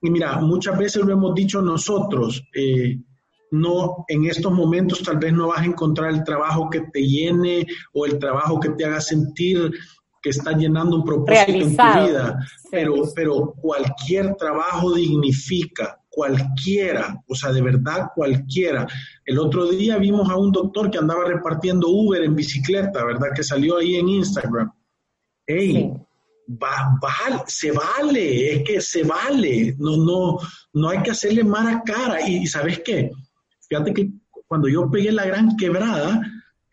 Y 0.00 0.08
mira, 0.08 0.40
muchas 0.40 0.78
veces 0.78 1.04
lo 1.04 1.12
hemos 1.12 1.34
dicho 1.34 1.60
nosotros, 1.60 2.42
eh, 2.54 2.98
no, 3.50 4.04
en 4.08 4.24
estos 4.24 4.52
momentos 4.52 5.02
tal 5.02 5.18
vez 5.18 5.34
no 5.34 5.48
vas 5.48 5.60
a 5.60 5.66
encontrar 5.66 6.10
el 6.14 6.24
trabajo 6.24 6.70
que 6.70 6.80
te 6.92 7.02
llene 7.02 7.66
o 7.92 8.06
el 8.06 8.18
trabajo 8.18 8.58
que 8.58 8.70
te 8.70 8.86
haga 8.86 9.02
sentir 9.02 9.70
que 10.22 10.30
está 10.30 10.52
llenando 10.52 10.96
un 10.96 11.04
propósito 11.04 11.52
en 11.52 11.76
tu 11.76 12.06
vida, 12.06 12.38
pero, 12.70 12.94
pero 13.14 13.54
cualquier 13.60 14.34
trabajo 14.36 14.94
dignifica, 14.94 16.00
cualquiera, 16.08 17.22
o 17.28 17.34
sea, 17.34 17.52
de 17.52 17.62
verdad 17.62 18.08
cualquiera. 18.14 18.86
El 19.24 19.38
otro 19.38 19.68
día 19.68 19.98
vimos 19.98 20.28
a 20.28 20.36
un 20.36 20.50
doctor 20.50 20.90
que 20.90 20.98
andaba 20.98 21.24
repartiendo 21.24 21.88
Uber 21.88 22.22
en 22.22 22.34
bicicleta, 22.34 23.04
¿verdad? 23.04 23.28
Que 23.34 23.44
salió 23.44 23.78
ahí 23.78 23.96
en 23.96 24.08
Instagram. 24.08 24.72
¡Ey! 25.46 25.92
Va, 26.50 26.98
se 27.46 27.70
vale, 27.72 28.54
es 28.54 28.62
que 28.62 28.80
se 28.80 29.02
vale, 29.02 29.76
no, 29.78 29.98
no, 29.98 30.38
no 30.72 30.88
hay 30.88 31.02
que 31.02 31.10
hacerle 31.10 31.44
mala 31.44 31.82
cara. 31.84 32.26
Y, 32.26 32.46
¿sabes 32.46 32.80
qué? 32.84 33.10
Fíjate 33.68 33.92
que 33.92 34.10
cuando 34.46 34.66
yo 34.66 34.90
pegué 34.90 35.12
la 35.12 35.26
gran 35.26 35.56
quebrada, 35.56 36.22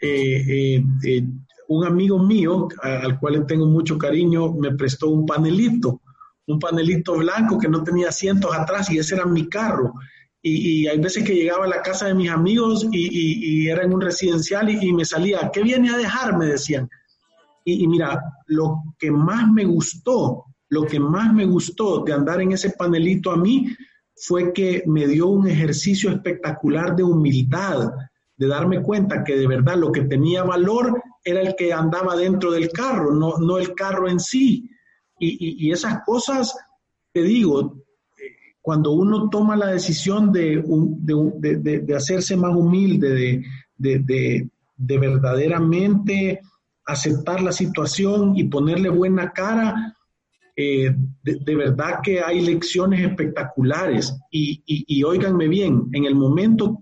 eh, 0.01 0.43
eh, 0.47 0.83
eh, 1.03 1.23
un 1.67 1.85
amigo 1.85 2.19
mío, 2.19 2.67
al 2.81 3.19
cual 3.19 3.45
tengo 3.47 3.65
mucho 3.65 3.97
cariño, 3.97 4.53
me 4.53 4.75
prestó 4.75 5.09
un 5.09 5.25
panelito 5.25 6.01
un 6.47 6.59
panelito 6.59 7.17
blanco 7.17 7.57
que 7.57 7.67
no 7.67 7.83
tenía 7.83 8.09
asientos 8.09 8.55
atrás 8.55 8.89
y 8.91 8.99
ese 8.99 9.15
era 9.15 9.25
mi 9.25 9.47
carro. 9.47 9.93
Y, 10.41 10.85
hay 10.85 10.99
veces 10.99 11.23
que 11.23 11.33
llegaba 11.33 11.65
a 11.65 11.69
la 11.69 11.81
casa 11.81 12.05
de 12.05 12.13
mis 12.13 12.29
amigos 12.29 12.85
y, 12.91 13.67
era 13.67 13.83
en 13.83 13.93
un 13.93 14.01
residencial 14.01 14.69
y, 14.69 14.93
me 14.93 15.03
salía, 15.03 15.49
¿qué 15.51 15.63
viene 15.63 15.89
a 15.89 15.97
dejar? 15.97 16.37
Me 16.37 16.45
decían. 16.45 16.87
Y, 17.63 17.87
mira, 17.87 18.21
lo 18.45 18.83
que 18.99 19.09
más 19.09 19.51
me 19.51 19.65
gustó, 19.65 20.45
lo 20.69 20.85
que 20.85 20.99
más 20.99 21.33
me 21.33 21.45
gustó 21.45 22.03
de 22.03 22.13
andar 22.13 22.41
en 22.41 22.51
ese 22.51 22.71
panelito 22.71 23.31
a 23.31 23.37
mí 23.37 23.75
fue 24.15 24.53
que 24.53 24.83
me 24.85 25.07
dio 25.07 25.27
un 25.27 25.47
ejercicio 25.47 26.11
espectacular 26.11 26.95
de 26.95 27.03
humildad, 27.03 27.91
de 28.37 28.47
darme 28.47 28.83
cuenta 28.83 29.23
que 29.23 29.35
de 29.35 29.47
verdad 29.47 29.77
lo 29.77 29.91
que 29.91 30.01
tenía 30.01 30.43
valor 30.43 31.01
era 31.25 31.41
el 31.41 31.55
que 31.55 31.73
andaba 31.73 32.15
dentro 32.15 32.51
del 32.51 32.69
carro, 32.69 33.13
no, 33.13 33.37
no 33.39 33.57
el 33.57 33.73
carro 33.73 34.07
en 34.07 34.19
sí. 34.19 34.69
Y, 35.19 35.71
esas 35.71 36.03
cosas, 36.05 36.55
te 37.11 37.23
digo, 37.23 37.83
cuando 38.61 38.91
uno 38.91 39.29
toma 39.29 39.55
la 39.55 39.67
decisión 39.67 40.31
de, 40.31 40.61
de, 40.61 41.95
hacerse 41.95 42.37
más 42.37 42.55
humilde, 42.55 43.43
de, 43.77 44.49
verdaderamente 44.77 46.41
aceptar 46.85 47.41
la 47.41 47.51
situación 47.51 48.37
y 48.37 48.43
ponerle 48.43 48.89
buena 48.89 49.31
cara, 49.31 49.95
eh, 50.55 50.93
de, 51.23 51.55
verdad 51.55 52.01
que 52.03 52.21
hay 52.21 52.41
lecciones 52.41 53.01
espectaculares. 53.01 54.15
Y, 54.29 54.61
y, 54.65 55.03
óiganme 55.03 55.47
bien, 55.47 55.89
en 55.93 56.05
el 56.05 56.13
momento 56.13 56.81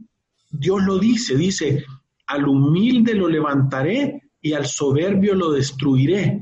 Dios 0.52 0.84
lo 0.84 0.98
dice, 1.00 1.38
dice, 1.38 1.86
al 2.28 2.48
humilde 2.48 3.14
lo 3.14 3.28
levantaré 3.28 4.23
y 4.44 4.54
al 4.54 4.68
soberbio 4.68 5.34
lo 5.34 5.52
destruiré. 5.52 6.40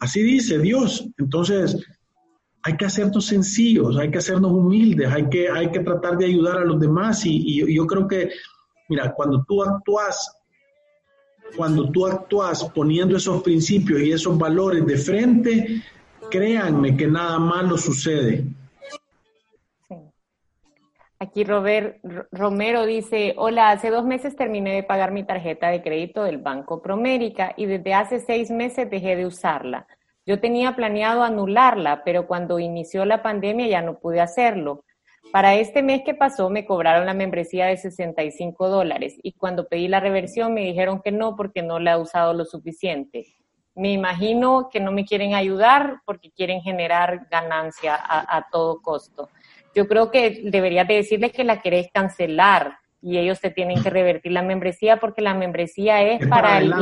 Así 0.00 0.22
dice 0.22 0.58
Dios. 0.58 1.08
Entonces, 1.16 1.76
hay 2.62 2.76
que 2.76 2.84
hacernos 2.84 3.24
sencillos, 3.24 3.96
hay 3.96 4.10
que 4.10 4.18
hacernos 4.18 4.50
humildes, 4.50 5.08
hay 5.10 5.28
que, 5.30 5.48
hay 5.48 5.70
que 5.70 5.80
tratar 5.80 6.18
de 6.18 6.26
ayudar 6.26 6.58
a 6.58 6.64
los 6.64 6.80
demás. 6.80 7.24
Y, 7.24 7.72
yo 7.72 7.86
creo 7.86 8.08
que, 8.08 8.30
mira, 8.88 9.14
cuando 9.14 9.44
tú 9.46 9.62
actúas, 9.62 10.28
cuando 11.56 11.88
tú 11.90 12.04
actúas 12.06 12.64
poniendo 12.74 13.16
esos 13.16 13.40
principios 13.42 14.02
y 14.02 14.10
esos 14.10 14.36
valores 14.36 14.84
de 14.84 14.98
frente, 14.98 15.82
créanme 16.28 16.96
que 16.96 17.06
nada 17.06 17.38
malo 17.38 17.78
sucede. 17.78 18.44
Aquí 21.18 21.44
Robert 21.44 21.98
Romero 22.30 22.84
dice, 22.84 23.34
hola, 23.38 23.70
hace 23.70 23.88
dos 23.88 24.04
meses 24.04 24.36
terminé 24.36 24.74
de 24.74 24.82
pagar 24.82 25.12
mi 25.12 25.24
tarjeta 25.24 25.70
de 25.70 25.82
crédito 25.82 26.24
del 26.24 26.36
Banco 26.36 26.82
Promérica 26.82 27.54
y 27.56 27.64
desde 27.64 27.94
hace 27.94 28.20
seis 28.20 28.50
meses 28.50 28.90
dejé 28.90 29.16
de 29.16 29.24
usarla. 29.24 29.86
Yo 30.26 30.40
tenía 30.40 30.76
planeado 30.76 31.22
anularla, 31.22 32.02
pero 32.04 32.26
cuando 32.26 32.58
inició 32.58 33.06
la 33.06 33.22
pandemia 33.22 33.66
ya 33.66 33.80
no 33.80 33.98
pude 33.98 34.20
hacerlo. 34.20 34.84
Para 35.32 35.54
este 35.54 35.82
mes 35.82 36.02
que 36.04 36.12
pasó 36.12 36.50
me 36.50 36.66
cobraron 36.66 37.06
la 37.06 37.14
membresía 37.14 37.64
de 37.64 37.78
65 37.78 38.68
dólares 38.68 39.16
y 39.22 39.32
cuando 39.32 39.68
pedí 39.68 39.88
la 39.88 40.00
reversión 40.00 40.52
me 40.52 40.64
dijeron 40.64 41.00
que 41.00 41.12
no 41.12 41.34
porque 41.34 41.62
no 41.62 41.78
la 41.78 41.92
he 41.92 41.96
usado 41.96 42.34
lo 42.34 42.44
suficiente. 42.44 43.24
Me 43.74 43.90
imagino 43.90 44.68
que 44.70 44.80
no 44.80 44.92
me 44.92 45.06
quieren 45.06 45.34
ayudar 45.34 46.02
porque 46.04 46.30
quieren 46.30 46.60
generar 46.60 47.26
ganancia 47.30 47.94
a, 47.94 48.36
a 48.36 48.48
todo 48.50 48.82
costo 48.82 49.30
yo 49.76 49.86
creo 49.86 50.10
que 50.10 50.40
deberías 50.44 50.88
de 50.88 50.94
decirles 50.94 51.32
que 51.32 51.44
la 51.44 51.60
querés 51.60 51.88
cancelar 51.92 52.78
y 53.02 53.18
ellos 53.18 53.40
te 53.40 53.50
tienen 53.50 53.82
que 53.82 53.90
revertir 53.90 54.32
la 54.32 54.42
membresía 54.42 54.96
porque 54.96 55.20
la 55.20 55.34
membresía 55.34 56.02
es, 56.02 56.26
para, 56.26 56.58
el, 56.58 56.72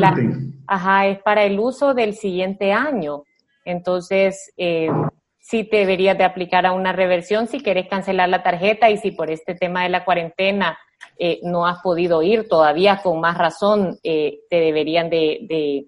ajá, 0.69 1.07
es 1.09 1.19
para 1.23 1.43
el 1.43 1.59
uso 1.59 1.93
del 1.93 2.15
siguiente 2.15 2.73
año. 2.73 3.25
Entonces, 3.65 4.53
eh, 4.57 4.89
sí 5.41 5.65
te 5.65 5.79
deberías 5.79 6.17
de 6.17 6.25
aplicar 6.25 6.67
a 6.67 6.73
una 6.73 6.93
reversión 6.93 7.49
si 7.49 7.61
querés 7.61 7.89
cancelar 7.89 8.29
la 8.29 8.45
tarjeta 8.45 8.89
y 8.91 8.97
si 8.97 9.11
por 9.11 9.29
este 9.29 9.57
tema 9.57 9.83
de 9.83 9.89
la 9.89 10.05
cuarentena 10.05 10.79
eh, 11.19 11.41
no 11.43 11.67
has 11.67 11.81
podido 11.83 12.23
ir 12.23 12.49
todavía 12.49 13.01
con 13.03 13.21
más 13.21 13.37
razón, 13.37 13.99
eh, 14.05 14.39
te 14.49 14.61
deberían 14.61 15.11
de 15.11 15.41
de 15.43 15.87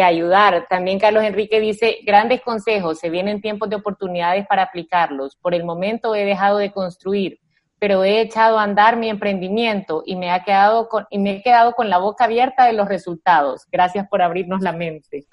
ayudar. 0.00 0.68
También 0.70 1.00
Carlos 1.00 1.24
Enrique 1.24 1.58
dice, 1.58 1.98
grandes 2.06 2.40
consejos, 2.40 3.00
se 3.00 3.10
vienen 3.10 3.40
tiempos 3.40 3.68
de 3.68 3.74
oportunidades 3.76 4.46
para 4.46 4.62
aplicarlos. 4.62 5.34
Por 5.42 5.54
el 5.54 5.64
momento 5.64 6.14
he 6.14 6.24
dejado 6.24 6.58
de 6.58 6.70
construir, 6.70 7.40
pero 7.80 8.04
he 8.04 8.20
echado 8.20 8.60
a 8.60 8.62
andar 8.62 8.96
mi 8.96 9.10
emprendimiento 9.10 10.04
y 10.06 10.14
me, 10.14 10.30
ha 10.30 10.44
quedado 10.44 10.88
con, 10.88 11.04
y 11.10 11.18
me 11.18 11.32
he 11.32 11.42
quedado 11.42 11.72
con 11.72 11.90
la 11.90 11.98
boca 11.98 12.26
abierta 12.26 12.64
de 12.64 12.74
los 12.74 12.88
resultados. 12.88 13.66
Gracias 13.72 14.06
por 14.08 14.22
abrirnos 14.22 14.62
la 14.62 14.72
mente. 14.72 15.26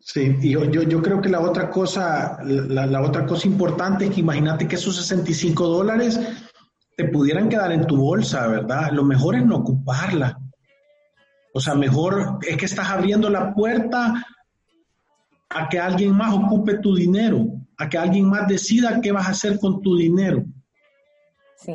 Sí, 0.00 0.36
y 0.40 0.50
yo, 0.50 0.64
yo, 0.64 1.02
creo 1.02 1.20
que 1.20 1.28
la 1.28 1.40
otra 1.40 1.70
cosa, 1.70 2.38
la, 2.44 2.86
la 2.86 3.02
otra 3.02 3.26
cosa 3.26 3.48
importante 3.48 4.06
es 4.06 4.10
que 4.10 4.20
imagínate 4.20 4.68
que 4.68 4.76
esos 4.76 4.96
65 4.96 5.66
dólares 5.66 6.20
te 6.98 7.04
pudieran 7.04 7.48
quedar 7.48 7.70
en 7.72 7.86
tu 7.86 7.96
bolsa, 7.96 8.46
¿verdad? 8.48 8.90
Lo 8.92 9.04
mejor 9.04 9.36
es 9.36 9.46
no 9.46 9.56
ocuparla. 9.56 10.38
O 11.52 11.60
sea, 11.60 11.74
mejor 11.74 12.38
es 12.46 12.56
que 12.56 12.66
estás 12.66 12.88
abriendo 12.88 13.28
la 13.30 13.54
puerta 13.54 14.24
a 15.48 15.68
que 15.68 15.78
alguien 15.78 16.14
más 16.14 16.34
ocupe 16.34 16.78
tu 16.78 16.94
dinero, 16.94 17.46
a 17.78 17.88
que 17.88 17.98
alguien 17.98 18.28
más 18.28 18.46
decida 18.46 19.00
qué 19.00 19.12
vas 19.12 19.26
a 19.26 19.30
hacer 19.30 19.58
con 19.58 19.80
tu 19.80 19.96
dinero. 19.96 20.44
Sí, 21.56 21.74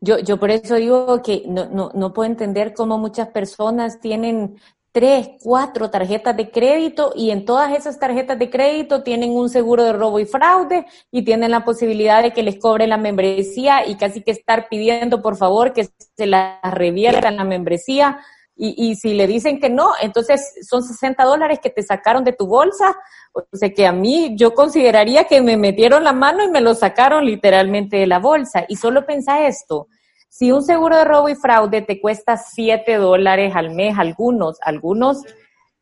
yo, 0.00 0.18
yo 0.18 0.38
por 0.38 0.50
eso 0.50 0.76
digo 0.76 1.20
que 1.22 1.42
no, 1.46 1.66
no, 1.66 1.90
no 1.94 2.12
puedo 2.12 2.30
entender 2.30 2.74
cómo 2.74 2.98
muchas 2.98 3.28
personas 3.28 3.98
tienen 3.98 4.56
tres, 4.94 5.30
cuatro 5.40 5.90
tarjetas 5.90 6.36
de 6.36 6.52
crédito 6.52 7.12
y 7.16 7.30
en 7.30 7.44
todas 7.44 7.76
esas 7.76 7.98
tarjetas 7.98 8.38
de 8.38 8.48
crédito 8.48 9.02
tienen 9.02 9.30
un 9.30 9.50
seguro 9.50 9.82
de 9.82 9.92
robo 9.92 10.20
y 10.20 10.24
fraude 10.24 10.86
y 11.10 11.24
tienen 11.24 11.50
la 11.50 11.64
posibilidad 11.64 12.22
de 12.22 12.32
que 12.32 12.44
les 12.44 12.60
cobren 12.60 12.90
la 12.90 12.96
membresía 12.96 13.88
y 13.88 13.96
casi 13.96 14.22
que 14.22 14.30
estar 14.30 14.68
pidiendo 14.68 15.20
por 15.20 15.36
favor 15.36 15.72
que 15.72 15.88
se 16.16 16.26
la 16.26 16.60
reviertan 16.62 17.34
la 17.34 17.44
membresía. 17.44 18.20
Y, 18.56 18.90
y 18.90 18.96
si 18.96 19.14
le 19.14 19.26
dicen 19.26 19.58
que 19.58 19.68
no, 19.68 19.92
entonces 20.00 20.54
son 20.68 20.82
60 20.82 21.24
dólares 21.24 21.58
que 21.62 21.70
te 21.70 21.82
sacaron 21.82 22.24
de 22.24 22.32
tu 22.32 22.46
bolsa. 22.46 22.96
O 23.32 23.44
sea 23.52 23.70
que 23.70 23.86
a 23.86 23.92
mí 23.92 24.34
yo 24.36 24.54
consideraría 24.54 25.24
que 25.24 25.40
me 25.40 25.56
metieron 25.56 26.04
la 26.04 26.12
mano 26.12 26.44
y 26.44 26.50
me 26.50 26.60
lo 26.60 26.74
sacaron 26.74 27.24
literalmente 27.24 27.96
de 27.96 28.06
la 28.06 28.18
bolsa. 28.18 28.64
Y 28.68 28.76
solo 28.76 29.04
pensa 29.06 29.46
esto, 29.46 29.88
si 30.28 30.52
un 30.52 30.62
seguro 30.62 30.96
de 30.96 31.04
robo 31.04 31.28
y 31.28 31.34
fraude 31.34 31.82
te 31.82 32.00
cuesta 32.00 32.36
7 32.36 32.96
dólares 32.96 33.54
al 33.54 33.70
mes, 33.70 33.98
algunos, 33.98 34.58
algunos, 34.62 35.22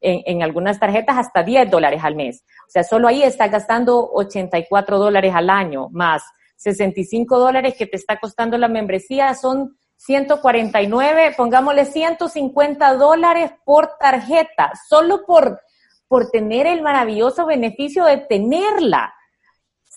en, 0.00 0.22
en, 0.26 0.42
algunas 0.42 0.80
tarjetas 0.80 1.16
hasta 1.16 1.42
10 1.42 1.70
dólares 1.70 2.02
al 2.02 2.16
mes. 2.16 2.44
O 2.66 2.70
sea, 2.70 2.84
solo 2.84 3.08
ahí 3.08 3.22
estás 3.22 3.50
gastando 3.50 4.10
84 4.12 4.98
dólares 4.98 5.32
al 5.34 5.48
año, 5.48 5.88
más 5.90 6.22
65 6.62 7.38
dólares 7.38 7.74
que 7.76 7.86
te 7.86 7.96
está 7.96 8.18
costando 8.18 8.56
la 8.56 8.68
membresía, 8.68 9.34
son 9.34 9.76
149, 10.04 11.34
pongámosle 11.36 11.84
150 11.84 12.94
dólares 12.94 13.52
por 13.64 13.92
tarjeta, 14.00 14.72
solo 14.88 15.24
por, 15.24 15.60
por 16.08 16.30
tener 16.30 16.66
el 16.66 16.82
maravilloso 16.82 17.46
beneficio 17.46 18.04
de 18.04 18.16
tenerla. 18.18 19.14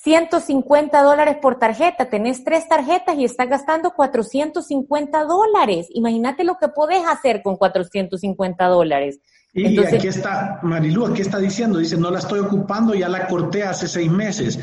150 0.03 1.01
dólares 1.01 1.37
por 1.41 1.57
tarjeta, 1.57 2.07
tenés 2.07 2.43
tres 2.43 2.67
tarjetas 2.67 3.17
y 3.17 3.25
estás 3.25 3.49
gastando 3.49 3.95
450 3.95 5.23
dólares. 5.23 5.87
Imagínate 5.89 6.43
lo 6.43 6.57
que 6.59 6.67
podés 6.67 7.03
hacer 7.07 7.41
con 7.41 7.57
450 7.57 8.67
dólares. 8.67 9.19
Y 9.53 9.65
Entonces, 9.65 9.95
aquí 9.95 10.07
está, 10.09 10.59
Marilu, 10.61 11.07
aquí 11.07 11.21
está 11.21 11.39
diciendo, 11.39 11.79
dice, 11.79 11.97
no 11.97 12.11
la 12.11 12.19
estoy 12.19 12.39
ocupando, 12.39 12.93
ya 12.93 13.09
la 13.09 13.25
corté 13.25 13.63
hace 13.63 13.87
seis 13.87 14.11
meses. 14.11 14.59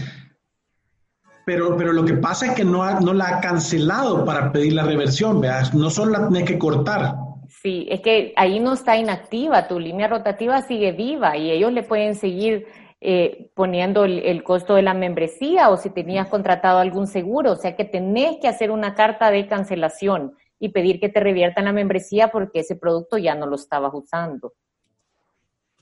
Pero, 1.45 1.77
pero 1.77 1.93
lo 1.93 2.05
que 2.05 2.15
pasa 2.15 2.47
es 2.47 2.53
que 2.53 2.65
no, 2.65 2.83
ha, 2.83 3.01
no 3.01 3.13
la 3.13 3.29
ha 3.29 3.41
cancelado 3.41 4.25
para 4.25 4.53
pedir 4.53 4.75
la 4.75 4.85
reversión, 4.85 5.41
veas, 5.41 5.75
no 5.75 5.91
solo 5.91 6.13
la 6.13 6.29
tiene 6.29 6.45
que 6.45 6.59
cortar. 6.59 7.17
Sí, 7.49 7.87
es 7.91 8.01
que 8.01 8.33
ahí 8.37 8.61
no 8.61 8.73
está 8.75 8.97
inactiva, 8.97 9.69
tu 9.69 9.79
línea 9.79 10.09
rotativa 10.09 10.63
sigue 10.63 10.93
viva 10.93 11.37
y 11.37 11.51
ellos 11.51 11.73
le 11.73 11.83
pueden 11.83 12.15
seguir 12.15 12.67
eh, 13.01 13.51
poniendo 13.55 14.05
el, 14.05 14.21
el, 14.21 14.45
costo 14.45 14.77
de 14.77 14.83
la 14.83 14.95
membresía 14.95 15.71
o 15.71 15.77
si 15.77 15.91
tenías 15.91 16.29
contratado 16.29 16.79
algún 16.79 17.07
seguro. 17.07 17.53
O 17.53 17.57
sea 17.57 17.75
que 17.77 17.85
tenés 17.85 18.39
que 18.41 18.49
hacer 18.49 18.71
una 18.71 18.95
carta 18.95 19.31
de 19.31 19.47
cancelación 19.49 20.35
y 20.61 20.69
pedir 20.69 21.01
que 21.01 21.09
te 21.09 21.19
reviertan 21.19 21.65
la 21.65 21.73
membresía 21.73 22.29
porque 22.29 22.61
ese 22.61 22.77
producto 22.77 23.19
ya 23.19 23.35
no 23.35 23.47
lo 23.47 23.57
estabas 23.57 23.93
usando. 23.93 24.53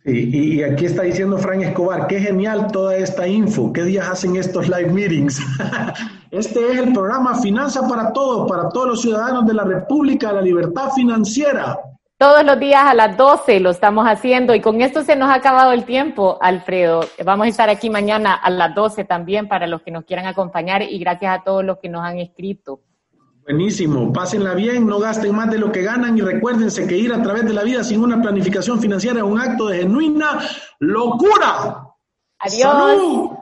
Sí, 0.04 0.30
y 0.32 0.62
aquí 0.62 0.86
está 0.86 1.02
diciendo 1.02 1.36
Frank 1.36 1.60
Escobar, 1.60 2.06
qué 2.06 2.20
genial 2.20 2.72
toda 2.72 2.96
esta 2.96 3.26
info, 3.28 3.70
qué 3.70 3.82
días 3.82 4.08
hacen 4.08 4.36
estos 4.36 4.68
live 4.68 4.90
meetings. 4.90 5.40
Este 6.30 6.72
es 6.72 6.78
el 6.78 6.92
programa 6.92 7.34
Finanza 7.42 7.88
para 7.88 8.12
Todos, 8.12 8.48
para 8.48 8.68
todos 8.68 8.86
los 8.86 9.02
ciudadanos 9.02 9.44
de 9.46 9.52
la 9.52 9.64
República, 9.64 10.32
la 10.32 10.40
libertad 10.40 10.90
financiera. 10.94 11.76
Todos 12.16 12.44
los 12.44 12.60
días 12.60 12.82
a 12.84 12.94
las 12.94 13.16
12 13.16 13.60
lo 13.60 13.70
estamos 13.70 14.06
haciendo 14.06 14.54
y 14.54 14.60
con 14.60 14.80
esto 14.80 15.02
se 15.02 15.16
nos 15.16 15.28
ha 15.28 15.34
acabado 15.34 15.72
el 15.72 15.84
tiempo, 15.84 16.38
Alfredo. 16.40 17.00
Vamos 17.24 17.46
a 17.46 17.48
estar 17.48 17.68
aquí 17.68 17.90
mañana 17.90 18.34
a 18.34 18.48
las 18.48 18.74
12 18.74 19.04
también 19.04 19.48
para 19.48 19.66
los 19.66 19.82
que 19.82 19.90
nos 19.90 20.04
quieran 20.04 20.26
acompañar 20.26 20.82
y 20.82 20.98
gracias 20.98 21.40
a 21.40 21.42
todos 21.42 21.64
los 21.64 21.78
que 21.78 21.88
nos 21.88 22.02
han 22.02 22.18
escrito. 22.18 22.80
Buenísimo, 23.44 24.12
pásenla 24.12 24.54
bien, 24.54 24.86
no 24.86 24.98
gasten 24.98 25.34
más 25.34 25.50
de 25.50 25.58
lo 25.58 25.72
que 25.72 25.82
ganan 25.82 26.16
y 26.16 26.20
recuérdense 26.20 26.86
que 26.86 26.96
ir 26.96 27.12
a 27.12 27.22
través 27.22 27.44
de 27.46 27.54
la 27.54 27.64
vida 27.64 27.82
sin 27.82 28.02
una 28.02 28.20
planificación 28.20 28.80
financiera 28.80 29.18
es 29.18 29.24
un 29.24 29.40
acto 29.40 29.68
de 29.68 29.78
genuina 29.78 30.38
locura. 30.78 31.86
Adiós. 32.38 32.60
¡Salud! 32.60 33.39